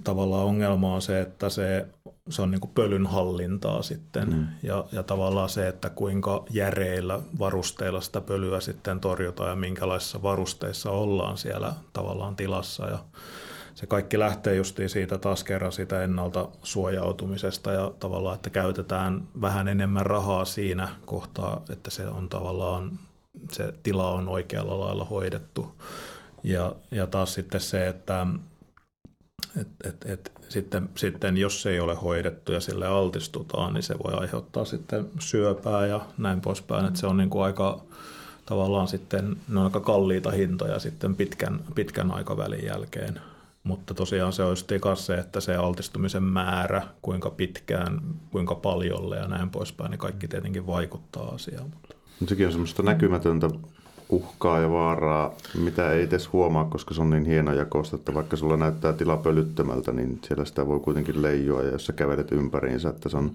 tavallaan 0.05 0.47
ongelma 0.47 0.95
on 0.95 1.03
se, 1.03 1.21
että 1.21 1.49
se, 1.49 1.87
se 2.29 2.43
on 2.43 2.51
niin 2.51 2.61
kuin 2.61 2.71
pölyn 2.75 3.07
hallintaa 3.07 3.83
sitten 3.83 4.29
mm. 4.29 4.47
ja, 4.63 4.85
ja 4.93 5.03
tavallaan 5.03 5.49
se, 5.49 5.69
että 5.69 5.91
kuinka 5.91 6.45
järeillä 6.51 7.21
varusteilla 7.39 8.01
sitä 8.01 8.21
pölyä 8.21 8.61
sitten 8.61 9.01
torjutaan 9.01 9.51
ja 9.51 9.57
minkälaisissa 9.57 10.23
varusteissa 10.23 10.91
ollaan 10.91 11.39
siellä 11.39 11.75
tavallaan 11.93 12.37
tilassa 12.37 12.87
ja 12.87 12.99
se 13.75 13.87
kaikki 13.87 14.19
lähtee 14.19 14.55
justiin 14.55 14.89
siitä 14.89 15.19
taas 15.19 15.45
kerran 15.45 15.73
siitä 15.73 16.03
ennalta 16.03 16.49
suojautumisesta 16.63 17.73
ja 17.73 17.93
tavallaan, 17.99 18.35
että 18.35 18.51
käytetään 18.51 19.29
vähän 19.41 19.69
enemmän 19.69 20.07
rahaa 20.07 20.45
siinä 20.45 20.89
kohtaa, 21.07 21.63
että 21.71 21.91
se 21.91 22.07
on 22.07 22.29
tavallaan, 22.29 22.99
se 23.53 23.75
tila 23.83 24.11
on 24.11 24.29
oikealla 24.29 24.81
lailla 24.81 25.05
hoidettu. 25.05 25.75
Ja, 26.43 26.75
ja 26.91 27.07
taas 27.07 27.35
sitten 27.35 27.61
se, 27.61 27.89
että 27.89 28.27
et, 29.61 29.69
et, 29.85 30.05
et, 30.05 30.33
sitten, 30.49 30.89
sitten 30.95 31.37
jos 31.37 31.63
se 31.63 31.71
ei 31.71 31.81
ole 31.81 31.95
hoidettu 31.95 32.53
ja 32.53 32.61
sille 32.61 32.87
altistutaan, 32.87 33.75
niin 33.75 33.83
se 33.83 33.95
voi 34.05 34.15
aiheuttaa 34.15 34.65
sitten 34.65 35.07
syöpää 35.19 35.87
ja 35.87 36.01
näin 36.19 36.41
poispäin. 36.41 36.87
Et 36.87 36.97
se 36.97 37.07
on 37.07 37.17
niin 37.17 37.31
kuin 37.31 37.45
aika 37.45 37.81
tavallaan 38.47 38.89
sitten, 38.89 39.37
ne 39.49 39.59
on 39.61 39.65
aika 39.65 39.81
kalliita 39.81 40.31
hintoja 40.31 40.79
sitten 40.79 41.17
pitkän, 41.17 41.61
pitkän 41.75 42.11
aikavälin 42.11 42.65
jälkeen. 42.65 43.21
Mutta 43.65 43.95
tosiaan 43.95 44.33
se 44.33 44.43
olisi 44.43 44.67
se, 44.95 45.15
että 45.15 45.41
se 45.41 45.57
altistumisen 45.57 46.23
määrä, 46.23 46.83
kuinka 47.03 47.31
pitkään, 47.31 48.01
kuinka 48.31 48.55
paljolle 48.55 49.17
ja 49.17 49.29
näin 49.29 49.51
poispäin, 49.51 49.91
niin 49.91 49.99
kaikki 49.99 50.29
tietenkin 50.29 50.67
vaikuttaa 50.67 51.29
asiaan. 51.29 51.71
Sekin 52.29 52.47
on 52.47 52.53
semmoista 52.53 52.83
näkymätöntä 52.83 53.51
uhkaa 54.11 54.59
ja 54.59 54.71
vaaraa, 54.71 55.35
mitä 55.63 55.93
ei 55.93 56.03
edes 56.03 56.33
huomaa, 56.33 56.65
koska 56.65 56.95
se 56.95 57.01
on 57.01 57.11
niin 57.11 57.25
hieno 57.25 57.53
jakosta, 57.53 57.97
että 57.97 58.15
vaikka 58.15 58.37
sulla 58.37 58.57
näyttää 58.57 58.93
tila 58.93 59.17
pölyttömältä, 59.17 59.93
niin 59.93 60.19
siellä 60.23 60.45
sitä 60.45 60.67
voi 60.67 60.81
kuitenkin 60.81 61.23
leijua 61.23 61.63
ja 61.63 61.71
jos 61.71 61.87
sä 61.87 61.93
kävelet 61.93 62.33
ympäriinsä, 62.33 62.89
että 62.89 63.09
se 63.09 63.17
on, 63.17 63.31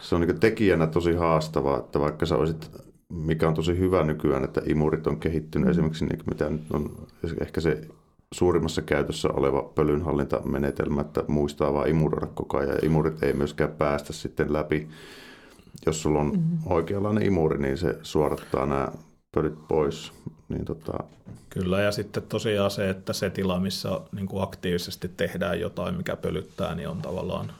se 0.00 0.14
on 0.14 0.20
niin 0.20 0.40
tekijänä 0.40 0.86
tosi 0.86 1.12
haastavaa, 1.12 1.78
että 1.78 2.00
vaikka 2.00 2.26
sä 2.26 2.36
olisit, 2.36 2.70
mikä 3.08 3.48
on 3.48 3.54
tosi 3.54 3.78
hyvä 3.78 4.04
nykyään, 4.04 4.44
että 4.44 4.62
imurit 4.66 5.06
on 5.06 5.20
kehittynyt 5.20 5.70
esimerkiksi, 5.70 6.06
niin 6.06 6.18
mitä 6.26 6.50
nyt 6.50 6.70
on 6.72 6.90
ehkä 7.40 7.60
se 7.60 7.80
suurimmassa 8.34 8.82
käytössä 8.82 9.28
oleva 9.28 9.62
pölynhallintamenetelmä, 9.62 11.00
että 11.00 11.24
muistaa 11.28 11.74
vaan 11.74 11.88
imuroida 11.88 12.26
koko 12.26 12.58
ajan. 12.58 12.70
Ja 12.70 12.78
imurit 12.82 13.22
ei 13.22 13.32
myöskään 13.32 13.70
päästä 13.70 14.12
sitten 14.12 14.52
läpi. 14.52 14.88
Jos 15.86 16.02
sulla 16.02 16.20
on 16.20 16.26
mm-hmm. 16.26 16.58
oikeanlainen 16.66 17.26
imuri, 17.26 17.58
niin 17.58 17.78
se 17.78 17.98
suorattaa 18.02 18.66
nämä 18.66 18.88
pölyt 19.36 19.68
pois. 19.68 20.12
Niin 20.48 20.64
tota... 20.64 20.92
Kyllä, 21.50 21.80
ja 21.80 21.92
sitten 21.92 22.22
tosiaan 22.22 22.70
se, 22.70 22.90
että 22.90 23.12
se 23.12 23.30
tila, 23.30 23.60
missä 23.60 24.00
niin 24.12 24.26
kuin 24.28 24.42
aktiivisesti 24.42 25.08
tehdään 25.08 25.60
jotain, 25.60 25.94
mikä 25.94 26.16
pölyttää, 26.16 26.74
niin 26.74 26.88
on 26.88 27.02
tavallaan 27.02 27.52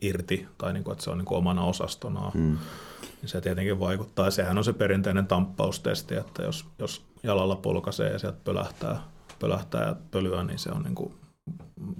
irti, 0.00 0.46
tai 0.58 0.72
niin 0.72 0.84
kuin, 0.84 0.92
että 0.92 1.04
se 1.04 1.10
on 1.10 1.18
niin 1.18 1.26
kuin 1.26 1.38
omana 1.38 1.64
osastonaan. 1.64 2.32
Mm. 2.34 2.58
Niin 3.02 3.28
se 3.28 3.40
tietenkin 3.40 3.80
vaikuttaa. 3.80 4.24
Ja 4.24 4.30
sehän 4.30 4.58
on 4.58 4.64
se 4.64 4.72
perinteinen 4.72 5.26
tamppaustesti, 5.26 6.14
että 6.14 6.42
jos, 6.42 6.64
jos 6.78 7.04
jalalla 7.22 7.56
polkaisee 7.56 8.12
ja 8.12 8.18
sieltä 8.18 8.38
pölähtää, 8.44 9.02
pölähtää 9.38 9.86
ja 9.86 9.96
pölyä, 10.10 10.44
niin 10.44 10.58
se 10.58 10.70
on 10.70 10.82
niin 10.82 10.94
kuin, 10.94 11.14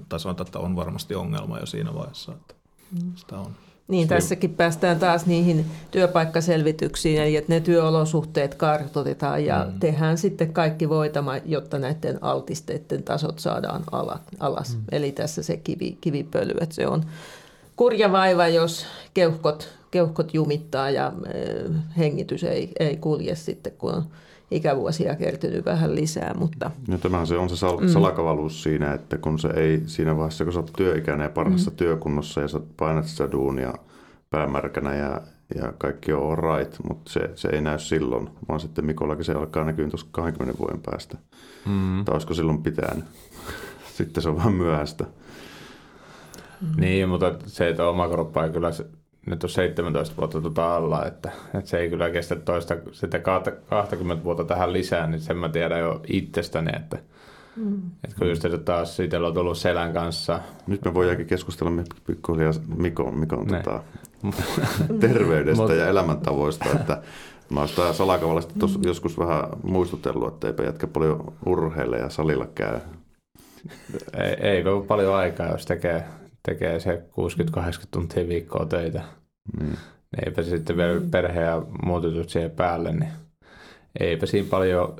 tai 0.09 0.21
sanotaan, 0.21 0.47
että 0.47 0.59
on 0.59 0.77
varmasti 0.77 1.15
ongelma 1.15 1.59
jo 1.59 1.67
siinä 1.67 1.95
vaiheessa, 1.95 2.33
että 2.33 2.55
mm. 2.93 3.13
sitä 3.17 3.39
on. 3.39 3.53
Niin, 3.89 4.09
tässäkin 4.09 4.55
päästään 4.55 4.99
taas 4.99 5.27
niihin 5.27 5.67
työpaikkaselvityksiin, 5.91 7.23
eli 7.23 7.37
että 7.37 7.53
ne 7.53 7.61
työolosuhteet 7.61 8.55
kartoitetaan 8.55 9.45
ja 9.45 9.67
mm. 9.73 9.81
tehdään 9.81 10.19
sitten 10.19 10.53
kaikki 10.53 10.89
voitama, 10.89 11.37
jotta 11.45 11.79
näiden 11.79 12.19
altisteiden 12.25 13.03
tasot 13.03 13.39
saadaan 13.39 13.85
alas. 14.41 14.77
Mm. 14.77 14.83
Eli 14.93 15.13
tässä 15.13 15.43
se 15.43 15.57
kivi, 15.57 15.99
kivipöly, 16.01 16.55
että 16.61 16.75
se 16.75 16.87
on 16.87 17.05
kurja 17.77 18.13
vaiva, 18.13 18.49
jos 18.49 18.87
keuhkot, 19.15 19.69
keuhkot 19.91 20.35
jumittaa 20.35 20.91
ja 20.91 21.13
hengitys 21.99 22.45
ei, 22.45 22.73
ei 22.81 22.97
kulje 22.97 23.35
sitten, 23.35 23.73
kun 23.79 23.95
on 23.95 24.05
ikävuosia 24.53 25.17
kertynyt 25.17 25.65
vähän 25.65 25.95
lisää. 25.95 26.35
Mutta... 26.39 26.71
No 26.89 26.99
tämähän 26.99 27.27
se 27.27 27.39
on 27.39 27.49
se 27.49 27.57
sal- 27.57 27.81
mm. 27.81 27.89
salakavaluus 27.89 28.63
siinä, 28.63 28.93
että 28.93 29.19
kun 29.19 29.39
se 29.39 29.49
ei 29.49 29.83
siinä 29.87 30.17
vaiheessa, 30.17 30.45
kun 30.45 30.53
sä 30.53 30.59
oot 30.61 30.73
työikäinen 30.77 31.25
ja 31.25 31.31
parhaassa 31.31 31.71
mm. 31.71 31.77
työkunnossa 31.77 32.41
ja 32.41 32.49
sä 32.49 32.61
painat 32.77 33.07
sitä 33.07 33.33
duunia 33.33 33.75
päämärkänä 34.31 34.95
ja, 34.95 35.21
ja 35.55 35.73
kaikki 35.79 36.13
on 36.13 36.39
right, 36.39 36.77
mutta 36.89 37.13
se, 37.13 37.31
se 37.35 37.49
ei 37.49 37.61
näy 37.61 37.79
silloin, 37.79 38.31
vaan 38.49 38.61
sitten 38.61 38.87
Mikollakin 38.87 39.25
se 39.25 39.33
alkaa 39.33 39.65
näkyä 39.65 39.89
tuossa 39.89 40.07
20 40.11 40.59
vuoden 40.59 40.81
päästä. 40.91 41.19
Mm. 41.67 42.05
Tai 42.05 42.13
olisiko 42.13 42.35
silloin 42.35 42.63
pitänyt? 42.63 43.05
sitten 43.97 44.23
se 44.23 44.29
on 44.29 44.37
vähän 44.37 44.53
myöhäistä. 44.53 45.05
Mm. 46.61 46.81
Niin, 46.81 47.09
mutta 47.09 47.35
se, 47.47 47.69
että 47.69 47.89
oma 47.89 48.09
kroppa 48.09 48.45
ei 48.45 48.51
kyllä 48.51 48.71
nyt 49.27 49.45
on 49.45 49.51
17 49.51 50.17
vuotta 50.17 50.41
tuota 50.41 50.77
alla, 50.77 51.07
että, 51.07 51.31
että 51.55 51.71
se 51.71 51.79
ei 51.79 51.91
kyllä 51.91 52.11
kestä 52.11 52.37
toista 52.37 52.77
sitä 52.93 53.19
20 53.19 54.25
vuotta 54.25 54.45
tähän 54.45 54.73
lisää, 54.73 55.07
niin 55.07 55.21
sen 55.21 55.37
mä 55.37 55.49
tiedän 55.49 55.81
jo 55.81 56.01
itsestäni, 56.09 56.71
että, 56.77 56.99
mm. 57.57 57.83
että 58.05 58.17
kun 58.19 58.29
just 58.29 58.45
että 58.45 58.59
taas 58.59 59.01
itsellä 59.01 59.29
on 59.29 59.35
tullut 59.35 59.59
selän 59.59 59.93
kanssa. 59.93 60.41
Nyt 60.67 60.85
me 60.85 60.95
voidaankin 60.95 61.27
keskustella 61.27 61.83
pikkuhiljaa 62.07 62.53
Mikon, 62.77 63.19
Mikon 63.19 63.47
tota, 63.47 63.83
terveydestä 65.01 65.75
ja 65.75 65.87
elämäntavoista, 65.87 66.71
että 66.73 67.03
Mä 67.53 67.61
oon 67.61 67.69
sitä 67.69 67.93
salakavallista 67.93 68.67
mm. 68.67 68.83
joskus 68.83 69.19
vähän 69.19 69.45
muistutellut, 69.63 70.35
että 70.35 70.47
eipä 70.47 70.63
jätkä 70.63 70.87
paljon 70.87 71.33
urheille 71.47 71.99
ja 71.99 72.09
salilla 72.09 72.47
käy. 72.55 72.81
Ei, 74.19 74.35
ei 74.41 74.65
paljon 74.89 75.15
aikaa, 75.15 75.47
jos 75.47 75.67
tekee 75.67 76.05
tekee 76.43 76.81
se 76.81 77.03
60-80 77.59 77.63
tuntia 77.91 78.29
viikkoa 78.29 78.67
töitä. 78.67 79.03
Mm. 79.61 79.77
Eipä 80.27 80.43
sitten 80.43 80.77
vielä 80.77 81.01
perhe 81.11 81.41
ja 81.41 81.63
muut 81.85 82.05
jutut 82.05 82.31
siihen 82.31 82.51
päälle, 82.51 82.93
niin 82.93 83.11
eipä 84.01 84.27
siinä 84.27 84.49
paljon 84.51 84.95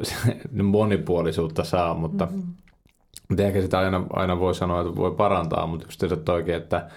monipuolisuutta 0.63 1.65
saa, 1.65 1.95
mutta 1.95 2.27
mm-hmm. 2.27 3.39
ehkä 3.39 3.63
sitä 3.63 3.79
aina, 3.79 4.07
aina 4.13 4.41
voi 4.41 4.55
sanoa, 4.55 4.81
että 4.81 4.97
voi 4.97 5.11
parantaa, 5.11 5.67
mutta 5.67 5.87
just 5.87 6.01
se 6.01 6.33
oikein, 6.33 6.63
että, 6.63 6.91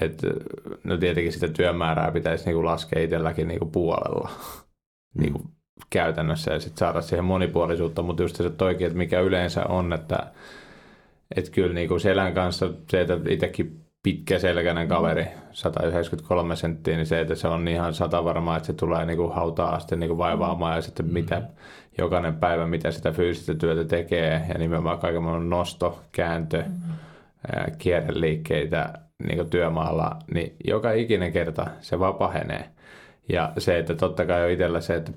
että 0.00 0.26
no 0.84 0.96
tietenkin 0.96 1.32
sitä 1.32 1.48
työmäärää 1.48 2.10
pitäisi 2.10 2.44
niinku 2.44 2.64
laskea 2.64 3.02
itselläkin 3.02 3.48
niinku 3.48 3.66
puolella 3.66 4.30
mm. 5.14 5.22
niinku 5.22 5.42
käytännössä 5.90 6.52
ja 6.52 6.60
sitten 6.60 6.78
saada 6.78 7.02
siihen 7.02 7.24
monipuolisuutta, 7.24 8.02
mutta 8.02 8.22
just 8.22 8.36
se 8.36 8.64
oikein, 8.64 8.86
että 8.86 8.98
mikä 8.98 9.20
yleensä 9.20 9.64
on, 9.66 9.92
että 9.92 10.32
että 11.36 11.50
kyllä 11.50 11.74
niin 11.74 11.88
kuin 11.88 12.00
selän 12.00 12.34
kanssa 12.34 12.70
se, 12.90 13.00
että 13.00 13.18
itsekin 13.28 13.86
pitkäselkäinen 14.02 14.88
kaveri, 14.88 15.26
193 15.52 16.56
senttiä, 16.56 16.96
niin 16.96 17.06
se, 17.06 17.20
että 17.20 17.34
se 17.34 17.48
on 17.48 17.68
ihan 17.68 17.94
sata 17.94 18.24
varmaa, 18.24 18.56
että 18.56 18.66
se 18.66 18.72
tulee 18.72 19.06
niin 19.06 19.16
kuin 19.16 19.34
hautaa 19.34 19.74
asti 19.74 19.96
niin 19.96 20.08
kuin 20.08 20.18
vaivaamaan 20.18 20.76
ja 20.76 20.82
sitten 20.82 21.06
mitä 21.06 21.42
jokainen 21.98 22.36
päivä, 22.36 22.66
mitä 22.66 22.90
sitä 22.90 23.12
fyysistä 23.12 23.54
työtä 23.54 23.84
tekee 23.84 24.42
ja 24.48 24.58
nimenomaan 24.58 24.98
kaiken 24.98 25.22
maailman 25.22 25.50
nosto, 25.50 26.02
kääntö, 26.12 26.62
mm-hmm. 26.62 27.72
kierreliikkeitä 27.78 28.92
niin 29.24 29.36
kuin 29.36 29.50
työmaalla, 29.50 30.16
niin 30.34 30.56
joka 30.64 30.92
ikinen 30.92 31.32
kerta 31.32 31.66
se 31.80 31.98
vaan 31.98 32.14
pahenee. 32.14 32.70
Ja 33.28 33.52
se, 33.58 33.78
että 33.78 33.94
totta 33.94 34.26
kai 34.26 34.44
on 34.44 34.50
itsellä 34.50 34.80
se, 34.80 34.94
että 34.94 35.12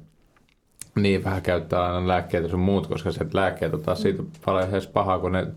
niin 0.95 1.23
vähän 1.23 1.41
käyttää 1.41 1.83
aina 1.83 2.07
lääkkeitä 2.07 2.47
sun 2.47 2.59
muut, 2.59 2.87
koska 2.87 3.11
se 3.11 3.25
lääkkeet 3.33 3.73
on 3.73 3.81
taas 3.81 4.01
siitä 4.01 4.23
paljon 4.45 4.69
edes 4.69 4.87
pahaa, 4.87 5.19
kun 5.19 5.31
ne 5.31 5.47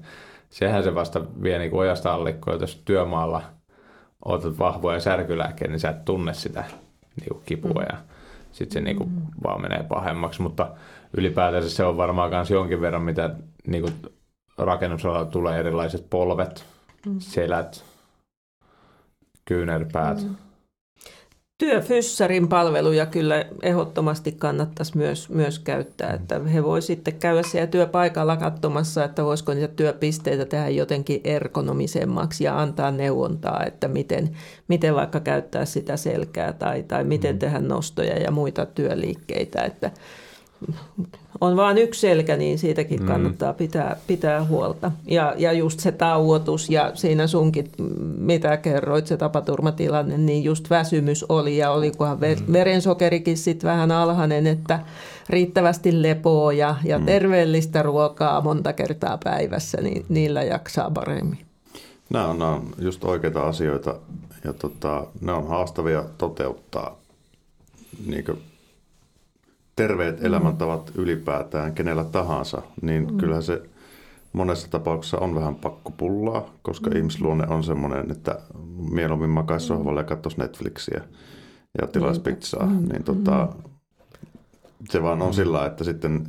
sehän 0.52 0.84
se 0.84 0.94
vasta 0.94 1.20
vie 1.42 1.58
niin 1.58 1.74
ojasta 1.74 2.14
allikkoa, 2.14 2.54
jos 2.54 2.82
työmaalla 2.84 3.42
otat 4.24 4.58
vahvoja 4.58 5.00
särkylääkkeitä, 5.00 5.72
niin 5.72 5.80
sä 5.80 5.88
et 5.88 6.04
tunne 6.04 6.34
sitä 6.34 6.64
niin 7.20 7.42
kipua 7.46 7.82
mm. 7.82 7.86
ja 7.90 7.98
sitten 8.52 8.72
se 8.72 8.80
niin 8.80 8.96
kuin 8.96 9.10
mm. 9.10 9.22
vaan 9.44 9.62
menee 9.62 9.82
pahemmaksi, 9.82 10.42
mutta 10.42 10.70
ylipäätänsä 11.16 11.70
se 11.70 11.84
on 11.84 11.96
varmaan 11.96 12.30
myös 12.30 12.50
jonkin 12.50 12.80
verran, 12.80 13.02
mitä 13.02 13.34
niin 13.66 13.82
kuin 13.82 13.94
rakennusalalla 14.58 15.24
tulee 15.24 15.58
erilaiset 15.60 16.06
polvet, 16.10 16.64
mm. 17.06 17.16
selät, 17.18 17.84
kyynärpäät. 19.44 20.22
Mm 20.22 20.36
työfyssarin 21.62 22.48
palveluja 22.48 23.06
kyllä 23.06 23.44
ehdottomasti 23.62 24.32
kannattaisi 24.32 24.96
myös, 24.96 25.28
myös 25.28 25.58
käyttää. 25.58 26.12
Että 26.12 26.38
he 26.38 26.62
voi 26.62 26.82
sitten 26.82 27.14
käydä 27.14 27.42
siellä 27.42 27.66
työpaikalla 27.66 28.36
katsomassa, 28.36 29.04
että 29.04 29.24
voisiko 29.24 29.54
niitä 29.54 29.68
työpisteitä 29.68 30.44
tehdä 30.44 30.68
jotenkin 30.68 31.20
ergonomisemmaksi 31.24 32.44
ja 32.44 32.60
antaa 32.60 32.90
neuvontaa, 32.90 33.64
että 33.66 33.88
miten, 33.88 34.36
miten 34.68 34.94
vaikka 34.94 35.20
käyttää 35.20 35.64
sitä 35.64 35.96
selkää 35.96 36.52
tai, 36.52 36.82
tai 36.82 37.04
miten 37.04 37.34
mm. 37.34 37.38
tehdä 37.38 37.58
nostoja 37.60 38.18
ja 38.18 38.30
muita 38.30 38.66
työliikkeitä. 38.66 39.62
Että 39.62 39.90
on 41.40 41.56
vain 41.56 41.78
yksi 41.78 42.00
selkä, 42.00 42.36
niin 42.36 42.58
siitäkin 42.58 43.00
mm. 43.00 43.06
kannattaa 43.06 43.52
pitää, 43.52 43.96
pitää 44.06 44.44
huolta. 44.44 44.92
Ja, 45.06 45.34
ja 45.38 45.52
just 45.52 45.80
se 45.80 45.92
tauotus 45.92 46.70
ja 46.70 46.90
siinä 46.94 47.26
sunkin, 47.26 47.70
mitä 48.18 48.56
kerroit, 48.56 49.06
se 49.06 49.16
tapaturmatilanne, 49.16 50.18
niin 50.18 50.44
just 50.44 50.70
väsymys 50.70 51.24
oli 51.28 51.56
ja 51.56 51.70
olikohan 51.70 52.18
mm. 52.18 52.52
verensokerikin 52.52 53.36
sitten 53.36 53.70
vähän 53.70 53.92
alhainen, 53.92 54.46
että 54.46 54.80
riittävästi 55.28 56.02
lepoa 56.02 56.52
ja, 56.52 56.76
ja 56.84 56.98
mm. 56.98 57.06
terveellistä 57.06 57.82
ruokaa 57.82 58.40
monta 58.40 58.72
kertaa 58.72 59.18
päivässä, 59.24 59.80
niin 59.80 60.06
niillä 60.08 60.42
jaksaa 60.42 60.90
paremmin. 60.90 61.38
Nämä 62.10 62.26
on, 62.26 62.38
nämä 62.38 62.50
on 62.50 62.68
just 62.78 63.04
oikeita 63.04 63.42
asioita 63.42 63.94
ja 64.44 64.52
tota, 64.52 65.06
ne 65.20 65.32
on 65.32 65.48
haastavia 65.48 66.04
toteuttaa. 66.18 66.98
Niin 68.06 68.24
terveet 69.76 70.20
mm. 70.20 70.26
elämäntavat 70.26 70.92
ylipäätään 70.94 71.74
kenellä 71.74 72.04
tahansa, 72.04 72.62
niin 72.82 73.10
mm. 73.10 73.18
kyllähän 73.18 73.42
se 73.42 73.62
monessa 74.32 74.70
tapauksessa 74.70 75.18
on 75.18 75.34
vähän 75.34 75.54
pakkopullaa, 75.54 76.50
koska 76.62 76.90
mm. 76.90 76.96
ihmisluonne 76.96 77.46
on 77.46 77.64
semmoinen, 77.64 78.10
että 78.10 78.38
mieluummin 78.90 79.30
makaisi 79.30 79.66
sohvalle 79.66 80.00
ja 80.00 80.04
katsoisi 80.04 80.38
Netflixiä 80.38 81.00
ja 81.80 81.86
tilaisi 81.86 82.20
pizzaa. 82.20 82.66
Mm. 82.66 82.88
Niin 82.92 83.04
tota, 83.04 83.48
se 84.90 85.02
vaan 85.02 85.22
on 85.22 85.28
mm. 85.28 85.34
sillä, 85.34 85.66
että 85.66 85.84
sitten 85.84 86.28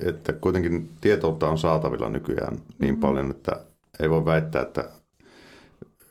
että 0.00 0.32
kuitenkin 0.32 0.90
tietoutta 1.00 1.48
on 1.48 1.58
saatavilla 1.58 2.08
nykyään 2.08 2.58
niin 2.78 2.94
mm. 2.94 3.00
paljon, 3.00 3.30
että 3.30 3.60
ei 4.00 4.10
voi 4.10 4.24
väittää, 4.24 4.62
että 4.62 4.84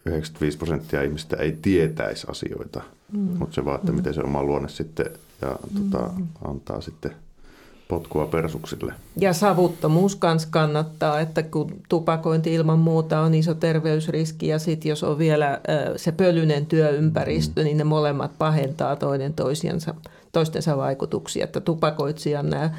95 0.06 0.58
prosenttia 0.58 1.02
ihmistä 1.02 1.38
ei 1.38 1.58
tietäisi 1.62 2.28
asioita, 2.30 2.82
mm. 3.12 3.20
mutta 3.20 3.56
se 3.56 3.66
vaan, 3.66 3.80
että 3.80 3.92
mm. 3.92 3.96
miten 3.96 4.14
se 4.14 4.22
oma 4.22 4.44
luonne 4.44 4.70
sitten 4.70 5.06
ja 5.44 5.56
tota, 5.74 6.10
mm. 6.16 6.28
antaa 6.48 6.82
sitten 6.82 7.12
potkua 7.88 8.26
persuksille. 8.26 8.94
Ja 9.20 9.34
savuttomuus 9.34 10.20
myös 10.24 10.46
kannattaa, 10.46 11.20
että 11.20 11.44
kun 11.44 11.72
tupakointi 11.90 12.54
ilman 12.54 12.80
muuta 12.80 13.20
on 13.20 13.34
iso 13.34 13.54
terveysriski 13.54 14.48
ja 14.48 14.60
sitten 14.60 14.90
jos 14.90 15.04
on 15.04 15.18
vielä 15.18 15.62
se 15.96 16.12
pölyinen 16.12 16.66
työympäristö, 16.66 17.62
mm. 17.62 17.66
niin 17.66 17.78
ne 17.78 17.84
molemmat 17.84 18.32
pahentaa 18.38 18.96
toinen 18.96 19.34
toisiansa, 19.34 19.96
toistensa 20.32 20.78
vaikutuksia. 20.78 21.44
Että 21.44 21.62
tupakoitsijan 21.62 22.50
nämä 22.50 22.72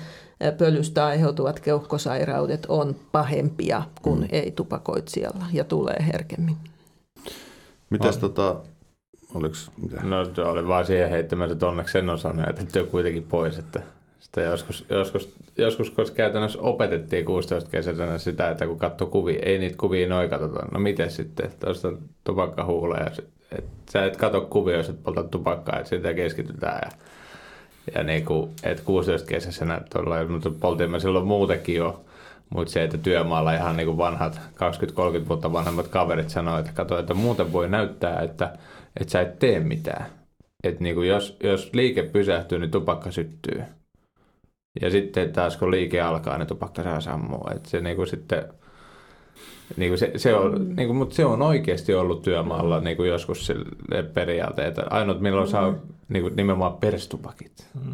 pölystä 0.58 1.06
aiheutuvat 1.06 1.60
keuhkosairaudet 1.60 2.66
on 2.68 2.96
pahempia 3.12 3.82
kuin 4.02 4.20
mm. 4.20 4.28
ei-tupakoitsijalla 4.32 5.46
ja 5.52 5.64
tulee 5.64 6.06
herkemmin. 6.12 6.56
Mitäs 7.90 8.16
tota, 8.16 8.56
oliks, 9.34 9.70
mitä? 9.82 10.00
No 10.02 10.50
oli 10.50 10.68
vaan 10.68 10.86
siihen 10.86 11.10
heittämässä, 11.10 11.52
että 11.52 11.66
onneksi 11.66 11.92
sen 11.92 12.10
osan 12.10 12.44
jätetty 12.46 12.84
kuitenkin 12.84 13.22
pois, 13.22 13.58
että 13.58 13.82
sitä 14.20 14.40
joskus, 14.40 14.86
joskus, 14.90 15.34
joskus 15.58 15.90
koska 15.90 16.16
käytännössä 16.16 16.60
opetettiin 16.60 17.24
16 17.24 17.70
kesällä 17.70 18.18
sitä, 18.18 18.50
että 18.50 18.66
kun 18.66 18.78
katsoo 18.78 19.08
kuvia, 19.08 19.38
ei 19.42 19.58
niitä 19.58 19.76
kuvia 19.76 20.08
noin 20.08 20.30
katsota. 20.30 20.66
No 20.72 20.80
miten 20.80 21.10
sitten, 21.10 21.50
tuosta 21.60 21.92
tupakkahuuleja, 22.24 23.06
että 23.06 23.22
sä 23.92 24.04
et 24.04 24.16
katso 24.16 24.40
kuvia, 24.40 24.76
jos 24.76 24.88
et 24.88 25.02
polta 25.02 25.22
tupakkaa, 25.22 25.78
että 25.78 25.88
sitä 25.88 26.14
keskitytään 26.14 26.80
ja 26.84 26.90
ja 27.94 28.02
niin 28.02 28.24
kuin, 28.24 28.50
että 28.62 28.82
16 28.84 29.28
kesäisenä 29.28 29.80
tuolla, 29.92 30.24
mutta 30.24 30.50
poltin 30.60 30.90
mä 30.90 30.98
silloin 30.98 31.26
muutenkin 31.26 31.74
jo, 31.74 32.04
mutta 32.50 32.72
se, 32.72 32.84
että 32.84 32.98
työmaalla 32.98 33.52
ihan 33.52 33.76
niin 33.76 33.86
kuin 33.86 33.98
vanhat 33.98 34.40
20-30 35.24 35.28
vuotta 35.28 35.52
vanhemmat 35.52 35.88
kaverit 35.88 36.30
sanoivat, 36.30 36.60
että 36.60 36.72
kato, 36.72 36.98
että 36.98 37.14
muuten 37.14 37.52
voi 37.52 37.68
näyttää, 37.68 38.20
että, 38.20 38.52
että 39.00 39.12
sä 39.12 39.20
et 39.20 39.38
tee 39.38 39.60
mitään. 39.60 40.06
Että 40.64 40.82
niin 40.82 40.94
kuin 40.94 41.08
jos, 41.08 41.36
jos 41.42 41.70
liike 41.72 42.02
pysähtyy, 42.02 42.58
niin 42.58 42.70
tupakka 42.70 43.10
syttyy. 43.10 43.62
Ja 44.80 44.90
sitten 44.90 45.32
taas 45.32 45.56
kun 45.56 45.70
liike 45.70 46.00
alkaa, 46.00 46.38
niin 46.38 46.48
tupakka 46.48 46.82
saa 46.82 47.00
sammua. 47.00 47.50
Että 47.54 47.70
se 47.70 47.80
niin 47.80 47.96
kuin 47.96 48.08
sitten, 48.08 48.44
niin 49.76 49.90
kuin 49.90 49.98
se, 49.98 50.12
se 50.16 50.34
on, 50.34 50.62
mm. 50.62 50.76
niin 50.76 50.88
kuin, 50.88 50.96
mutta 50.96 51.14
se 51.14 51.24
on 51.24 51.42
oikeasti 51.42 51.94
ollut 51.94 52.22
työmaalla 52.22 52.80
niin 52.80 52.96
kuin 52.96 53.08
joskus 53.08 53.46
sille 53.46 54.02
periaate, 54.14 54.66
että 54.66 54.82
ainut 54.90 55.20
milloin 55.20 55.48
saa 55.48 55.70
mm. 55.70 55.78
niin 56.08 56.22
kuin 56.22 56.36
nimenomaan 56.36 56.76
perstupakit. 56.76 57.68
Mm. 57.84 57.92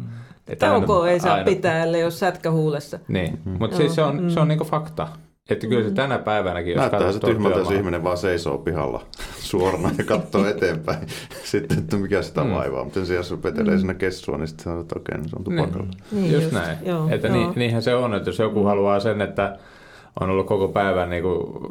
Taukoa 0.59 1.09
ei 1.09 1.19
saa 1.19 1.33
aina... 1.33 1.45
pitää, 1.45 1.83
ellei 1.83 2.03
ole 2.03 2.11
sätkä 2.11 2.51
huulessa. 2.51 2.99
Niin, 3.07 3.39
mm. 3.45 3.55
mutta 3.59 3.77
siis 3.77 3.95
se 3.95 4.01
on, 4.01 4.23
mm. 4.23 4.29
se 4.29 4.39
on 4.39 4.47
niinku 4.47 4.65
fakta. 4.65 5.07
Että 5.49 5.67
kyllä 5.67 5.83
se 5.83 5.89
mm. 5.89 5.95
tänä 5.95 6.19
päivänäkin, 6.19 6.71
jos 6.71 6.79
Näyttää 6.79 7.11
se 7.11 7.19
tyhmältä, 7.19 7.59
jos 7.59 7.71
ihminen 7.71 8.03
vaan 8.03 8.17
seisoo 8.17 8.57
pihalla 8.57 9.05
suorana 9.39 9.91
ja 9.97 10.03
katsoo 10.03 10.45
eteenpäin. 10.45 11.07
sitten, 11.51 11.77
että 11.77 11.97
mikä 11.97 12.21
sitä 12.21 12.43
mm. 12.43 12.51
vaivaa. 12.51 12.83
Mutta 12.83 13.05
se, 13.05 13.15
jos 13.15 13.43
vetelee 13.43 13.73
mm. 13.73 13.79
sinne 13.79 13.93
kessua, 13.93 14.37
niin 14.37 14.47
sitten 14.47 14.63
sanoo, 14.63 14.81
että 14.81 14.99
okei, 14.99 15.17
niin 15.17 15.29
se 15.29 15.35
on 15.35 15.43
tupakalla. 15.43 15.87
Niin, 16.11 16.21
niin 16.21 16.33
just, 16.33 16.43
just 16.43 16.55
näin. 16.55 16.77
Joo, 16.85 17.09
että 17.09 17.27
joo. 17.27 17.37
Niin, 17.37 17.53
niinhän 17.55 17.81
se 17.81 17.95
on, 17.95 18.13
että 18.13 18.29
jos 18.29 18.39
joku 18.39 18.63
haluaa 18.63 18.99
sen, 18.99 19.21
että 19.21 19.57
on 20.19 20.29
ollut 20.29 20.47
koko 20.47 20.67
päivän 20.67 21.09
niin 21.09 21.23
kuin 21.23 21.63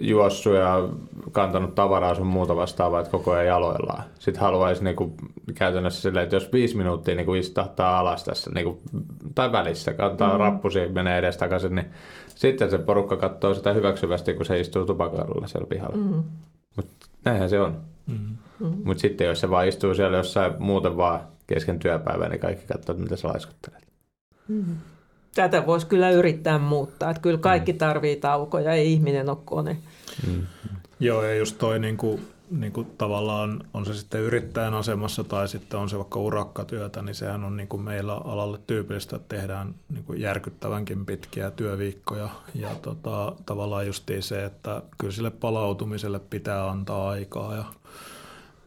juossut 0.00 0.54
ja 0.54 0.88
kantanut 1.32 1.74
tavaraa 1.74 2.14
sun 2.14 2.26
muuta 2.26 2.56
vastaavaa, 2.56 3.00
että 3.00 3.10
koko 3.10 3.32
ajan 3.32 3.46
jaloillaan. 3.46 4.04
Sitten 4.18 4.40
haluaisi 4.42 4.84
niin 4.84 4.96
kuin, 4.96 5.14
käytännössä 5.54 6.02
silleen, 6.02 6.24
että 6.24 6.36
jos 6.36 6.52
viisi 6.52 6.76
minuuttia 6.76 7.14
niin 7.14 7.26
kuin 7.26 7.40
istahtaa 7.40 7.98
alas 7.98 8.24
tässä, 8.24 8.50
niin 8.54 8.64
kuin, 8.64 8.78
tai 9.34 9.52
välissä, 9.52 9.94
kantaa 9.94 10.32
mm. 10.32 10.38
rappusi, 10.38 10.88
menee 10.88 11.18
edes 11.18 11.36
takaisin, 11.36 11.74
niin 11.74 11.86
sitten 12.34 12.70
se 12.70 12.78
porukka 12.78 13.16
katsoo 13.16 13.54
sitä 13.54 13.72
hyväksyvästi, 13.72 14.34
kun 14.34 14.46
se 14.46 14.60
istuu 14.60 14.86
tupakalla 14.86 15.46
siellä 15.46 15.66
pihalla. 15.66 15.96
Mm. 15.96 16.22
Mutta 16.76 17.06
näinhän 17.24 17.50
se 17.50 17.60
on. 17.60 17.80
Mm. 18.06 18.36
Mm. 18.60 18.76
Mutta 18.84 19.00
sitten 19.00 19.26
jos 19.26 19.40
se 19.40 19.50
vaan 19.50 19.68
istuu 19.68 19.94
siellä 19.94 20.16
jossain 20.16 20.52
muuten 20.58 20.96
vaan 20.96 21.20
kesken 21.46 21.78
työpäivää, 21.78 22.28
niin 22.28 22.40
kaikki 22.40 22.66
katsoo, 22.66 22.96
mitä 22.96 23.16
sä 23.16 23.28
laiskuttelet. 23.28 23.84
Mm. 24.48 24.76
Tätä 25.34 25.66
voisi 25.66 25.86
kyllä 25.86 26.10
yrittää 26.10 26.58
muuttaa. 26.58 27.10
Että 27.10 27.22
kyllä 27.22 27.38
kaikki 27.38 27.72
mm. 27.72 27.78
tarvii 27.78 28.16
taukoja, 28.16 28.72
ei 28.72 28.92
ihminen 28.92 29.28
ole 29.28 29.38
kone. 29.44 29.76
Mm. 30.26 30.42
Joo, 31.00 31.22
ja 31.22 31.34
just 31.34 31.58
toi 31.58 31.78
niin 31.78 31.96
kuin, 31.96 32.20
niin 32.50 32.72
kuin 32.72 32.86
tavallaan 32.98 33.64
on 33.74 33.86
se 33.86 33.94
sitten 33.94 34.20
yrittäjän 34.20 34.74
asemassa 34.74 35.24
tai 35.24 35.48
sitten 35.48 35.80
on 35.80 35.88
se 35.88 35.96
vaikka 35.96 36.20
urakkatyötä, 36.20 37.02
niin 37.02 37.14
sehän 37.14 37.44
on 37.44 37.56
niin 37.56 37.68
kuin 37.68 37.82
meillä 37.82 38.14
alalle 38.14 38.58
tyypillistä, 38.66 39.16
että 39.16 39.36
tehdään 39.36 39.74
niin 39.88 40.04
kuin 40.04 40.20
järkyttävänkin 40.20 41.06
pitkiä 41.06 41.50
työviikkoja. 41.50 42.28
Ja 42.54 42.74
tota, 42.82 43.32
tavallaan 43.46 43.86
justiin 43.86 44.22
se, 44.22 44.44
että 44.44 44.82
kyllä 44.98 45.12
sille 45.12 45.30
palautumiselle 45.30 46.18
pitää 46.18 46.70
antaa 46.70 47.08
aikaa 47.08 47.54
ja 47.54 47.64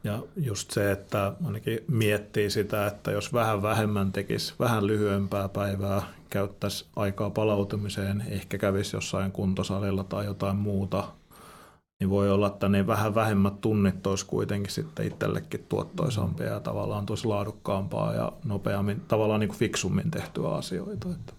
ja 0.04 0.20
just 0.36 0.72
se, 0.72 0.92
että 0.92 1.34
ainakin 1.46 1.80
miettii 1.88 2.50
sitä, 2.50 2.88
että 2.88 3.12
jos 3.12 3.34
vähän 3.34 3.62
vähemmän 3.62 4.12
tekisi, 4.12 4.54
vähän 4.60 4.88
lyhyempää 4.88 5.50
päivää, 5.50 6.02
käyttäisi 6.30 6.86
aikaa 6.96 7.30
palautumiseen, 7.30 8.24
ehkä 8.28 8.58
kävisi 8.58 8.96
jossain 8.96 9.32
kuntosalilla 9.32 10.04
tai 10.04 10.26
jotain 10.26 10.56
muuta, 10.56 11.04
niin 12.00 12.10
voi 12.10 12.32
olla, 12.32 12.48
että 12.48 12.70
ne 12.70 12.88
vähän 12.88 13.16
vähemmät 13.16 13.62
tunnit 13.62 14.08
olisi 14.08 14.26
kuitenkin 14.26 14.72
sitten 14.72 15.08
itsellekin 15.08 15.66
tuottoisampia 15.70 16.48
ja 16.48 16.60
tavallaan 16.60 17.06
tosi 17.06 17.28
laadukkaampaa 17.28 18.14
ja 18.14 18.32
nopeammin, 18.46 19.02
tavallaan 19.08 19.40
niin 19.40 19.48
kuin 19.48 19.60
fiksummin 19.60 20.12
tehtyä 20.12 20.50
asioita. 20.50 21.08
Että. 21.10 21.34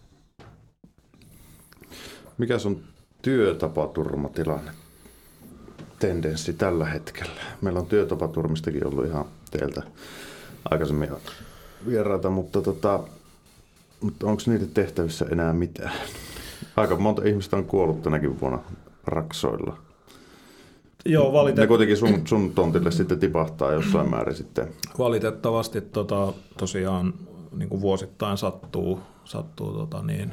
Mikä 2.38 2.54
on 2.66 2.80
työtapaturmatilanne 3.22 4.70
tendenssi 5.98 6.52
tällä 6.52 6.84
hetkellä? 6.84 7.40
Meillä 7.60 7.80
on 7.80 7.86
työtapaturmistakin 7.86 8.86
ollut 8.86 9.06
ihan 9.06 9.24
teiltä 9.50 9.82
aikaisemmin 10.70 11.10
vieraita, 11.86 12.30
mutta, 12.30 12.62
tota, 12.62 13.00
mutta 14.00 14.26
onko 14.26 14.42
niiden 14.46 14.68
tehtävissä 14.68 15.26
enää 15.32 15.52
mitään? 15.52 15.92
Aika 16.76 16.96
monta 16.96 17.22
ihmistä 17.24 17.56
on 17.56 17.64
kuollut 17.64 18.02
tänäkin 18.02 18.40
vuonna 18.40 18.58
raksoilla. 19.06 19.87
Joo, 21.06 21.32
valitettavasti. 21.32 21.60
Ne 21.60 21.66
kuitenkin 21.66 21.96
sun, 21.96 22.26
sun 22.28 22.54
tontille 22.54 22.90
sitten 22.90 23.18
tipahtaa 23.18 23.72
jossain 23.72 24.10
määrin 24.10 24.36
sitten. 24.36 24.68
Valitettavasti 24.98 25.80
tota, 25.80 26.32
tosiaan 26.56 27.14
niin 27.56 27.68
kuin 27.68 27.80
vuosittain 27.80 28.38
sattuu, 28.38 29.00
sattuu 29.24 29.72
tota 29.72 30.02
niin, 30.02 30.32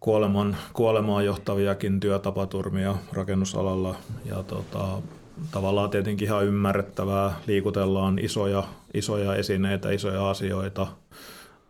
kuoleman, 0.00 0.56
kuolemaan 0.72 1.24
johtaviakin 1.24 2.00
työtapaturmia 2.00 2.94
rakennusalalla. 3.12 3.94
Ja 4.24 4.42
tota, 4.42 4.88
tavallaan 5.50 5.90
tietenkin 5.90 6.28
ihan 6.28 6.44
ymmärrettävää, 6.44 7.34
liikutellaan 7.46 8.18
isoja, 8.18 8.64
isoja 8.94 9.34
esineitä, 9.34 9.90
isoja 9.90 10.30
asioita– 10.30 10.86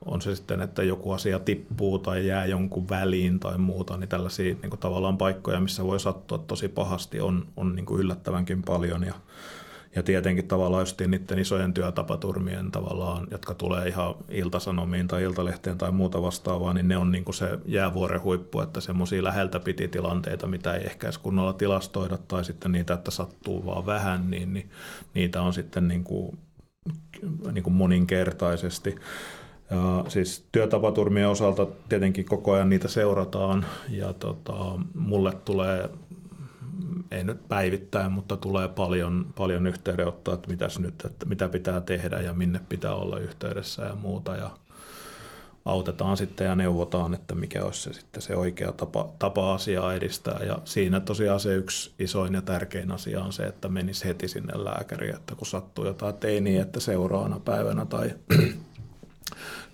on 0.07 0.23
se 0.23 0.35
sitten, 0.35 0.61
että 0.61 0.83
joku 0.83 1.13
asia 1.13 1.39
tippuu 1.39 1.99
tai 1.99 2.27
jää 2.27 2.47
jonkun 2.47 2.89
väliin 2.89 3.41
tai 3.41 3.59
muuta, 3.59 3.97
niin 3.97 4.09
tällaisia 4.09 4.55
niin 4.63 4.71
kuin 4.71 4.81
tavallaan 4.81 5.19
paikkoja, 5.19 5.61
missä 5.61 5.85
voi 5.85 6.01
sattua 6.01 6.39
tosi 6.39 6.69
pahasti, 6.69 7.21
on, 7.21 7.47
on 7.57 7.75
niin 7.75 7.87
kuin 7.87 8.01
yllättävänkin 8.01 8.63
paljon. 8.63 9.03
Ja, 9.03 9.15
ja 9.97 10.03
tietenkin 10.03 10.49
tavallaan 10.49 10.83
just 10.83 11.01
niiden 11.01 11.39
isojen 11.39 11.75
työtapaturmien 11.75 12.71
tavallaan, 12.71 13.27
jotka 13.31 13.55
tulee 13.55 13.89
ihan 13.89 14.15
iltasanomiin 14.29 15.09
tai 15.09 15.23
iltalehteen 15.23 15.79
tai 15.79 15.93
muuta 15.93 16.23
vastaavaa, 16.23 16.73
niin 16.75 16.89
ne 16.89 16.97
on 16.97 17.11
niin 17.11 17.25
kuin 17.25 17.35
se 17.35 17.59
jäävuoren 17.67 18.23
huippu, 18.23 18.61
että 18.61 18.81
semmoisia 18.81 19.25
läheltä 19.25 19.61
piti 19.61 19.89
tilanteita, 19.89 20.47
mitä 20.47 20.75
ei 20.75 20.85
ehkä 20.85 21.07
edes 21.07 21.19
kunnolla 21.19 21.53
tilastoida, 21.53 22.19
tai 22.29 22.45
sitten 22.45 22.73
niitä, 22.73 22.95
että 22.95 23.11
sattuu 23.11 23.67
vaan 23.67 23.87
vähän, 23.87 24.31
niin, 24.31 24.53
niin 24.55 24.71
niitä 25.15 25.43
on 25.43 25.53
sitten 25.53 25.89
niin 25.89 26.05
kuin, 26.05 26.39
niin 27.53 27.63
kuin 27.63 27.75
moninkertaisesti. 27.75 28.97
Ja 29.71 30.05
siis 30.09 30.45
työtapaturmien 30.53 31.29
osalta 31.29 31.67
tietenkin 31.89 32.25
koko 32.25 32.53
ajan 32.53 32.69
niitä 32.69 32.89
seurataan 32.89 33.67
ja 33.89 34.13
tota, 34.13 34.55
mulle 34.95 35.33
tulee, 35.45 35.91
ei 37.11 37.25
nyt 37.25 37.49
päivittäin, 37.49 38.13
mutta 38.13 38.37
tulee 38.37 38.69
paljon, 38.69 39.27
paljon 39.37 39.67
yhteydenottoa, 39.67 40.35
että 40.35 40.51
mitäs 40.51 40.79
nyt, 40.79 41.05
että 41.05 41.27
mitä 41.27 41.49
pitää 41.49 41.81
tehdä 41.81 42.21
ja 42.21 42.33
minne 42.33 42.61
pitää 42.69 42.95
olla 42.95 43.19
yhteydessä 43.19 43.83
ja 43.83 43.95
muuta. 43.95 44.37
Ja 44.37 44.51
autetaan 45.67 46.17
sitten 46.17 46.47
ja 46.47 46.55
neuvotaan, 46.55 47.15
että 47.15 47.35
mikä 47.35 47.65
olisi 47.65 47.81
se, 47.81 47.93
sitten 47.93 48.23
se 48.23 48.37
oikea 48.37 48.73
tapa, 48.73 49.09
tapa 49.19 49.55
asiaa 49.55 49.95
edistää. 49.95 50.39
Ja 50.45 50.59
siinä 50.65 51.01
tosiaan 51.01 51.41
se 51.41 51.55
yksi 51.55 51.93
isoin 51.99 52.35
ja 52.35 52.43
tärkein 52.43 52.91
asia 52.91 53.25
on 53.25 53.33
se, 53.33 53.43
että 53.43 53.69
menisi 53.69 54.05
heti 54.05 54.29
sinne 54.29 54.65
lääkäriin, 54.65 55.15
että 55.15 55.35
kun 55.35 55.47
sattuu 55.47 55.87
jotain 55.87 56.15
teiniä, 56.15 56.63
että 56.63 56.81
seuraavana 56.81 57.41
päivänä 57.41 57.85
tai 57.85 58.11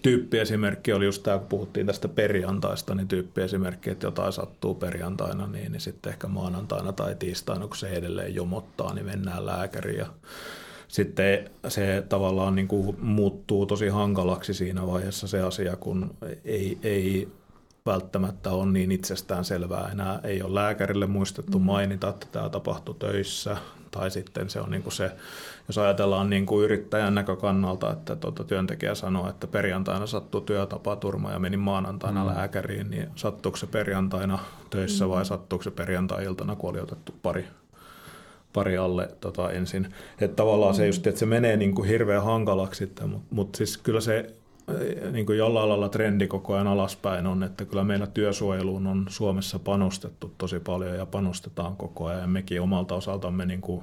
tyyppiesimerkki 0.02 0.92
oli 0.92 1.04
just 1.04 1.22
tämä, 1.22 1.38
kun 1.38 1.48
puhuttiin 1.48 1.86
tästä 1.86 2.08
perjantaista, 2.08 2.94
niin 2.94 3.08
tyyppiesimerkki, 3.08 3.90
että 3.90 4.06
jotain 4.06 4.32
sattuu 4.32 4.74
perjantaina, 4.74 5.46
niin, 5.46 5.72
niin 5.72 5.80
sitten 5.80 6.12
ehkä 6.12 6.28
maanantaina 6.28 6.92
tai 6.92 7.14
tiistaina, 7.14 7.66
kun 7.66 7.76
se 7.76 7.88
edelleen 7.88 8.34
jomottaa, 8.34 8.94
niin 8.94 9.06
mennään 9.06 9.46
lääkäriin 9.46 9.98
ja 9.98 10.06
sitten 10.88 11.50
se 11.68 12.04
tavallaan 12.08 12.54
niin 12.54 12.68
kuin 12.68 12.96
muuttuu 13.00 13.66
tosi 13.66 13.88
hankalaksi 13.88 14.54
siinä 14.54 14.86
vaiheessa 14.86 15.28
se 15.28 15.40
asia, 15.40 15.76
kun 15.76 16.14
ei, 16.44 16.78
ei 16.82 17.28
välttämättä 17.86 18.50
ole 18.50 18.66
niin 18.66 18.92
itsestään 18.92 19.44
selvää 19.44 19.88
enää. 19.92 20.20
Ei 20.24 20.42
ole 20.42 20.54
lääkärille 20.54 21.06
muistettu 21.06 21.58
mm. 21.58 21.64
mainita, 21.64 22.08
että 22.08 22.26
tämä 22.32 22.48
tapahtui 22.48 22.94
töissä, 22.98 23.56
tai 23.90 24.10
sitten 24.10 24.50
se 24.50 24.60
on 24.60 24.70
niin 24.70 24.82
kuin 24.82 24.92
se, 24.92 25.10
jos 25.68 25.78
ajatellaan 25.78 26.30
niin 26.30 26.46
kuin 26.46 26.64
yrittäjän 26.64 27.14
näkökannalta, 27.14 27.92
että 27.92 28.16
tuota, 28.16 28.44
työntekijä 28.44 28.94
sanoo, 28.94 29.28
että 29.28 29.46
perjantaina 29.46 30.06
sattuu 30.06 30.40
työtapaturma 30.40 31.30
ja 31.30 31.38
meni 31.38 31.56
maanantaina 31.56 32.24
mm. 32.24 32.30
lääkäriin, 32.30 32.90
niin 32.90 33.08
sattuuko 33.16 33.56
se 33.56 33.66
perjantaina 33.66 34.38
töissä 34.70 35.04
mm. 35.04 35.10
vai 35.10 35.24
sattuuko 35.24 35.62
se 35.62 35.70
perjantai-iltana, 35.70 36.56
kun 36.56 36.70
oli 36.70 36.80
otettu 36.80 37.14
pari 37.22 37.46
pari 38.52 38.76
alle 38.76 39.08
tota, 39.20 39.50
ensin. 39.50 39.94
Että 40.20 40.36
tavallaan 40.36 40.74
se 40.74 40.86
just, 40.86 41.06
että 41.06 41.18
se 41.18 41.26
menee 41.26 41.56
niin 41.56 41.74
kuin 41.74 41.88
hirveän 41.88 42.22
hankalaksi, 42.22 42.92
mutta 43.06 43.34
mut 43.34 43.54
siis 43.54 43.78
kyllä 43.78 44.00
se 44.00 44.34
niin 45.12 45.26
kuin 45.26 45.38
jollain 45.38 45.68
lailla 45.68 45.88
trendi 45.88 46.26
koko 46.26 46.54
ajan 46.54 46.66
alaspäin 46.66 47.26
on, 47.26 47.42
että 47.42 47.64
kyllä 47.64 47.84
meillä 47.84 48.06
työsuojeluun 48.06 48.86
on 48.86 49.06
Suomessa 49.08 49.58
panostettu 49.58 50.34
tosi 50.38 50.60
paljon 50.60 50.96
ja 50.96 51.06
panostetaan 51.06 51.76
koko 51.76 52.06
ajan. 52.06 52.20
Ja 52.20 52.26
mekin 52.26 52.60
omalta 52.60 52.94
osaltamme 52.94 53.46
niin 53.46 53.60
kuin 53.60 53.82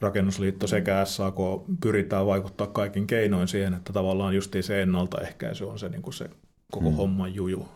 Rakennusliitto 0.00 0.66
sekä 0.66 1.04
SAK 1.04 1.36
pyritään 1.80 2.26
vaikuttaa 2.26 2.66
kaikin 2.66 3.06
keinoin 3.06 3.48
siihen, 3.48 3.74
että 3.74 3.92
tavallaan 3.92 4.34
justiin 4.34 4.64
se 4.64 4.82
ennaltaehkäisy 4.82 5.64
on 5.64 5.78
se, 5.78 5.88
niin 5.88 6.02
kuin 6.02 6.14
se 6.14 6.30
koko 6.70 6.90
mm. 6.90 6.96
homman 6.96 7.34
juju 7.34 7.68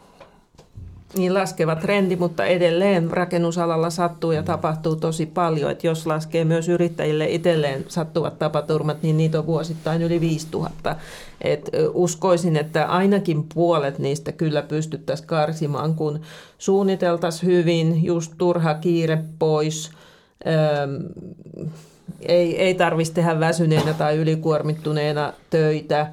niin 1.16 1.34
laskeva 1.34 1.76
trendi, 1.76 2.16
mutta 2.16 2.44
edelleen 2.44 3.10
rakennusalalla 3.10 3.90
sattuu 3.90 4.32
ja 4.32 4.42
tapahtuu 4.42 4.96
tosi 4.96 5.26
paljon. 5.26 5.70
Että 5.70 5.86
jos 5.86 6.06
laskee 6.06 6.44
myös 6.44 6.68
yrittäjille 6.68 7.26
itselleen 7.28 7.84
sattuvat 7.88 8.38
tapaturmat, 8.38 9.02
niin 9.02 9.16
niitä 9.16 9.38
on 9.38 9.46
vuosittain 9.46 10.02
yli 10.02 10.20
5000. 10.20 10.96
Et 11.40 11.70
uskoisin, 11.94 12.56
että 12.56 12.86
ainakin 12.86 13.46
puolet 13.54 13.98
niistä 13.98 14.32
kyllä 14.32 14.62
pystyttäisiin 14.62 15.26
karsimaan, 15.26 15.94
kun 15.94 16.20
suunniteltaisiin 16.58 17.52
hyvin, 17.52 18.04
just 18.04 18.32
turha 18.38 18.74
kiire 18.74 19.18
pois. 19.38 19.90
Öm, 20.46 21.04
ei, 22.22 22.58
ei 22.58 22.74
tarvitsisi 22.74 23.14
tehdä 23.14 23.40
väsyneenä 23.40 23.94
tai 23.94 24.16
ylikuormittuneena 24.16 25.32
töitä 25.50 26.12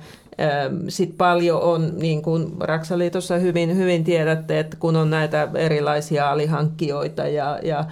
sitten 0.87 1.17
paljon 1.17 1.61
on, 1.61 1.91
niin 1.95 2.21
kuin 2.21 2.53
Raksaliitossa 2.59 3.37
hyvin, 3.37 3.77
hyvin 3.77 4.03
tiedätte, 4.03 4.59
että 4.59 4.77
kun 4.79 4.95
on 4.95 5.09
näitä 5.09 5.47
erilaisia 5.55 6.31
alihankkijoita 6.31 7.27
ja, 7.27 7.59
ja 7.63 7.85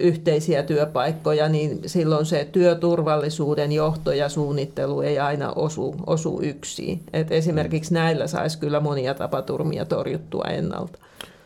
yhteisiä 0.00 0.62
työpaikkoja, 0.62 1.48
niin 1.48 1.80
silloin 1.86 2.26
se 2.26 2.48
työturvallisuuden 2.52 3.72
johto 3.72 4.12
ja 4.12 4.28
suunnittelu 4.28 5.00
ei 5.00 5.18
aina 5.18 5.52
osu, 5.52 5.94
osu 6.06 6.40
yksin. 6.42 7.00
Et 7.12 7.32
esimerkiksi 7.32 7.94
näillä 7.94 8.26
saisi 8.26 8.58
kyllä 8.58 8.80
monia 8.80 9.14
tapaturmia 9.14 9.84
torjuttua 9.84 10.44
ennalta. 10.44 10.98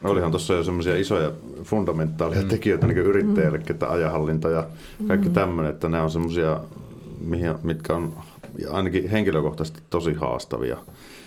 No 0.03 0.11
olihan 0.11 0.31
tuossa 0.31 0.55
jo 0.55 0.64
semmoisia 0.64 0.97
isoja 0.97 1.33
fundamentaaleja 1.62 2.43
mm. 2.43 2.49
tekijöitä 2.49 2.87
niin 2.87 2.99
yrittäjälle, 2.99 3.59
mm. 3.59 3.64
että 3.70 3.91
ajahallinta 3.91 4.51
ja 4.51 4.66
kaikki 5.07 5.29
mm. 5.29 5.35
tämmöinen, 5.35 5.72
että 5.72 5.89
nämä 5.89 6.03
on 6.03 6.11
semmoisia, 6.11 6.61
mitkä 7.62 7.95
on 7.95 8.12
ainakin 8.71 9.11
henkilökohtaisesti 9.11 9.81
tosi 9.91 10.15
haastavia. 10.15 10.77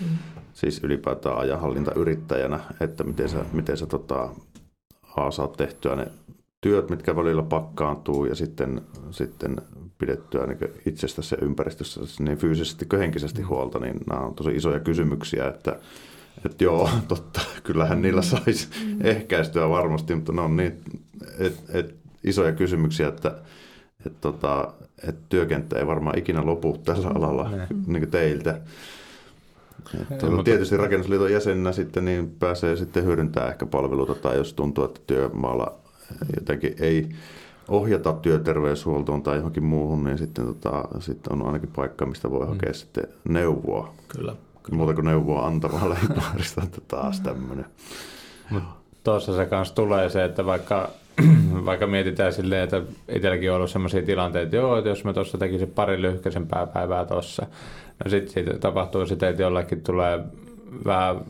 Mm. 0.01 0.17
Siis 0.53 0.83
ylipäätään 0.83 1.37
ajanhallinta 1.37 1.93
yrittäjänä, 1.93 2.59
että 2.81 3.03
miten 3.03 3.29
sä, 3.29 3.45
miten 3.53 3.77
sä 3.77 3.85
tota, 3.85 4.29
A, 5.15 5.31
saat 5.31 5.53
tehtyä 5.53 5.95
ne 5.95 6.07
työt, 6.61 6.89
mitkä 6.89 7.15
välillä 7.15 7.43
pakkaantuu 7.43 8.25
ja 8.25 8.35
sitten, 8.35 8.81
sitten 9.11 9.55
pidettyä 9.97 10.47
niin 10.47 10.57
itsestä 10.85 11.21
se 11.21 11.37
ympäristössä 11.41 12.01
niin 12.19 12.37
fyysisesti 12.37 12.85
kuin 12.85 12.99
henkisesti 12.99 13.41
huolta, 13.41 13.79
niin 13.79 13.95
nämä 14.09 14.21
on 14.21 14.35
tosi 14.35 14.51
isoja 14.51 14.79
kysymyksiä, 14.79 15.47
että, 15.47 15.79
että 16.45 16.63
joo, 16.63 16.89
totta, 17.07 17.41
kyllähän 17.63 18.01
niillä 18.01 18.21
saisi 18.21 18.67
ehkäistyä 19.03 19.69
varmasti, 19.69 20.15
mutta 20.15 20.31
ne 20.31 20.41
on 20.41 20.57
niin 20.57 20.73
et, 21.39 21.63
et, 21.73 21.95
isoja 22.23 22.51
kysymyksiä, 22.51 23.07
että 23.07 23.35
et, 24.05 24.21
tota, 24.21 24.73
että 25.07 25.21
työkenttä 25.29 25.79
ei 25.79 25.87
varmaan 25.87 26.19
ikinä 26.19 26.45
lopu 26.45 26.77
tällä 26.77 27.07
alalla 27.07 27.49
niin 27.87 28.01
kuin 28.01 28.11
teiltä. 28.11 28.59
Että 30.01 30.25
mutta... 30.25 30.43
Tietysti 30.43 30.77
rakennusliiton 30.77 31.31
jäsenenä 31.31 31.71
sitten 31.71 32.05
niin 32.05 32.35
pääsee 32.39 32.75
sitten 32.75 33.03
hyödyntämään 33.03 33.51
ehkä 33.51 33.65
palveluita 33.65 34.15
tai 34.15 34.37
jos 34.37 34.53
tuntuu, 34.53 34.83
että 34.83 34.99
työmaalla 35.07 35.73
jotenkin 36.35 36.75
ei 36.79 37.09
ohjata 37.67 38.13
työterveyshuoltoon 38.13 39.23
tai 39.23 39.37
johonkin 39.37 39.63
muuhun, 39.63 40.03
niin 40.03 40.17
sitten, 40.17 40.45
tota, 40.45 40.83
sitten 40.99 41.33
on 41.33 41.45
ainakin 41.45 41.69
paikka, 41.75 42.05
mistä 42.05 42.31
voi 42.31 42.47
hakea 42.47 42.69
mm. 42.69 42.73
sitten 42.73 43.03
neuvoa. 43.29 43.93
Kyllä. 44.07 44.35
kyllä. 44.63 44.77
Muuta 44.77 44.93
kuin 44.93 45.05
neuvoa 45.05 45.47
antavaa 45.47 45.89
lähipaarista, 45.89 46.61
että 46.65 46.81
taas 46.87 47.19
tämmöinen. 47.19 47.65
Tuossa 49.03 49.35
se 49.35 49.45
kanssa 49.45 49.75
tulee 49.75 50.09
se, 50.09 50.23
että 50.25 50.45
vaikka 50.45 50.89
vaikka 51.65 51.87
mietitään 51.87 52.33
silleen, 52.33 52.63
että 52.63 52.81
itselläkin 53.09 53.51
on 53.51 53.55
ollut 53.55 53.69
sellaisia 53.69 54.01
tilanteita, 54.01 54.43
että 54.43 54.55
joo, 54.55 54.77
että 54.77 54.89
jos 54.89 55.03
mä 55.03 55.13
tuossa 55.13 55.37
tekisin 55.37 55.71
pari 55.75 56.01
lyhkäisempää 56.01 56.67
päivää 56.67 57.05
tuossa, 57.05 57.45
no 58.05 58.09
sitten 58.09 58.33
siitä 58.33 58.59
tapahtuu 58.59 59.05
sitä, 59.05 59.29
että 59.29 59.41
jollakin 59.41 59.83
tulee 59.83 60.19
vähän 60.85 61.21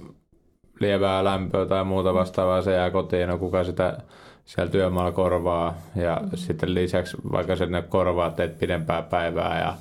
lievää 0.80 1.24
lämpöä 1.24 1.66
tai 1.66 1.84
muuta 1.84 2.14
vastaavaa, 2.14 2.62
se 2.62 2.74
jää 2.74 2.92
kotiin, 2.92 3.30
no 3.30 3.38
kuka 3.38 3.64
sitä 3.64 3.98
siellä 4.46 4.72
työmaalla 4.72 5.12
korvaa 5.12 5.78
ja 5.96 6.22
mm. 6.22 6.30
sitten 6.36 6.76
lisäksi 6.76 7.18
vaikka 7.32 7.54
ne 7.70 7.82
korvaa 7.82 8.32
teet 8.32 8.60
pidempää 8.60 9.02
päivää 9.02 9.60
ja 9.60 9.74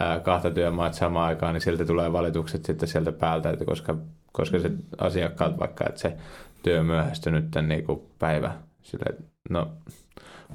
ää, 0.00 0.20
kahta 0.20 0.50
työmaat 0.50 0.94
samaan 0.94 1.28
aikaan, 1.28 1.54
niin 1.54 1.62
silti 1.62 1.84
tulee 1.84 2.12
valitukset 2.12 2.64
sitten 2.64 2.88
sieltä 2.88 3.12
päältä, 3.12 3.50
että 3.50 3.64
koska, 3.64 3.96
koska 4.32 4.58
se 4.58 4.70
asiakkaat 4.98 5.58
vaikka, 5.58 5.84
että 5.88 6.00
se 6.00 6.16
työ 6.62 6.82
myöhästynyt 6.82 7.44
niin 7.66 7.84
kuin 7.84 8.02
päivä 8.18 8.52
Sille, 8.88 9.16
no, 9.50 9.68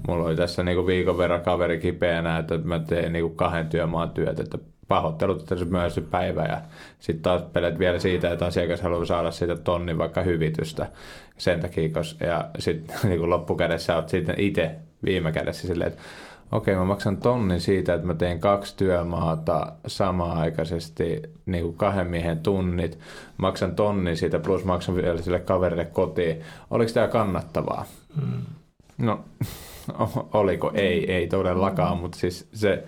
mulla 0.07 0.25
oli 0.25 0.35
tässä 0.35 0.63
niinku 0.63 0.87
viikon 0.87 1.17
verran 1.17 1.41
kaveri 1.41 1.79
kipeänä, 1.79 2.37
että 2.37 2.57
mä 2.57 2.79
teen 2.79 3.13
niinku 3.13 3.35
kahden 3.35 3.69
työmaan 3.69 4.09
työt, 4.09 4.39
että 4.39 4.57
pahoittelut, 4.87 5.41
että 5.41 5.55
se 5.55 5.65
myöhästy 5.65 6.01
päivä 6.01 6.43
ja 6.43 6.61
sitten 6.99 7.23
taas 7.23 7.41
pelet 7.53 7.79
vielä 7.79 7.99
siitä, 7.99 8.31
että 8.31 8.45
asiakas 8.45 8.81
haluaa 8.81 9.05
saada 9.05 9.31
siitä 9.31 9.55
tonnin 9.55 9.97
vaikka 9.97 10.21
hyvitystä 10.21 10.87
sen 11.37 11.59
takia, 11.59 11.89
koska, 11.89 12.25
ja 12.25 12.49
sitten 12.59 12.95
niin 13.09 13.29
loppukädessä 13.29 13.95
olet 13.95 14.09
sitten 14.09 14.39
itse 14.39 14.75
viime 15.05 15.31
kädessä 15.31 15.67
silleen, 15.67 15.91
että 15.91 16.01
okei, 16.51 16.75
mä 16.75 16.85
maksan 16.85 17.17
tonnin 17.17 17.61
siitä, 17.61 17.93
että 17.93 18.07
mä 18.07 18.13
teen 18.13 18.39
kaksi 18.39 18.77
työmaata 18.77 19.73
samaaikaisesti, 19.87 21.21
niin 21.45 21.63
kuin 21.63 21.77
kahden 21.77 22.07
miehen 22.07 22.39
tunnit, 22.39 22.99
maksan 23.37 23.75
tonnin 23.75 24.17
siitä, 24.17 24.39
plus 24.39 24.65
maksan 24.65 24.95
vielä 24.95 25.21
sille 25.21 25.39
kaverille 25.39 25.85
kotiin. 25.85 26.41
Oliko 26.69 26.91
tämä 26.93 27.07
kannattavaa? 27.07 27.85
Hmm. 28.21 28.41
No, 28.97 29.25
oliko? 30.33 30.71
Ei, 30.73 31.11
ei 31.11 31.27
todellakaan, 31.27 31.97
mutta 31.97 32.17
siis 32.17 32.47
se, 32.53 32.83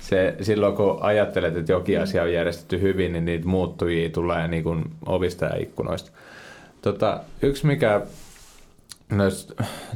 se, 0.00 0.36
silloin 0.40 0.76
kun 0.76 0.98
ajattelet, 1.00 1.56
että 1.56 1.72
jokin 1.72 2.00
asia 2.00 2.22
on 2.22 2.32
järjestetty 2.32 2.80
hyvin, 2.80 3.12
niin 3.12 3.24
niitä 3.24 3.46
muuttujia 3.46 4.10
tulee 4.10 4.48
niin 4.48 4.62
kuin 4.62 4.84
ovista 5.06 5.44
ja 5.44 5.56
ikkunoista. 5.56 6.10
Tota, 6.82 7.20
yksi 7.42 7.66
mikä 7.66 8.00
näissä 9.12 9.54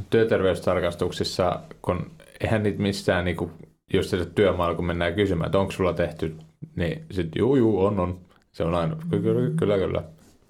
työterveystarkastuksissa, 0.09 1.59
kun 1.81 2.11
eihän 2.41 2.63
niitä 2.63 2.81
missään, 2.81 3.25
niin 3.25 3.37
kuin, 3.37 3.51
jos 3.93 4.09
se 4.09 4.25
työmaalla, 4.25 4.75
kun 4.75 4.85
mennään 4.85 5.13
kysymään, 5.13 5.45
että 5.45 5.59
onko 5.59 5.71
sulla 5.71 5.93
tehty, 5.93 6.35
niin 6.75 7.05
sitten 7.11 7.39
juu, 7.39 7.55
juu, 7.55 7.85
on, 7.85 7.99
on. 7.99 8.19
Se 8.51 8.63
on 8.63 8.75
aina, 8.75 8.95
kyllä, 9.09 9.51
kyllä, 9.59 9.77
kyllä. 9.77 10.03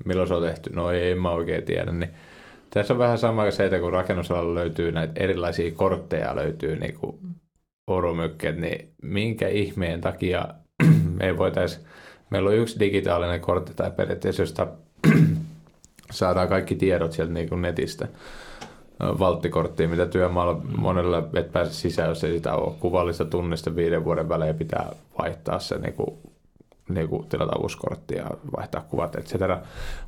Milloin 0.06 0.28
se 0.28 0.34
on 0.34 0.44
tehty? 0.44 0.70
No 0.74 0.92
ei, 0.92 1.12
en 1.12 1.22
mä 1.22 1.32
oikein 1.32 1.64
tiedä. 1.64 1.92
Niin 1.92 2.10
tässä 2.70 2.94
on 2.94 3.00
vähän 3.00 3.18
sama 3.18 3.52
se, 3.52 3.66
että 3.66 3.80
kun 3.80 3.94
rakennusalalla 3.94 4.56
löytyy 4.56 4.92
näitä 4.92 5.14
erilaisia 5.16 5.72
kortteja, 5.72 6.36
löytyy 6.36 6.76
niin 6.76 6.94
kuin 7.00 7.20
orumykket, 7.88 8.58
niin 8.58 8.94
minkä 9.02 9.48
ihmeen 9.48 10.02
takia 10.02 10.46
ei 11.22 11.38
voitaisiin 11.38 11.86
Meillä 12.30 12.50
on 12.50 12.56
yksi 12.56 12.80
digitaalinen 12.80 13.42
kortti 13.42 13.74
tai 13.76 13.92
periaatteessa, 13.92 14.42
josta 14.42 14.68
saadaan 16.12 16.48
kaikki 16.48 16.76
tiedot 16.76 17.12
sieltä 17.12 17.34
niin 17.34 17.50
kuin 17.50 17.62
netistä 17.62 18.08
valttikorttiin, 19.00 19.90
mitä 19.90 20.06
työmaalla 20.06 20.62
monella 20.78 21.30
et 21.36 21.52
pääse 21.52 21.74
sisään, 21.74 22.10
jos 22.10 22.24
ei 22.24 22.34
sitä 22.34 22.56
ole. 22.56 22.76
Kuvallista 22.80 23.26
tunnista 23.26 23.76
viiden 23.76 24.06
vuoden 24.06 24.30
välein 24.30 24.56
pitää 24.56 24.92
vaihtaa 25.20 25.60
se 25.60 25.78
niin 25.78 25.94
kuin, 25.94 26.18
niin 26.90 27.08
kuin 27.10 27.28
tilata 27.28 27.60
uusi 27.60 27.78
kortti 27.78 28.16
ja 28.16 28.28
vaihtaa 28.58 28.82
kuvat, 28.82 29.16
etc. 29.16 29.34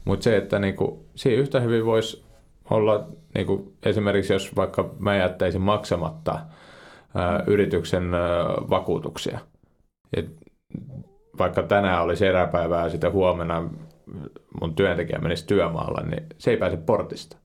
Mutta 0.05 0.23
se, 0.23 0.37
että 0.37 0.59
niin 0.59 0.75
kuin, 0.75 1.05
siinä 1.15 1.41
yhtä 1.41 1.59
hyvin 1.59 1.85
voisi 1.85 2.23
olla 2.71 3.07
niin 3.35 3.47
kuin, 3.47 3.73
esimerkiksi, 3.85 4.33
jos 4.33 4.55
vaikka 4.55 4.93
mä 4.99 5.15
jättäisin 5.15 5.61
maksamatta 5.61 6.39
ää, 7.15 7.43
yrityksen 7.47 8.13
ää, 8.13 8.21
vakuutuksia. 8.69 9.39
Et 10.13 10.29
vaikka 11.37 11.63
tänään 11.63 12.03
olisi 12.03 12.25
eräpäivää 12.25 12.83
ja 12.83 12.89
sitten 12.89 13.11
huomenna 13.11 13.69
mun 14.61 14.75
työntekijä 14.75 15.19
menisi 15.19 15.47
työmaalle, 15.47 16.09
niin 16.09 16.25
se 16.37 16.51
ei 16.51 16.57
pääse 16.57 16.77
portista 16.77 17.37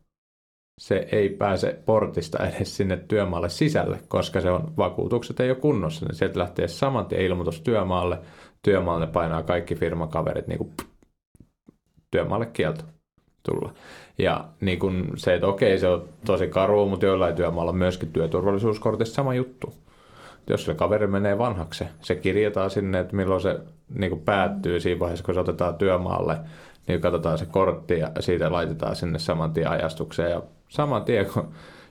se 0.80 1.08
ei 1.12 1.28
pääse 1.28 1.82
portista 1.86 2.46
edes 2.46 2.76
sinne 2.76 2.96
työmaalle 2.96 3.48
sisälle, 3.48 4.00
koska 4.08 4.40
se 4.40 4.50
on, 4.50 4.76
vakuutukset 4.76 5.40
ei 5.40 5.50
ole 5.50 5.58
kunnossa. 5.58 6.06
Niin 6.06 6.14
sieltä 6.14 6.38
lähtee 6.38 6.68
saman 6.68 7.06
tien 7.06 7.22
ilmoitus 7.22 7.60
työmaalle. 7.60 8.18
Työmaalle 8.62 9.06
painaa 9.06 9.42
kaikki 9.42 9.74
firmakaverit 9.74 10.46
niin 10.46 10.58
kuin 10.58 10.72
työmaalle 12.10 12.46
kielto 12.46 12.84
tulla. 13.42 13.72
Ja 14.18 14.44
niin 14.60 14.78
kuin 14.78 15.12
se, 15.16 15.34
että 15.34 15.46
okei, 15.46 15.78
se 15.78 15.88
on 15.88 16.08
tosi 16.24 16.48
karua, 16.48 16.86
mutta 16.86 17.06
joillain 17.06 17.34
työmaalla 17.34 17.72
myöskin 17.72 18.12
työturvallisuuskortissa 18.12 19.14
sama 19.14 19.34
juttu. 19.34 19.74
Jos 20.50 20.64
se 20.64 20.74
kaveri 20.74 21.06
menee 21.06 21.38
vanhaksi, 21.38 21.84
se 22.00 22.14
kirjataan 22.14 22.70
sinne, 22.70 22.98
että 22.98 23.16
milloin 23.16 23.40
se 23.40 23.58
niin 23.94 24.10
kuin 24.10 24.22
päättyy 24.22 24.80
siinä 24.80 25.00
vaiheessa, 25.00 25.24
kun 25.24 25.34
se 25.34 25.40
otetaan 25.40 25.74
työmaalle, 25.74 26.38
niin 26.88 27.00
katsotaan 27.00 27.38
se 27.38 27.46
kortti 27.46 27.98
ja 27.98 28.10
siitä 28.20 28.52
laitetaan 28.52 28.96
sinne 28.96 29.18
saman 29.18 29.52
tien 29.52 29.70
ajastukseen 29.70 30.30
ja 30.30 30.42
saman 30.68 31.04
tien, 31.04 31.26
kun 31.26 31.48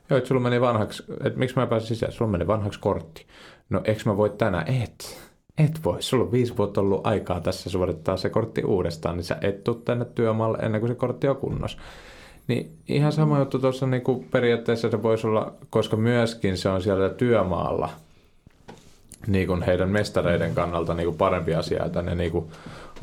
joo, 0.10 0.18
että 0.18 0.28
sulla 0.28 0.42
meni 0.42 0.62
vanhaksi, 0.62 1.04
että 1.24 1.40
miksi 1.40 1.56
mä 1.56 1.68
pääsin 1.68 1.88
sisään, 1.88 2.12
sulla 2.12 2.32
meni 2.32 2.48
vanhaksi 2.48 2.80
kortti. 2.80 3.26
No, 3.70 3.82
eikö 3.84 4.02
mä 4.06 4.18
voi 4.18 4.30
tänään? 4.30 4.68
Et. 4.68 5.26
Et 5.58 5.80
voi. 5.86 6.02
Sulla 6.02 6.24
on 6.24 6.32
viisi 6.32 6.58
vuotta 6.58 6.82
ollut 6.82 7.08
aikaa 7.08 7.42
tässä 7.42 7.70
suorittaa 7.70 8.18
se 8.18 8.30
kortti 8.30 8.64
uudestaan, 8.64 9.18
niin 9.18 9.24
sä 9.24 9.38
et 9.42 9.64
tänne 9.86 10.06
työmaalle 10.06 10.58
ennen 10.58 10.82
kuin 10.82 10.92
se 10.92 10.96
kortti 10.96 11.28
on 11.28 11.36
kunnossa. 11.36 11.78
Niin 12.48 12.78
ihan 12.88 13.12
sama 13.12 13.40
juttu 13.40 13.60
tuossa 13.60 13.88
niin 13.88 14.02
kuin 14.02 14.24
periaatteessa 14.32 14.92
se 14.92 15.04
voisi 15.04 15.28
olla, 15.28 15.54
koska 15.70 15.98
myöskin 15.98 16.58
se 16.58 16.70
on 16.70 16.82
siellä 16.82 17.10
työmaalla 17.10 17.90
niin 19.28 19.48
kuin 19.48 19.62
heidän 19.62 19.90
mestareiden 19.90 20.56
kannalta 20.56 20.94
niin 20.94 21.06
kuin 21.06 21.18
parempi 21.18 21.56
asia, 21.56 21.86
että 21.86 22.02
ne 22.02 22.16
niin 22.16 22.32
kuin 22.32 22.46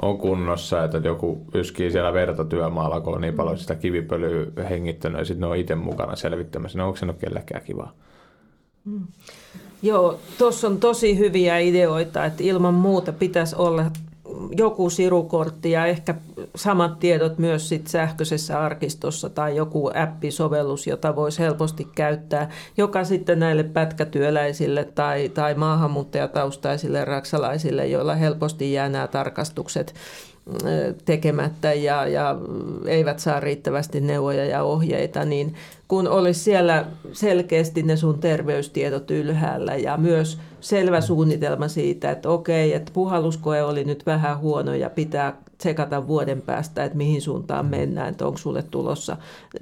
on 0.03 0.18
kunnossa, 0.18 0.84
että 0.84 0.99
joku 0.99 1.47
yskii 1.55 1.90
siellä 1.90 2.12
verta 2.12 2.45
työmaalla, 2.45 3.01
kun 3.01 3.14
on 3.14 3.20
niin 3.20 3.34
paljon 3.34 3.59
sitä 3.59 3.74
kivipölyä 3.74 4.47
hengittänyt 4.70 5.18
ja 5.18 5.24
sitten 5.24 5.40
ne 5.40 5.47
on 5.47 5.57
itse 5.57 5.74
mukana 5.74 6.16
selvittämässä. 6.16 6.78
No 6.78 6.86
onko 6.86 6.97
se 6.97 7.07
nyt 7.07 7.18
kellekään 7.18 7.64
kivaa? 7.64 7.93
Mm. 8.84 9.07
Joo, 9.82 10.20
tuossa 10.38 10.66
on 10.66 10.78
tosi 10.78 11.18
hyviä 11.18 11.59
ideoita, 11.59 12.24
että 12.24 12.43
ilman 12.43 12.74
muuta 12.74 13.12
pitäisi 13.12 13.57
olla 13.57 13.84
joku 14.56 14.90
sirukortti 14.90 15.70
ja 15.70 15.86
ehkä 15.86 16.14
samat 16.56 16.98
tiedot 16.98 17.38
myös 17.38 17.68
sit 17.68 17.86
sähköisessä 17.86 18.60
arkistossa 18.60 19.30
tai 19.30 19.56
joku 19.56 19.90
appisovellus, 19.94 20.86
jota 20.86 21.16
voisi 21.16 21.38
helposti 21.38 21.88
käyttää, 21.94 22.50
joka 22.76 23.04
sitten 23.04 23.38
näille 23.38 23.62
pätkätyöläisille 23.62 24.84
tai, 24.84 25.28
tai 25.28 25.54
maahanmuuttajataustaisille 25.54 27.04
raksalaisille, 27.04 27.86
joilla 27.86 28.14
helposti 28.14 28.72
jää 28.72 28.88
nämä 28.88 29.06
tarkastukset 29.06 29.94
tekemättä 31.04 31.72
ja, 31.72 32.06
ja 32.06 32.36
eivät 32.86 33.18
saa 33.18 33.40
riittävästi 33.40 34.00
neuvoja 34.00 34.44
ja 34.44 34.62
ohjeita, 34.62 35.24
niin 35.24 35.54
kun 35.93 36.09
olisi 36.09 36.40
siellä 36.40 36.86
selkeästi 37.12 37.82
ne 37.82 37.97
sun 37.97 38.18
terveystiedot 38.18 39.11
ylhäällä 39.11 39.76
ja 39.76 39.97
myös 39.97 40.38
selvä 40.61 41.01
suunnitelma 41.01 41.68
siitä, 41.68 42.11
että 42.11 42.28
okei, 42.28 42.74
että 42.74 42.93
puhalluskoe 42.95 43.62
oli 43.62 43.84
nyt 43.84 44.07
vähän 44.07 44.38
huono 44.38 44.74
ja 44.74 44.90
pitää 44.90 45.36
tsekata 45.62 46.07
vuoden 46.07 46.43
päästä, 46.43 46.84
että 46.84 46.99
mihin 46.99 47.22
suuntaan 47.22 47.66
mennään, 47.66 48.09
että 48.09 48.26
onko 48.26 48.38
sulle 48.38 48.62
tulossa 48.62 49.16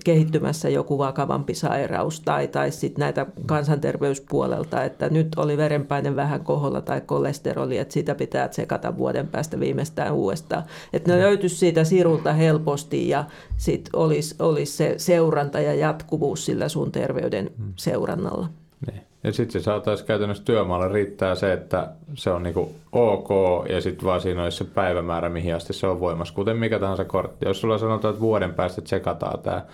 kehittymässä 0.05 0.69
joku 0.69 0.99
vakavampi 0.99 1.55
sairaus 1.55 2.21
tai, 2.21 2.49
tai 2.49 2.71
sitten 2.71 3.01
näitä 3.01 3.27
kansanterveyspuolelta, 3.47 4.85
että 4.85 5.09
nyt 5.09 5.29
oli 5.37 5.57
verenpaine 5.57 6.17
vähän 6.17 6.45
koholla 6.45 6.81
tai 6.81 7.01
kolesteroli, 7.01 7.79
että 7.79 7.95
sitä 7.95 8.15
pitää 8.15 8.49
tsekata 8.49 8.97
vuoden 8.99 9.29
päästä 9.29 9.61
viimeistään 9.61 10.15
uudestaan. 10.15 10.63
Että 10.93 11.13
ne 11.13 11.23
löytyisi 11.23 11.57
siitä 11.57 11.85
sirulta 11.85 12.33
helposti 12.33 13.09
ja 13.09 13.25
sitten 13.57 13.97
olisi, 13.97 14.35
olisi 14.39 14.77
se 14.77 14.95
seuranta 14.97 15.61
ja 15.61 15.75
jatkuvuus 16.21 16.45
sillä 16.47 16.69
sun 16.69 16.93
terveyden 16.93 17.51
seurannalla. 17.77 18.49
Niin. 18.87 19.03
Ja 19.25 19.33
sitten 19.33 19.61
se 19.61 19.65
saataisiin 19.65 20.07
käytännössä 20.07 20.45
työmaalla 20.45 20.89
riittää 20.89 21.35
se, 21.35 21.53
että 21.53 21.93
se 22.15 22.31
on 22.31 22.43
niinku 22.43 22.75
ok 22.93 23.29
ja 23.69 23.81
sitten 23.81 24.05
vaan 24.05 24.21
siinä 24.21 24.43
olisi 24.43 24.59
se 24.59 24.65
päivämäärä, 24.65 25.29
mihin 25.29 25.55
asti 25.55 25.73
se 25.73 25.87
on 25.87 26.01
voimassa, 26.01 26.35
kuten 26.35 26.57
mikä 26.57 26.79
tahansa 26.79 27.05
kortti. 27.05 27.47
Jos 27.47 27.61
sulla 27.61 27.79
sanotaan, 27.79 28.15
että 28.15 28.21
vuoden 28.21 28.55
päästä 28.55 28.83
tsekataan 28.83 29.43
tämä, 29.43 29.65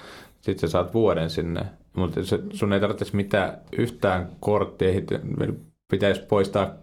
sitten 0.40 0.68
sä 0.68 0.72
saat 0.72 0.94
vuoden 0.94 1.30
sinne, 1.30 1.60
mutta 1.96 2.20
sun 2.52 2.72
ei 2.72 2.80
tarvitse 2.80 3.06
mitään 3.12 3.58
yhtään 3.78 4.28
korttia, 4.40 5.02
pitäisi 5.90 6.22
poistaa, 6.22 6.74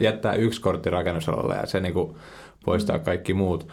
jättää 0.00 0.34
yksi 0.34 0.60
kortti 0.60 0.90
rakennusalalle 0.90 1.54
ja 1.54 1.66
se 1.66 1.80
niinku 1.80 2.16
poistaa 2.64 2.98
kaikki 2.98 3.34
muut. 3.34 3.68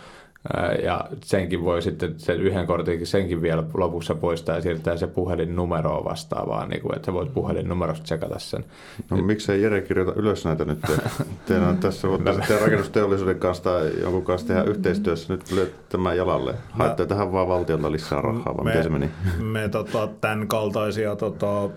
Ja 0.83 1.05
senkin 1.23 1.63
voi 1.63 1.81
sitten, 1.81 2.13
sen 2.17 2.41
yhden 2.41 2.67
kortin, 2.67 3.07
senkin 3.07 3.41
vielä 3.41 3.63
lopussa 3.73 4.15
poistaa 4.15 4.55
ja 4.55 4.61
siirtää 4.61 4.97
se 4.97 5.07
puhelinnumeroa 5.07 6.03
vastaavaan, 6.03 6.69
niin 6.69 6.81
kuin, 6.81 6.95
että 6.95 7.05
sä 7.05 7.13
voit 7.13 7.33
puhelinnumerosta 7.33 8.03
tsekata 8.03 8.39
sen. 8.39 8.65
No 9.09 9.17
nyt... 9.17 9.25
miksei 9.25 9.61
Jere 9.61 9.81
kirjoita 9.81 10.13
ylös 10.15 10.45
näitä 10.45 10.65
nyt? 10.65 10.79
Teillä 11.47 11.67
on 11.67 11.77
tässä 11.77 12.07
mutta 12.07 12.33
sitten 12.33 12.61
rakennusteollisuuden 12.61 13.39
kanssa 13.39 13.63
tai 13.63 13.91
jonkun 14.01 14.25
kanssa 14.25 14.47
tehdä 14.47 14.63
yhteistyössä 14.63 15.33
nyt 15.33 15.71
tämän 15.89 16.17
jalalle. 16.17 16.55
Haette 16.69 17.05
tähän 17.05 17.31
vaan 17.31 17.47
valtiolta 17.47 17.91
lisää 17.91 18.21
rahaa, 18.21 18.57
vai 18.57 18.65
me, 18.65 18.69
miten 18.69 18.83
se 18.83 18.89
meni? 18.89 19.09
Me 19.39 19.69
tota, 19.69 20.09
tämän 20.21 20.47
kaltaisia 20.47 21.15
tota, 21.15 21.69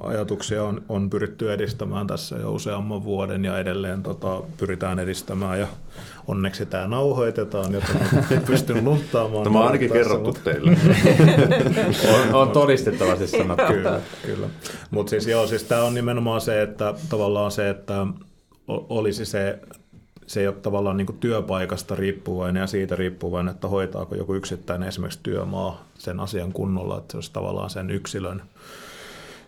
ajatuksia 0.00 0.64
on, 0.64 0.82
on 0.88 1.10
pyritty 1.10 1.52
edistämään 1.52 2.06
tässä 2.06 2.36
jo 2.36 2.52
useamman 2.52 3.04
vuoden 3.04 3.44
ja 3.44 3.58
edelleen 3.58 4.02
tota, 4.02 4.42
pyritään 4.56 4.98
edistämään 4.98 5.60
ja 5.60 5.66
onneksi 6.28 6.66
tämä 6.66 6.86
nauhoitetaan, 6.86 7.72
jotta 7.72 7.92
pystyn 8.46 8.84
lunttaamaan. 8.84 9.44
Tämä 9.44 9.58
on 9.58 9.66
ainakin 9.66 9.92
kerrottu 9.92 10.26
mutta... 10.26 10.40
teille. 10.50 10.76
on, 12.14 12.34
on 12.34 12.50
todistettavasti 12.50 13.26
sanottu. 13.26 13.72
kyllä, 13.72 14.00
kyllä. 14.26 14.48
Mutta 14.90 15.10
siis 15.10 15.26
joo, 15.26 15.46
siis 15.46 15.64
tämä 15.64 15.82
on 15.82 15.94
nimenomaan 15.94 16.40
se, 16.40 16.62
että 16.62 16.94
tavallaan 17.08 17.50
se, 17.50 17.70
että 17.70 18.06
olisi 18.68 19.24
se 19.24 19.58
se 20.26 20.40
ei 20.40 20.46
ole 20.46 20.56
tavallaan 20.56 20.96
niin 20.96 21.18
työpaikasta 21.20 21.94
riippuvainen 21.94 22.60
ja 22.60 22.66
siitä 22.66 22.96
riippuvainen, 22.96 23.54
että 23.54 23.68
hoitaako 23.68 24.14
joku 24.14 24.34
yksittäinen 24.34 24.88
esimerkiksi 24.88 25.20
työmaa 25.22 25.84
sen 25.94 26.20
asian 26.20 26.52
kunnolla, 26.52 26.98
että 26.98 27.12
se 27.12 27.16
olisi 27.16 27.32
tavallaan 27.32 27.70
sen 27.70 27.90
yksilön 27.90 28.42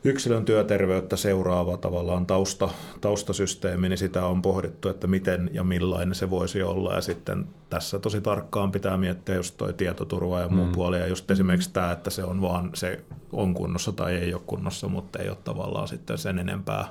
yksilön 0.05 0.45
työterveyttä 0.45 1.17
seuraava 1.17 1.77
tavallaan 1.77 2.27
tausta, 2.27 2.69
taustasysteemi, 3.01 3.89
niin 3.89 3.99
sitä 3.99 4.27
on 4.27 4.43
pohdittu, 4.43 4.89
että 4.89 5.07
miten 5.07 5.51
ja 5.53 5.65
millainen 5.65 6.15
se 6.15 6.31
voisi 6.31 6.63
olla. 6.63 6.95
Ja 6.95 7.01
sitten 7.01 7.47
tässä 7.71 7.99
tosi 7.99 8.21
tarkkaan 8.21 8.73
pitää 8.73 8.97
miettiä 8.97 9.35
just 9.35 9.57
toi 9.57 9.73
tietoturva 9.73 10.41
ja 10.41 10.49
muu 10.49 10.67
mm. 10.67 10.73
puoli. 10.73 10.99
Ja 10.99 11.07
just 11.07 11.31
esimerkiksi 11.31 11.73
tämä, 11.73 11.93
että 11.93 12.11
se 12.11 12.25
on 12.25 12.41
vaan 12.43 12.71
se 12.75 13.05
on 13.33 13.55
kunnossa 13.55 13.93
tai 13.93 14.15
ei 14.15 14.35
ole 14.35 14.43
kunnossa, 14.47 14.89
mutta 14.89 15.19
ei 15.19 15.29
ole 15.29 15.39
tavallaan 15.45 15.89
sitten 15.89 16.19
sen 16.19 16.39
enempää 16.39 16.89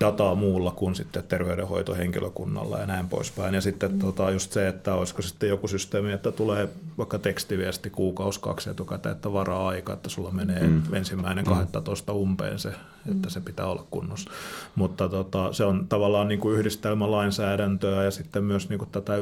dataa 0.00 0.34
muulla 0.34 0.70
kuin 0.70 0.94
sitten 0.94 1.22
terveydenhoitohenkilökunnalla 1.22 2.78
ja 2.78 2.86
näin 2.86 3.08
poispäin. 3.08 3.54
Ja 3.54 3.60
sitten 3.60 3.92
mm. 3.92 3.98
tota, 3.98 4.30
just 4.30 4.52
se, 4.52 4.68
että 4.68 4.94
olisiko 4.94 5.22
sitten 5.22 5.48
joku 5.48 5.68
systeemi, 5.68 6.12
että 6.12 6.32
tulee 6.32 6.68
vaikka 6.98 7.18
tekstiviesti 7.18 7.90
kuukausi 7.90 8.40
kaksi 8.40 8.70
etukäteen, 8.70 9.14
että 9.14 9.32
varaa 9.32 9.68
aika, 9.68 9.92
että 9.92 10.08
sulla 10.08 10.30
menee 10.30 10.62
mm. 10.62 10.94
ensimmäinen 10.94 11.44
12 11.44 12.12
mm. 12.12 12.18
umpeen 12.18 12.58
se, 12.58 12.72
että 13.10 13.30
se 13.30 13.40
pitää 13.40 13.66
olla 13.66 13.86
kunnossa. 13.90 14.30
Mutta 14.74 15.08
tota, 15.08 15.52
se 15.52 15.64
on 15.64 15.86
tavallaan 15.88 16.28
niin 16.28 16.40
kuin 16.40 16.58
yhdistelmä 16.58 17.10
lainsäädäntöä 17.10 18.04
ja 18.04 18.10
sitten 18.10 18.44
myös 18.44 18.68
niin 18.68 18.78
kuin 18.78 18.90
tätä 18.90 19.12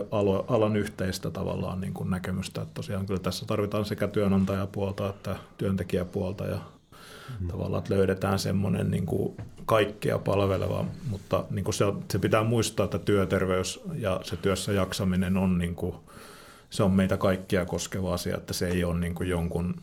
alan 0.48 0.76
yhteistä 0.76 1.30
tavallaan 1.30 1.80
niin 1.80 1.94
kuin 1.94 2.10
näkemystä. 2.10 2.62
Että 2.62 2.74
tosiaan 2.74 3.06
kyllä 3.06 3.20
tässä 3.20 3.46
tarvitaan 3.46 3.84
sekä 3.84 4.08
työnantajapuolta 4.08 5.08
että 5.08 5.36
työntekijäpuolta 5.58 6.46
ja 6.46 6.58
mm. 7.40 7.48
tavallaan, 7.48 7.82
että 7.82 7.94
löydetään 7.94 8.38
semmoinen 8.38 8.90
niin 8.90 9.06
kuin 9.06 9.36
kaikkea 9.66 10.18
palveleva, 10.18 10.84
mutta 11.10 11.44
niin 11.50 11.64
kuin 11.64 11.74
se, 11.74 11.84
se 12.12 12.18
pitää 12.18 12.44
muistaa, 12.44 12.84
että 12.84 12.98
työterveys 12.98 13.80
ja 13.94 14.20
se 14.22 14.36
työssä 14.36 14.72
jaksaminen 14.72 15.36
on, 15.36 15.58
niin 15.58 15.74
kuin, 15.74 15.94
se 16.70 16.82
on 16.82 16.92
meitä 16.92 17.16
kaikkia 17.16 17.66
koskeva 17.66 18.14
asia, 18.14 18.36
että 18.36 18.52
se 18.52 18.68
ei 18.68 18.84
ole 18.84 18.98
niin 18.98 19.14
kuin 19.14 19.28
jonkun 19.28 19.74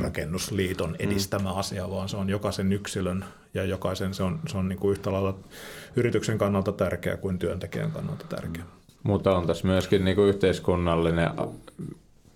rakennusliiton 0.00 0.96
edistämä 0.98 1.52
asia, 1.52 1.90
vaan 1.90 2.08
se 2.08 2.16
on 2.16 2.30
jokaisen 2.30 2.72
yksilön 2.72 3.24
ja 3.54 3.64
jokaisen 3.64 4.14
se 4.14 4.22
on, 4.22 4.40
se 4.48 4.58
on 4.58 4.68
niin 4.68 4.78
kuin 4.78 4.92
yhtä 4.92 5.12
lailla 5.12 5.38
yrityksen 5.96 6.38
kannalta 6.38 6.72
tärkeä 6.72 7.16
kuin 7.16 7.38
työntekijän 7.38 7.90
kannalta 7.90 8.24
tärkeä. 8.28 8.64
Mutta 9.02 9.36
on 9.36 9.46
tässä 9.46 9.66
myöskin 9.66 10.04
niin 10.04 10.16
kuin 10.16 10.28
yhteiskunnallinen 10.28 11.30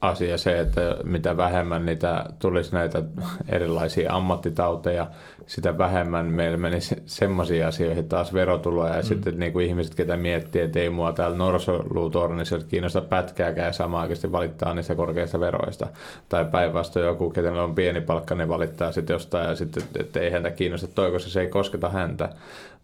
asia 0.09 0.38
se, 0.38 0.61
että 0.61 0.96
mitä 1.05 1.36
vähemmän 1.36 1.86
niitä 1.86 2.24
tulisi 2.38 2.74
näitä 2.74 3.02
erilaisia 3.48 4.12
ammattitauteja, 4.12 5.07
sitä 5.46 5.78
vähemmän 5.78 6.26
meillä 6.26 6.57
menisi 6.57 7.02
semmoisia 7.07 7.68
asioihin 7.68 8.09
taas 8.09 8.34
verotuloja 8.34 8.94
ja 8.94 9.02
mm. 9.02 9.07
sitten 9.07 9.38
niin 9.38 9.52
kuin 9.52 9.66
ihmiset, 9.66 9.94
ketä 9.94 10.16
miettii, 10.16 10.62
että 10.62 10.78
ei 10.78 10.90
mua 10.90 11.12
täällä 11.12 11.36
norsoluutornissa 11.36 12.59
kiinnosta 12.59 13.00
pätkääkään 13.00 13.66
ja 13.66 13.72
samaan 13.72 14.02
oikeasti 14.02 14.32
valittaa 14.32 14.74
niistä 14.74 14.94
korkeista 14.94 15.40
veroista. 15.40 15.86
Tai 16.28 16.44
päinvastoin 16.44 17.07
joku, 17.07 17.30
kenellä 17.30 17.62
on 17.62 17.74
pieni 17.74 18.00
palkka, 18.00 18.34
ne 18.34 18.48
valittaa 18.48 18.92
sitten 18.92 19.14
jostain 19.14 19.48
ja 19.48 19.57
sitten, 19.57 19.82
että 19.98 20.20
ei 20.20 20.30
häntä 20.30 20.50
kiinnosta 20.50 20.86
toi, 20.86 21.11
koska 21.11 21.30
se 21.30 21.40
ei 21.40 21.48
kosketa 21.48 21.88
häntä. 21.88 22.28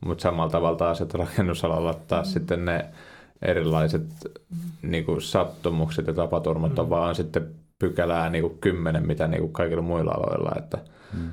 Mutta 0.00 0.22
samalla 0.22 0.50
tavalla 0.50 0.78
taas, 0.78 1.00
että 1.00 1.18
rakennusalalla 1.18 1.94
taas 2.08 2.26
mm. 2.26 2.32
sitten 2.32 2.64
ne 2.64 2.84
erilaiset 3.42 4.02
niin 4.82 5.04
kuin 5.04 5.22
sattumukset 5.22 6.06
ja 6.06 6.14
tapaturmat 6.14 6.72
mm. 6.72 6.78
on 6.78 6.90
vaan 6.90 7.14
sitten 7.14 7.54
pykälää 7.78 8.30
niin 8.30 8.42
kuin 8.42 8.58
kymmenen, 8.58 9.06
mitä 9.06 9.28
niin 9.28 9.40
kuin 9.40 9.52
kaikilla 9.52 9.82
muilla 9.82 10.10
aloilla. 10.10 10.52
Että, 10.58 10.78
mm. 11.12 11.32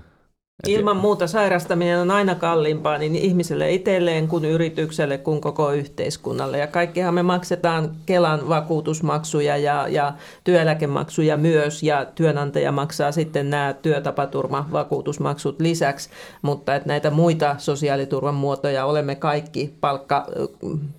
Ilman 0.66 0.98
muuta 0.98 1.28
sairastaminen 1.28 2.00
on 2.00 2.12
aina 2.12 2.36
kalliimpaa 2.36 2.98
niin 2.98 3.16
ihmiselle 3.16 3.72
itselleen 3.72 4.28
kuin 4.28 4.46
yritykselle 4.46 5.18
kuin 5.18 5.42
koko 5.42 5.72
yhteiskunnalle. 5.72 6.58
Ja 6.58 6.68
kaikkihan 6.68 7.14
me 7.14 7.24
maksetaan 7.24 7.92
Kelan 8.06 8.50
vakuutusmaksuja 8.50 9.58
ja, 9.58 9.88
ja 9.88 10.14
työeläkemaksuja 10.44 11.38
myös 11.38 11.84
ja 11.84 12.06
työnantaja 12.16 12.72
maksaa 12.72 13.12
sitten 13.12 13.50
nämä 13.50 13.76
työtapaturmavakuutusmaksut 13.82 15.62
lisäksi. 15.62 16.10
Mutta 16.42 16.76
että 16.76 16.88
näitä 16.88 17.12
muita 17.12 17.56
sosiaaliturvan 17.58 18.36
muotoja 18.36 18.86
olemme 18.86 19.16
kaikki 19.16 19.74
palkka, 19.82 20.28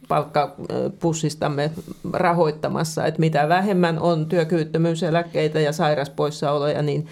palkkapussistamme 0.08 1.70
rahoittamassa. 2.12 3.06
Että 3.06 3.20
mitä 3.20 3.48
vähemmän 3.48 3.98
on 3.98 4.26
työkyvyttömyyseläkkeitä 4.26 5.60
ja 5.60 5.72
sairaspoissaoloja, 5.72 6.82
niin 6.82 7.06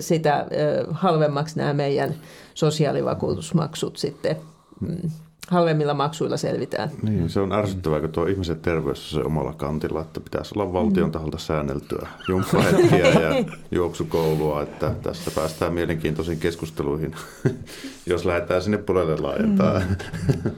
sitä 0.00 0.46
halvemmaksi 0.90 1.58
nämä 1.58 1.75
meidän 1.76 2.14
sosiaalivakuutusmaksut 2.54 3.96
sitten 3.96 4.36
mm, 4.80 5.10
halvemmilla 5.48 5.94
maksuilla 5.94 6.36
selvitään. 6.36 6.90
Niin, 7.02 7.30
se 7.30 7.40
on 7.40 7.52
ärsyttävää, 7.52 8.00
kun 8.00 8.12
tuo 8.12 8.26
ihmisen 8.26 8.60
terveys 8.60 9.14
on 9.14 9.20
se 9.20 9.26
omalla 9.26 9.52
kantilla, 9.52 10.00
että 10.00 10.20
pitäisi 10.20 10.54
olla 10.56 10.72
valtion 10.72 11.12
taholta 11.12 11.38
säänneltyä 11.38 12.08
jumppahetkiä 12.28 13.08
ja 13.08 13.44
juoksukoulua, 13.70 14.62
että 14.62 14.94
tästä 15.02 15.30
päästään 15.30 15.74
mielenkiintoisiin 15.74 16.38
keskusteluihin, 16.38 17.14
jos 18.06 18.24
lähdetään 18.24 18.62
sinne 18.62 18.78
puolelle 18.78 19.16
laajentaa. 19.16 19.82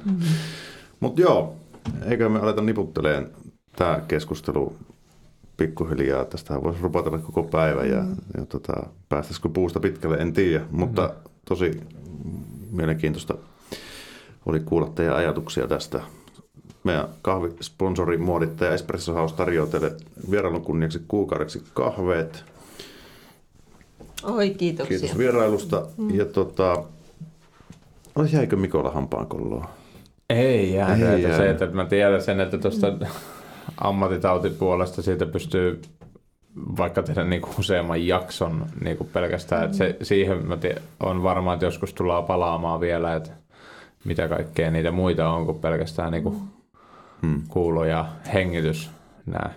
Mm. 0.04 0.18
Mutta 1.00 1.20
joo, 1.20 1.56
eikö 2.04 2.28
me 2.28 2.38
aleta 2.38 2.62
niputteleen 2.62 3.30
tämä 3.76 4.00
keskustelu 4.08 4.76
pikkuhiljaa. 5.58 6.24
Tästä 6.24 6.62
voisi 6.62 6.82
rupatella 6.82 7.18
koko 7.18 7.42
päivä 7.42 7.84
ja, 7.84 8.02
mm. 8.02 8.16
ja 8.36 8.46
tota, 8.46 8.72
päästäisikö 9.08 9.48
puusta 9.48 9.80
pitkälle, 9.80 10.16
en 10.16 10.32
tiedä. 10.32 10.64
Mutta 10.70 11.06
mm. 11.06 11.30
tosi 11.44 11.80
mielenkiintoista 12.70 13.34
oli 14.46 14.60
kuulla 14.60 14.88
teidän 14.94 15.16
ajatuksia 15.16 15.68
tästä. 15.68 16.00
Meidän 16.84 17.08
kahvisponsori 17.22 18.18
muodittaja 18.18 18.74
Espresso 18.74 19.14
House 19.14 19.34
tarjoaa 19.34 19.66
teille 19.66 19.92
vierailun 20.30 20.62
kunniaksi 20.62 21.02
kuukaudeksi 21.08 21.62
kahveet. 21.74 22.44
Oi, 24.22 24.50
kiitoksia. 24.50 24.98
Kiitos 24.98 25.18
vierailusta. 25.18 25.86
Mm. 25.96 26.14
Ja 26.14 26.24
tota, 26.24 26.84
jäikö 28.32 28.56
Mikolla 28.56 28.90
hampaankolloa? 28.90 29.70
Ei 30.30 30.74
jää. 30.74 30.96
Ei 30.96 31.22
jää. 31.22 31.36
Se, 31.36 31.50
että 31.50 31.66
mä 31.66 31.84
tiedän 31.84 32.22
sen, 32.22 32.40
että 32.40 32.58
tuosta 32.58 32.90
mm 32.90 33.06
ammattitautipuolesta 33.80 35.02
siitä 35.02 35.26
pystyy 35.26 35.82
vaikka 36.56 37.02
tehdä 37.02 37.24
niin 37.24 37.42
kuin 37.42 37.54
useamman 37.58 38.06
jakson 38.06 38.66
niin 38.84 38.96
kuin 38.96 39.10
pelkästään. 39.12 39.64
Että 39.64 39.76
se, 39.76 39.96
siihen 40.02 40.46
mä 40.46 40.56
tiedän, 40.56 40.82
on 41.00 41.22
varmaan, 41.22 41.54
että 41.54 41.66
joskus 41.66 41.94
tullaan 41.94 42.24
palaamaan 42.24 42.80
vielä, 42.80 43.14
että 43.14 43.30
mitä 44.04 44.28
kaikkea 44.28 44.70
niitä 44.70 44.90
muita 44.90 45.28
on 45.28 45.46
kuin 45.46 45.58
pelkästään 45.58 46.12
niin 46.12 46.22
kuin 46.22 46.40
hmm. 47.22 47.42
kuulo 47.48 47.84
ja 47.84 48.06
hengitys, 48.34 48.90
nämä 49.26 49.50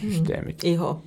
systeemit. 0.00 0.62
Hmm. 0.62 0.72
Iho. 0.72 1.02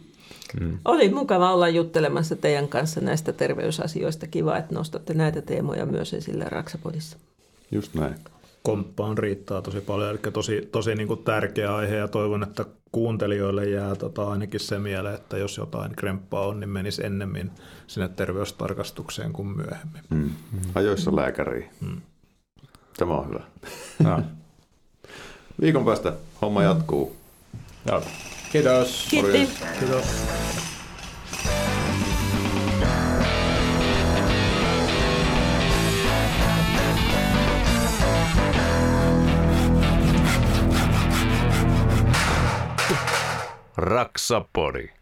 Hmm. 0.59 0.77
Oli 0.85 1.09
mukava 1.09 1.53
olla 1.53 1.69
juttelemassa 1.69 2.35
teidän 2.35 2.67
kanssa 2.67 3.01
näistä 3.01 3.33
terveysasioista. 3.33 4.27
Kiva, 4.27 4.57
että 4.57 4.75
nostatte 4.75 5.13
näitä 5.13 5.41
teemoja 5.41 5.85
myös 5.85 6.13
esille 6.13 6.45
Raksapodissa. 6.45 7.17
Just 7.71 7.93
näin 7.93 8.15
komppaan 8.63 9.17
riittää 9.17 9.61
tosi 9.61 9.81
paljon, 9.81 10.09
eli 10.09 10.19
tosi, 10.33 10.69
tosi 10.71 10.95
niin 10.95 11.07
kuin 11.07 11.23
tärkeä 11.23 11.75
aihe 11.75 11.95
ja 11.95 12.07
toivon, 12.07 12.43
että 12.43 12.65
kuuntelijoille 12.91 13.69
jää 13.69 13.95
tota 13.95 14.29
ainakin 14.29 14.59
se 14.59 14.79
mieleen, 14.79 15.15
että 15.15 15.37
jos 15.37 15.57
jotain 15.57 15.95
kremppaa 15.95 16.47
on, 16.47 16.59
niin 16.59 16.69
menisi 16.69 17.05
ennemmin 17.05 17.51
sinne 17.87 18.09
terveystarkastukseen 18.09 19.33
kuin 19.33 19.47
myöhemmin. 19.47 20.01
Mm. 20.09 20.29
Ajoissa 20.75 21.15
lääkäriin. 21.15 21.69
Mm. 21.81 22.01
Tämä 22.97 23.13
on 23.13 23.29
hyvä. 23.29 23.43
No. 24.03 24.21
Viikon 25.61 25.85
päästä 25.85 26.13
homma 26.41 26.63
jatkuu. 26.63 27.15
Joo. 27.87 28.03
Kiitos. 28.51 29.07
Kiitos. 29.09 29.49
Kiitos. 29.79 30.05
Raksapori. 43.77 44.93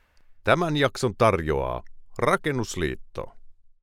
Tämän 0.43 0.77
jakson 0.77 1.15
tarjoaa 1.15 1.83
Rakennusliitto. 2.17 3.35